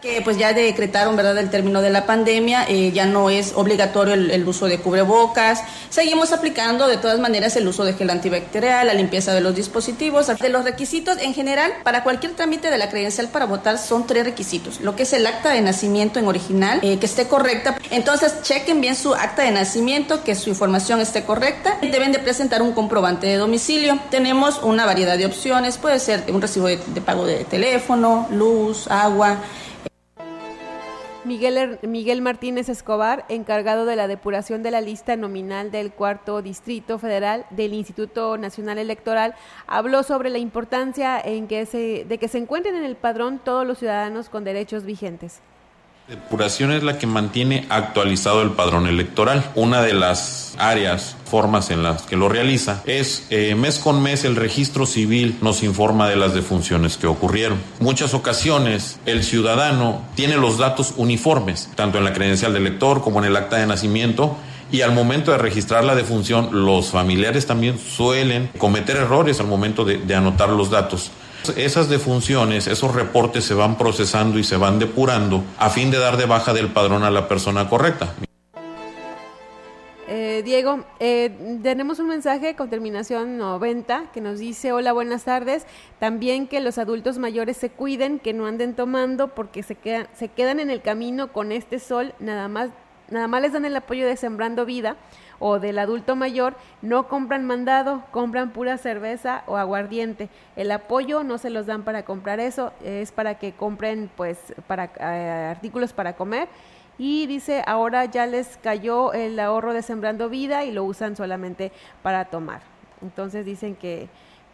que 0.00 0.22
pues 0.22 0.38
ya 0.38 0.52
decretaron 0.52 1.16
verdad 1.16 1.36
el 1.38 1.50
término 1.50 1.82
de 1.82 1.90
la 1.90 2.06
pandemia 2.06 2.64
eh, 2.68 2.92
ya 2.92 3.06
no 3.06 3.30
es 3.30 3.52
obligatorio 3.54 4.14
el, 4.14 4.48
uso 4.48 4.66
de 4.66 4.78
cubrebocas. 4.78 5.62
Seguimos 5.90 6.32
aplicando 6.32 6.88
de 6.88 6.96
todas 6.96 7.20
maneras 7.20 7.56
el 7.56 7.68
uso 7.68 7.84
de 7.84 7.92
gel 7.92 8.10
antibacterial 8.10 8.86
la 8.86 8.94
limpieza 8.94 9.34
de 9.34 9.40
los 9.40 9.54
dispositivos. 9.54 10.28
De 10.38 10.48
los 10.48 10.64
requisitos 10.64 11.18
en 11.18 11.34
general 11.34 11.72
para 11.82 12.02
cualquier 12.02 12.32
trámite 12.32 12.70
de 12.70 12.78
la 12.78 12.88
credencial 12.88 13.28
para 13.28 13.46
votar 13.46 13.78
son 13.78 14.06
tres 14.06 14.24
requisitos. 14.24 14.80
Lo 14.80 14.96
que 14.96 15.02
es 15.02 15.12
el 15.12 15.26
acta 15.26 15.50
de 15.50 15.60
nacimiento 15.60 16.18
en 16.18 16.26
original 16.26 16.80
eh, 16.82 16.98
que 16.98 17.06
esté 17.06 17.28
correcta. 17.28 17.76
Entonces 17.90 18.42
chequen 18.42 18.80
bien 18.80 18.96
su 18.96 19.14
acta 19.14 19.42
de 19.42 19.50
nacimiento 19.50 20.24
que 20.24 20.34
su 20.34 20.48
información 20.48 21.00
esté 21.00 21.24
correcta. 21.24 21.78
Deben 21.82 22.12
de 22.12 22.18
presentar 22.18 22.62
un 22.62 22.72
comprobante 22.72 23.26
de 23.26 23.36
domicilio. 23.36 23.98
Tenemos 24.10 24.60
una 24.62 24.86
variedad 24.86 25.18
de 25.18 25.26
opciones. 25.26 25.76
Puede 25.76 25.98
ser 25.98 26.24
un 26.28 26.40
recibo 26.40 26.66
de 26.68 27.00
pago 27.04 27.26
de 27.26 27.44
teléfono 27.44 28.26
luz 28.30 28.88
agua 28.88 29.38
Miguel, 31.24 31.78
Miguel 31.82 32.22
Martínez 32.22 32.70
Escobar, 32.70 33.26
encargado 33.28 33.84
de 33.84 33.94
la 33.94 34.08
depuración 34.08 34.62
de 34.62 34.70
la 34.70 34.80
lista 34.80 35.16
nominal 35.16 35.70
del 35.70 35.92
cuarto 35.92 36.40
distrito 36.40 36.98
federal 36.98 37.44
del 37.50 37.74
Instituto 37.74 38.38
Nacional 38.38 38.78
Electoral, 38.78 39.34
habló 39.66 40.02
sobre 40.02 40.30
la 40.30 40.38
importancia 40.38 41.20
en 41.20 41.46
que 41.46 41.66
se, 41.66 42.06
de 42.06 42.18
que 42.18 42.28
se 42.28 42.38
encuentren 42.38 42.74
en 42.74 42.84
el 42.84 42.96
padrón 42.96 43.38
todos 43.38 43.66
los 43.66 43.78
ciudadanos 43.78 44.30
con 44.30 44.44
derechos 44.44 44.84
vigentes. 44.84 45.42
Depuración 46.10 46.72
es 46.72 46.82
la 46.82 46.98
que 46.98 47.06
mantiene 47.06 47.66
actualizado 47.68 48.42
el 48.42 48.50
padrón 48.50 48.88
electoral. 48.88 49.48
Una 49.54 49.80
de 49.80 49.92
las 49.92 50.56
áreas, 50.58 51.14
formas 51.24 51.70
en 51.70 51.84
las 51.84 52.02
que 52.02 52.16
lo 52.16 52.28
realiza 52.28 52.82
es 52.84 53.28
eh, 53.30 53.54
mes 53.54 53.78
con 53.78 54.02
mes 54.02 54.24
el 54.24 54.34
registro 54.34 54.86
civil 54.86 55.38
nos 55.40 55.62
informa 55.62 56.08
de 56.08 56.16
las 56.16 56.34
defunciones 56.34 56.96
que 56.96 57.06
ocurrieron. 57.06 57.60
Muchas 57.78 58.12
ocasiones 58.12 58.98
el 59.06 59.22
ciudadano 59.22 60.02
tiene 60.16 60.36
los 60.36 60.58
datos 60.58 60.94
uniformes, 60.96 61.70
tanto 61.76 61.98
en 61.98 62.04
la 62.04 62.12
credencial 62.12 62.52
del 62.52 62.66
elector 62.66 63.02
como 63.02 63.20
en 63.20 63.26
el 63.26 63.36
acta 63.36 63.58
de 63.58 63.68
nacimiento, 63.68 64.36
y 64.72 64.80
al 64.80 64.90
momento 64.90 65.30
de 65.30 65.38
registrar 65.38 65.84
la 65.84 65.94
defunción, 65.94 66.64
los 66.64 66.90
familiares 66.90 67.46
también 67.46 67.78
suelen 67.78 68.50
cometer 68.58 68.96
errores 68.96 69.38
al 69.38 69.46
momento 69.46 69.84
de 69.84 70.14
anotar 70.16 70.48
los 70.48 70.70
datos. 70.70 71.12
Esas 71.56 71.88
defunciones, 71.88 72.66
esos 72.66 72.94
reportes 72.94 73.44
se 73.44 73.54
van 73.54 73.76
procesando 73.78 74.38
y 74.38 74.44
se 74.44 74.56
van 74.56 74.78
depurando 74.78 75.42
a 75.58 75.70
fin 75.70 75.90
de 75.90 75.98
dar 75.98 76.16
de 76.16 76.26
baja 76.26 76.52
del 76.52 76.68
padrón 76.68 77.02
a 77.02 77.10
la 77.10 77.28
persona 77.28 77.68
correcta. 77.68 78.14
Eh, 80.12 80.42
Diego, 80.44 80.84
eh, 80.98 81.30
tenemos 81.62 82.00
un 82.00 82.08
mensaje 82.08 82.56
con 82.56 82.68
terminación 82.68 83.38
90 83.38 84.10
que 84.12 84.20
nos 84.20 84.40
dice, 84.40 84.72
hola, 84.72 84.92
buenas 84.92 85.24
tardes. 85.24 85.66
También 86.00 86.48
que 86.48 86.60
los 86.60 86.78
adultos 86.78 87.18
mayores 87.18 87.56
se 87.56 87.70
cuiden, 87.70 88.18
que 88.18 88.32
no 88.32 88.46
anden 88.46 88.74
tomando 88.74 89.28
porque 89.28 89.62
se 89.62 89.76
quedan, 89.76 90.08
se 90.14 90.28
quedan 90.28 90.58
en 90.58 90.68
el 90.68 90.82
camino 90.82 91.32
con 91.32 91.52
este 91.52 91.78
sol, 91.78 92.12
nada 92.18 92.48
más, 92.48 92.70
nada 93.08 93.28
más 93.28 93.42
les 93.42 93.52
dan 93.52 93.64
el 93.64 93.76
apoyo 93.76 94.04
de 94.04 94.16
Sembrando 94.16 94.66
Vida 94.66 94.96
o 95.40 95.58
del 95.58 95.78
adulto 95.78 96.14
mayor 96.14 96.54
no 96.82 97.08
compran 97.08 97.44
mandado, 97.44 98.04
compran 98.12 98.52
pura 98.52 98.78
cerveza 98.78 99.42
o 99.46 99.56
aguardiente. 99.56 100.28
El 100.54 100.70
apoyo 100.70 101.24
no 101.24 101.38
se 101.38 101.50
los 101.50 101.66
dan 101.66 101.82
para 101.82 102.04
comprar 102.04 102.38
eso, 102.38 102.72
es 102.84 103.10
para 103.10 103.38
que 103.38 103.52
compren 103.52 104.10
pues 104.16 104.38
para 104.68 104.84
eh, 105.00 105.48
artículos 105.50 105.92
para 105.92 106.12
comer 106.12 106.48
y 106.98 107.26
dice 107.26 107.64
ahora 107.66 108.04
ya 108.04 108.26
les 108.26 108.58
cayó 108.58 109.14
el 109.14 109.40
ahorro 109.40 109.72
de 109.72 109.80
Sembrando 109.80 110.28
Vida 110.28 110.64
y 110.64 110.70
lo 110.70 110.84
usan 110.84 111.16
solamente 111.16 111.72
para 112.02 112.26
tomar. 112.26 112.60
Entonces 113.00 113.46
dicen 113.46 113.74
que, 113.74 114.08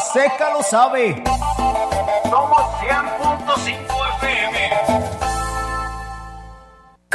Huasteca 0.00 0.50
lo 0.50 0.62
sabe. 0.62 1.22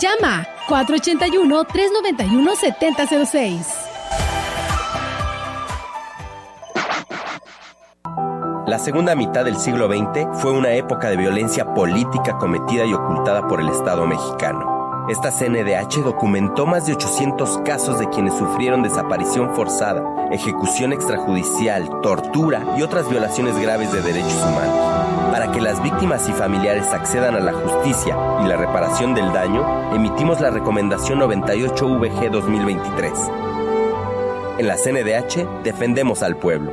Llama 0.00 0.46
481-391-7006. 0.68 3.66
La 8.66 8.78
segunda 8.78 9.14
mitad 9.14 9.44
del 9.44 9.58
siglo 9.58 9.88
XX 9.88 10.28
fue 10.40 10.52
una 10.52 10.72
época 10.72 11.10
de 11.10 11.18
violencia 11.18 11.74
política 11.74 12.38
cometida 12.38 12.86
y 12.86 12.94
ocultada 12.94 13.46
por 13.46 13.60
el 13.60 13.68
Estado 13.68 14.06
mexicano. 14.06 15.04
Esta 15.10 15.30
CNDH 15.30 16.02
documentó 16.02 16.64
más 16.64 16.86
de 16.86 16.94
800 16.94 17.58
casos 17.58 17.98
de 17.98 18.08
quienes 18.08 18.32
sufrieron 18.34 18.82
desaparición 18.82 19.54
forzada, 19.54 20.02
ejecución 20.30 20.94
extrajudicial, 20.94 22.00
tortura 22.00 22.64
y 22.78 22.82
otras 22.82 23.10
violaciones 23.10 23.58
graves 23.58 23.92
de 23.92 24.00
derechos 24.00 24.42
humanos. 24.42 24.91
Para 25.30 25.50
que 25.52 25.60
las 25.60 25.82
víctimas 25.82 26.28
y 26.28 26.32
familiares 26.32 26.86
accedan 26.92 27.34
a 27.34 27.40
la 27.40 27.52
justicia 27.52 28.16
y 28.42 28.46
la 28.46 28.56
reparación 28.56 29.14
del 29.14 29.32
daño, 29.32 29.94
emitimos 29.94 30.40
la 30.40 30.50
recomendación 30.50 31.20
98VG 31.20 32.30
2023. 32.30 33.12
En 34.58 34.66
la 34.66 34.76
CNDH 34.76 35.62
defendemos 35.62 36.22
al 36.22 36.36
pueblo. 36.36 36.72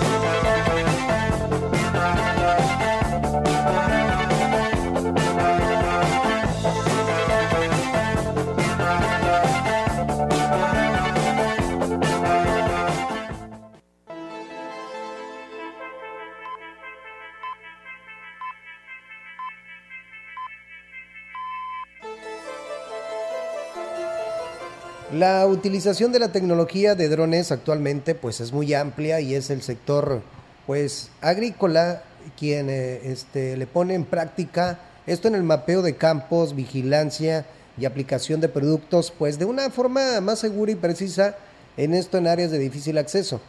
La 25.13 25.45
utilización 25.45 26.13
de 26.13 26.19
la 26.19 26.31
tecnología 26.31 26.95
de 26.95 27.09
drones 27.09 27.51
actualmente 27.51 28.15
pues 28.15 28.39
es 28.39 28.53
muy 28.53 28.73
amplia 28.73 29.19
y 29.19 29.35
es 29.35 29.49
el 29.49 29.61
sector 29.61 30.21
pues 30.65 31.09
agrícola 31.19 32.03
quien 32.39 32.69
eh, 32.69 33.01
este, 33.03 33.57
le 33.57 33.67
pone 33.67 33.93
en 33.93 34.05
práctica 34.05 34.79
esto 35.05 35.27
en 35.27 35.35
el 35.35 35.43
mapeo 35.43 35.81
de 35.81 35.97
campos, 35.97 36.55
vigilancia 36.55 37.45
y 37.77 37.83
aplicación 37.83 38.39
de 38.39 38.47
productos 38.47 39.11
pues 39.11 39.37
de 39.37 39.43
una 39.43 39.69
forma 39.69 40.21
más 40.21 40.39
segura 40.39 40.71
y 40.71 40.75
precisa 40.75 41.35
en 41.75 41.93
esto 41.93 42.17
en 42.17 42.27
áreas 42.27 42.51
de 42.51 42.59
difícil 42.59 42.97
acceso. 42.97 43.41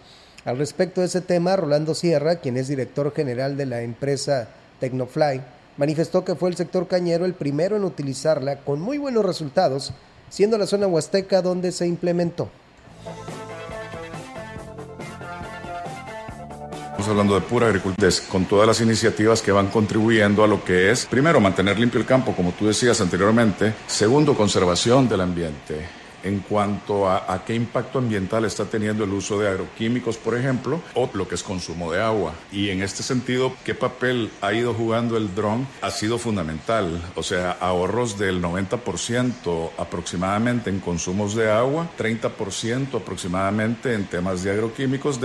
Al 0.44 0.58
respecto 0.58 1.00
de 1.00 1.06
ese 1.06 1.20
tema, 1.20 1.54
Rolando 1.54 1.94
Sierra, 1.94 2.40
quien 2.40 2.56
es 2.56 2.66
director 2.66 3.14
general 3.14 3.56
de 3.56 3.66
la 3.66 3.82
empresa 3.82 4.48
Tecnofly, 4.80 5.40
manifestó 5.76 6.24
que 6.24 6.34
fue 6.34 6.50
el 6.50 6.56
sector 6.56 6.88
cañero 6.88 7.24
el 7.24 7.34
primero 7.34 7.76
en 7.76 7.84
utilizarla 7.84 8.56
con 8.56 8.80
muy 8.80 8.98
buenos 8.98 9.24
resultados 9.24 9.92
siendo 10.32 10.56
la 10.56 10.66
zona 10.66 10.86
huasteca 10.86 11.42
donde 11.42 11.72
se 11.72 11.86
implementó. 11.86 12.48
Hablando 17.06 17.34
de 17.34 17.42
pura 17.42 17.66
agricultura, 17.66 18.08
con 18.30 18.46
todas 18.46 18.66
las 18.66 18.80
iniciativas 18.80 19.42
que 19.42 19.52
van 19.52 19.66
contribuyendo 19.66 20.44
a 20.44 20.46
lo 20.46 20.64
que 20.64 20.90
es, 20.90 21.04
primero, 21.04 21.40
mantener 21.40 21.78
limpio 21.78 22.00
el 22.00 22.06
campo, 22.06 22.32
como 22.34 22.52
tú 22.52 22.68
decías 22.68 23.00
anteriormente, 23.02 23.74
segundo, 23.86 24.34
conservación 24.34 25.08
del 25.08 25.20
ambiente, 25.20 25.84
en 26.22 26.40
cuanto 26.40 27.08
a, 27.08 27.42
qué 27.44 27.54
impacto 27.54 27.98
ambiental 27.98 28.44
está 28.44 28.64
teniendo 28.64 29.04
el 29.04 29.12
uso 29.12 29.38
de 29.38 29.48
agroquímicos, 29.48 30.16
por 30.16 30.36
ejemplo, 30.36 30.80
o 30.94 31.08
lo 31.14 31.28
que 31.28 31.34
es 31.34 31.42
consumo 31.42 31.92
de 31.92 32.00
agua. 32.00 32.34
Y 32.50 32.70
en 32.70 32.82
este 32.82 33.02
sentido, 33.02 33.52
¿qué 33.64 33.74
papel 33.74 34.30
ha 34.40 34.52
ido 34.52 34.74
jugando 34.74 35.16
el 35.16 35.34
dron? 35.34 35.66
Ha 35.80 35.90
sido 35.90 36.18
fundamental. 36.18 37.02
O 37.16 37.22
sea, 37.22 37.52
ahorros 37.52 38.18
del 38.18 38.42
90% 38.42 39.70
aproximadamente 39.78 40.70
en 40.70 40.80
consumos 40.80 41.34
de 41.34 41.50
agua, 41.50 41.88
30% 41.98 42.96
aproximadamente 42.96 43.94
en 43.94 44.06
temas 44.06 44.42
de 44.42 44.52
agroquímicos. 44.52 45.18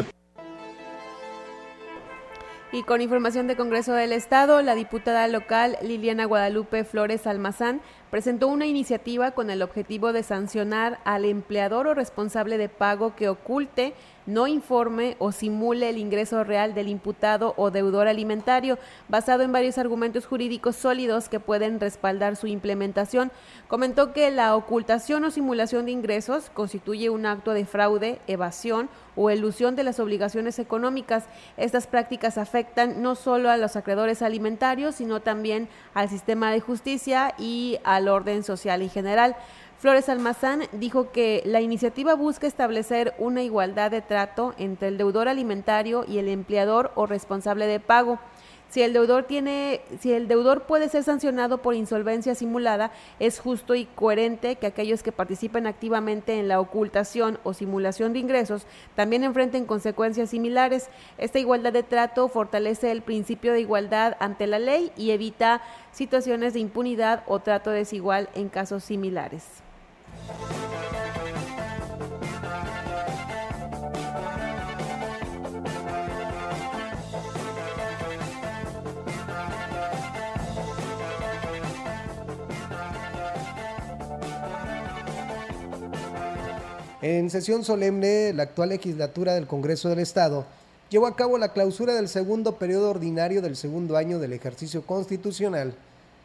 Y 2.71 2.83
con 2.83 3.01
información 3.01 3.47
de 3.47 3.55
Congreso 3.55 3.93
del 3.93 4.11
Estado, 4.11 4.61
la 4.61 4.75
diputada 4.75 5.27
local 5.29 5.77
Liliana 5.81 6.25
Guadalupe 6.25 6.83
Flores 6.83 7.25
Almazán 7.25 7.81
presentó 8.09 8.47
una 8.47 8.65
iniciativa 8.65 9.31
con 9.31 9.49
el 9.49 9.61
objetivo 9.61 10.13
de 10.13 10.23
sancionar 10.23 10.99
al 11.03 11.25
empleador 11.25 11.87
o 11.87 11.93
responsable 11.93 12.57
de 12.57 12.69
pago 12.69 13.15
que 13.15 13.29
oculte, 13.29 13.93
no 14.25 14.45
informe 14.45 15.15
o 15.19 15.31
simule 15.31 15.89
el 15.89 15.97
ingreso 15.97 16.43
real 16.43 16.73
del 16.73 16.89
imputado 16.89 17.53
o 17.55 17.71
deudor 17.71 18.07
alimentario, 18.07 18.77
basado 19.07 19.43
en 19.43 19.53
varios 19.53 19.77
argumentos 19.77 20.25
jurídicos 20.25 20.75
sólidos 20.75 21.29
que 21.29 21.39
pueden 21.39 21.79
respaldar 21.79 22.35
su 22.35 22.47
implementación. 22.47 23.31
Comentó 23.69 24.11
que 24.11 24.29
la 24.29 24.55
ocultación 24.55 25.23
o 25.23 25.31
simulación 25.31 25.85
de 25.85 25.91
ingresos 25.91 26.49
constituye 26.49 27.09
un 27.09 27.25
acto 27.25 27.53
de 27.53 27.65
fraude, 27.65 28.19
evasión 28.27 28.89
o 29.15 29.29
elusión 29.29 29.75
de 29.75 29.83
las 29.83 29.99
obligaciones 29.99 30.59
económicas. 30.59 31.25
Estas 31.55 31.87
prácticas 31.87 32.37
afectan 32.37 33.01
no 33.01 33.15
solo 33.15 33.49
a 33.49 33.57
los 33.57 33.75
acreedores 33.75 34.21
alimentarios, 34.21 34.95
sino 34.95 35.21
también 35.21 35.69
al 35.93 36.09
sistema 36.09 36.51
de 36.51 36.59
justicia 36.59 37.33
y 37.39 37.79
al 37.97 38.07
orden 38.07 38.43
social 38.43 38.81
en 38.81 38.89
general. 38.89 39.35
Flores 39.79 40.09
Almazán 40.09 40.63
dijo 40.71 41.11
que 41.11 41.43
la 41.45 41.61
iniciativa 41.61 42.15
busca 42.15 42.47
establecer 42.47 43.13
una 43.19 43.43
igualdad 43.43 43.91
de 43.91 44.01
trato 44.01 44.55
entre 44.57 44.87
el 44.87 44.97
deudor 44.97 45.27
alimentario 45.27 46.03
y 46.07 46.17
el 46.17 46.29
empleador 46.29 46.91
o 46.95 47.05
responsable 47.05 47.67
de 47.67 47.79
pago. 47.79 48.17
Si 48.69 48.81
el 48.81 48.91
deudor 48.91 49.23
tiene, 49.23 49.81
si 49.99 50.11
el 50.11 50.27
deudor 50.27 50.63
puede 50.63 50.89
ser 50.89 51.03
sancionado 51.03 51.59
por 51.59 51.73
insolvencia 51.73 52.35
simulada, 52.35 52.91
es 53.19 53.39
justo 53.39 53.75
y 53.75 53.85
coherente 53.85 54.57
que 54.57 54.67
aquellos 54.67 55.03
que 55.03 55.13
participen 55.13 55.67
activamente 55.67 56.37
en 56.37 56.49
la 56.49 56.59
ocultación 56.59 57.39
o 57.43 57.53
simulación 57.53 58.11
de 58.11 58.19
ingresos 58.19 58.65
también 58.95 59.23
enfrenten 59.23 59.65
consecuencias 59.65 60.31
similares. 60.31 60.89
Esta 61.17 61.39
igualdad 61.39 61.71
de 61.71 61.83
trato 61.83 62.27
fortalece 62.27 62.91
el 62.91 63.01
principio 63.01 63.53
de 63.53 63.61
igualdad 63.61 64.17
ante 64.19 64.47
la 64.47 64.59
ley 64.59 64.91
y 64.97 65.11
evita 65.11 65.61
situaciones 65.91 66.53
de 66.53 66.59
impunidad 66.59 67.23
o 67.27 67.39
trato 67.39 67.71
desigual 67.71 68.29
en 68.35 68.49
casos 68.49 68.83
similares. 68.83 69.66
En 87.09 87.29
sesión 87.29 87.63
solemne, 87.63 88.33
la 88.33 88.43
actual 88.43 88.67
legislatura 88.67 89.33
del 89.33 89.47
Congreso 89.47 89.87
del 89.87 89.99
Estado 89.99 90.45
llevó 90.89 91.07
a 91.07 91.15
cabo 91.15 91.37
la 91.37 91.53
clausura 91.53 91.93
del 91.93 92.09
segundo 92.09 92.57
periodo 92.57 92.89
ordinario 92.89 93.41
del 93.41 93.55
segundo 93.55 93.95
año 93.95 94.19
del 94.19 94.33
ejercicio 94.33 94.85
constitucional, 94.85 95.73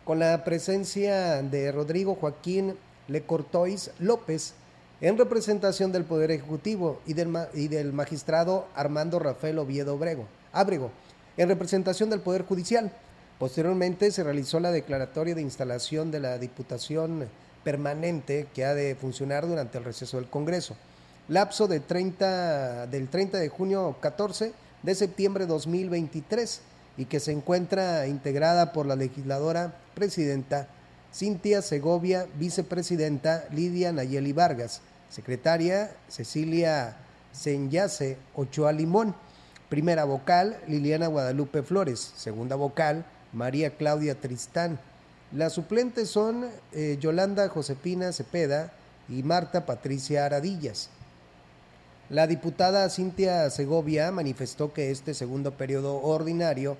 con 0.05 0.19
la 0.19 0.43
presencia 0.43 1.41
de 1.41 1.71
Rodrigo 1.71 2.17
Joaquín 2.17 2.75
Lecortois 3.07 3.93
López, 4.01 4.55
en 5.01 5.17
representación 5.17 5.93
del 5.93 6.03
Poder 6.03 6.33
Ejecutivo 6.33 7.01
y 7.07 7.13
del, 7.15 7.93
magistrado 7.93 8.67
Armando 8.75 9.21
Rafael 9.21 9.61
Oviedo 9.61 9.97
Brego, 9.99 10.27
Ábrego, 10.53 10.91
en 11.37 11.49
representación 11.49 12.11
del 12.11 12.23
Poder 12.23 12.43
Judicial. 12.43 12.91
Posteriormente 13.39 14.11
se 14.11 14.25
realizó 14.25 14.59
la 14.59 14.73
declaratoria 14.73 15.37
de 15.37 15.43
instalación 15.43 16.11
de 16.11 16.19
la 16.19 16.39
Diputación 16.39 17.29
permanente 17.65 18.49
que 18.55 18.65
ha 18.65 18.75
de 18.75 18.95
funcionar 18.95 19.47
durante 19.47 19.79
el 19.79 19.85
receso 19.85 20.17
del 20.17 20.29
Congreso. 20.29 20.77
Lapso 21.29 21.69
de 21.69 21.81
30, 21.81 22.87
del 22.89 23.09
30 23.09 23.39
de 23.39 23.49
junio 23.49 23.97
14 24.01 24.53
de 24.83 24.95
septiembre 24.95 25.47
2023 25.47 26.61
y 26.97 27.05
que 27.07 27.21
se 27.21 27.33
encuentra 27.33 28.07
integrada 28.07 28.73
por 28.73 28.87
la 28.87 28.97
legisladora 28.97 29.77
presidenta 29.95 30.69
Cintia 31.15 31.63
Segovia, 31.63 32.27
vicepresidenta 32.39 33.45
Lidia 33.51 33.93
Nayeli 33.93 34.33
Vargas, 34.33 34.81
secretaria 35.11 35.91
Cecilia 36.09 36.97
Senyase 37.33 38.17
Ochoa 38.35 38.73
Limón, 38.73 39.15
primera 39.69 40.05
vocal 40.05 40.59
Liliana 40.67 41.07
Guadalupe 41.07 41.63
Flores, 41.63 42.13
segunda 42.17 42.57
vocal 42.57 43.05
María 43.33 43.77
Claudia 43.77 44.21
Tristán, 44.21 44.79
las 45.33 45.55
suplentes 45.55 46.11
son 46.11 46.47
eh, 46.73 46.99
Yolanda 47.01 47.49
Josepina 47.49 48.13
Cepeda 48.13 48.71
y 49.09 49.23
Marta 49.23 49.65
Patricia 49.65 50.27
Aradillas. 50.27 50.91
La 52.11 52.27
diputada 52.27 52.91
Cintia 52.91 53.49
Segovia 53.49 54.11
manifestó 54.11 54.75
que 54.75 54.91
este 54.91 55.15
segundo 55.15 55.53
periodo 55.53 56.03
ordinario 56.03 56.77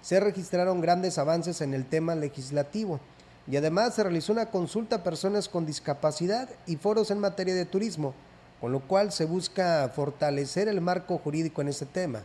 se 0.00 0.18
registraron 0.18 0.80
grandes 0.80 1.16
avances 1.16 1.60
en 1.60 1.74
el 1.74 1.86
tema 1.86 2.16
legislativo 2.16 2.98
y 3.46 3.56
además 3.56 3.94
se 3.94 4.02
realizó 4.02 4.32
una 4.32 4.46
consulta 4.46 4.96
a 4.96 5.04
personas 5.04 5.48
con 5.48 5.64
discapacidad 5.64 6.48
y 6.66 6.76
foros 6.76 7.12
en 7.12 7.20
materia 7.20 7.54
de 7.54 7.66
turismo, 7.66 8.14
con 8.60 8.72
lo 8.72 8.80
cual 8.80 9.12
se 9.12 9.26
busca 9.26 9.88
fortalecer 9.94 10.66
el 10.66 10.80
marco 10.80 11.18
jurídico 11.18 11.60
en 11.60 11.68
este 11.68 11.86
tema. 11.86 12.22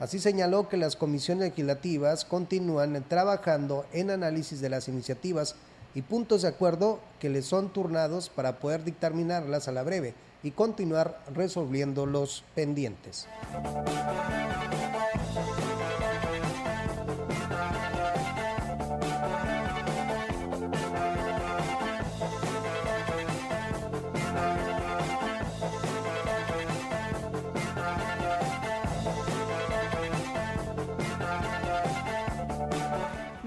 Así 0.00 0.18
señaló 0.18 0.68
que 0.68 0.78
las 0.78 0.96
comisiones 0.96 1.50
legislativas 1.50 2.24
continúan 2.24 3.04
trabajando 3.06 3.84
en 3.92 4.10
análisis 4.10 4.62
de 4.62 4.70
las 4.70 4.88
iniciativas 4.88 5.56
y 5.94 6.00
puntos 6.00 6.40
de 6.40 6.48
acuerdo 6.48 7.00
que 7.20 7.28
les 7.28 7.44
son 7.44 7.68
turnados 7.68 8.30
para 8.30 8.58
poder 8.60 8.82
dictaminarlas 8.82 9.68
a 9.68 9.72
la 9.72 9.82
breve 9.82 10.14
y 10.42 10.52
continuar 10.52 11.22
resolviendo 11.34 12.06
los 12.06 12.44
pendientes. 12.54 13.28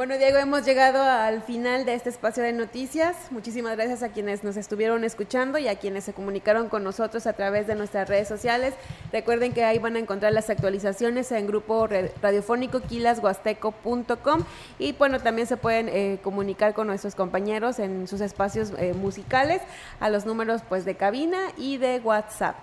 Bueno, 0.06 0.18
Diego, 0.18 0.38
hemos 0.38 0.66
llegado 0.66 1.02
al 1.02 1.44
final 1.44 1.86
de 1.86 1.94
este 1.94 2.10
espacio 2.10 2.44
de 2.44 2.52
noticias. 2.52 3.16
Muchísimas 3.32 3.78
gracias 3.78 4.04
a 4.04 4.10
quienes 4.10 4.44
nos 4.44 4.58
estuvieron 4.58 5.06
escuchando 5.06 5.58
y 5.60 5.70
a 5.70 5.80
quienes 5.80 6.04
se 6.04 6.12
comunicaron 6.12 6.68
con 6.68 6.84
nosotros 6.84 7.26
a 7.26 7.32
través 7.32 7.68
de 7.68 7.76
nuestras 7.76 8.10
redes 8.10 8.28
sociales. 8.28 8.74
Recuerden 9.14 9.54
que 9.54 9.64
ahí 9.64 9.80
van 9.80 9.96
a 9.96 10.00
encontrar 10.00 10.34
las 10.34 10.50
actualizaciones 10.50 11.32
en 11.32 11.48
grupo 11.48 11.88
radiofónico 12.22 12.82
quilashuasteco.com 12.82 14.44
y 14.78 14.92
bueno, 14.92 15.22
también 15.22 15.48
se 15.48 15.56
pueden 15.56 15.88
eh, 15.88 16.20
comunicar 16.22 16.74
con 16.74 16.88
nuestros 16.88 17.16
compañeros 17.16 17.80
en 17.80 18.06
sus 18.06 18.20
espacios 18.20 18.74
eh, 18.80 18.94
musicales 18.94 19.62
a 20.02 20.10
los 20.10 20.26
números 20.26 20.64
pues 20.68 20.84
de 20.84 20.96
cabina 20.96 21.40
y 21.56 21.78
de 21.78 22.02
WhatsApp. 22.02 22.58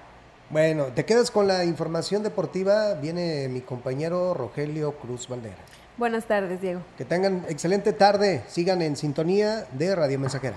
Bueno, 0.51 0.88
te 0.95 1.07
quedas 1.07 1.30
con 1.30 1.49
la 1.49 1.64
información 1.64 2.22
deportiva. 2.22 2.93
Viene 2.97 3.49
mi 3.49 3.62
compañero 3.62 4.34
Rogelio 4.34 4.93
Cruz 4.99 5.26
Valdera. 5.26 5.57
Buenas 6.01 6.24
tardes, 6.24 6.62
Diego. 6.62 6.80
Que 6.96 7.05
tengan 7.05 7.44
excelente 7.51 7.92
tarde. 7.92 8.42
Sigan 8.48 8.80
en 8.80 8.96
sintonía 8.96 9.66
de 9.72 9.94
Radio 9.94 10.18
Mensajera. 10.18 10.57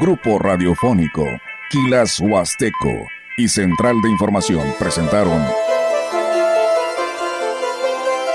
Grupo 0.00 0.38
Radiofónico, 0.38 1.26
Quilas 1.70 2.18
Huasteco 2.20 3.06
y 3.36 3.48
Central 3.48 4.00
de 4.00 4.08
Información 4.08 4.64
presentaron 4.78 5.65